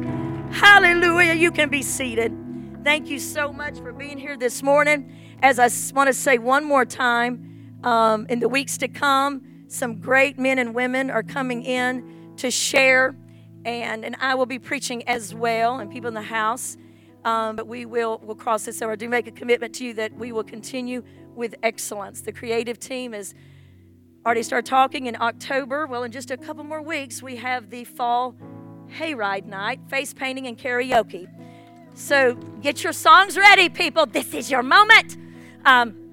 Hallelujah. 0.50 1.32
You 1.32 1.50
can 1.50 1.70
be 1.70 1.80
seated. 1.80 2.36
Thank 2.84 3.08
you 3.08 3.18
so 3.18 3.50
much 3.50 3.78
for 3.78 3.94
being 3.94 4.18
here 4.18 4.36
this 4.36 4.62
morning. 4.62 5.10
As 5.42 5.58
I 5.58 5.70
want 5.94 6.08
to 6.08 6.12
say 6.12 6.36
one 6.36 6.66
more 6.66 6.84
time, 6.84 7.78
um, 7.82 8.26
in 8.28 8.40
the 8.40 8.48
weeks 8.48 8.76
to 8.76 8.88
come, 8.88 9.53
some 9.74 9.96
great 9.96 10.38
men 10.38 10.58
and 10.58 10.74
women 10.74 11.10
are 11.10 11.22
coming 11.22 11.64
in 11.64 12.32
to 12.36 12.50
share, 12.50 13.16
and, 13.64 14.04
and 14.04 14.16
I 14.20 14.34
will 14.34 14.46
be 14.46 14.58
preaching 14.58 15.06
as 15.08 15.34
well, 15.34 15.80
and 15.80 15.90
people 15.90 16.08
in 16.08 16.14
the 16.14 16.22
house. 16.22 16.76
Um, 17.24 17.56
but 17.56 17.66
we 17.66 17.86
will 17.86 18.18
will 18.18 18.34
cross 18.34 18.66
this 18.66 18.82
over. 18.82 18.92
I 18.92 18.96
do 18.96 19.08
make 19.08 19.26
a 19.26 19.30
commitment 19.30 19.74
to 19.76 19.84
you 19.84 19.94
that 19.94 20.12
we 20.14 20.30
will 20.30 20.44
continue 20.44 21.02
with 21.34 21.54
excellence. 21.62 22.20
The 22.20 22.32
creative 22.32 22.78
team 22.78 23.14
is 23.14 23.34
already 24.26 24.42
started 24.42 24.68
talking 24.68 25.06
in 25.06 25.16
October. 25.20 25.86
Well, 25.86 26.04
in 26.04 26.12
just 26.12 26.30
a 26.30 26.36
couple 26.36 26.64
more 26.64 26.82
weeks, 26.82 27.22
we 27.22 27.36
have 27.36 27.70
the 27.70 27.84
fall 27.84 28.36
hayride 28.98 29.46
night, 29.46 29.80
face 29.88 30.12
painting 30.12 30.46
and 30.46 30.58
karaoke. 30.58 31.26
So 31.94 32.34
get 32.60 32.84
your 32.84 32.92
songs 32.92 33.38
ready, 33.38 33.70
people. 33.70 34.04
This 34.04 34.34
is 34.34 34.50
your 34.50 34.62
moment. 34.62 35.16
Um, 35.64 36.03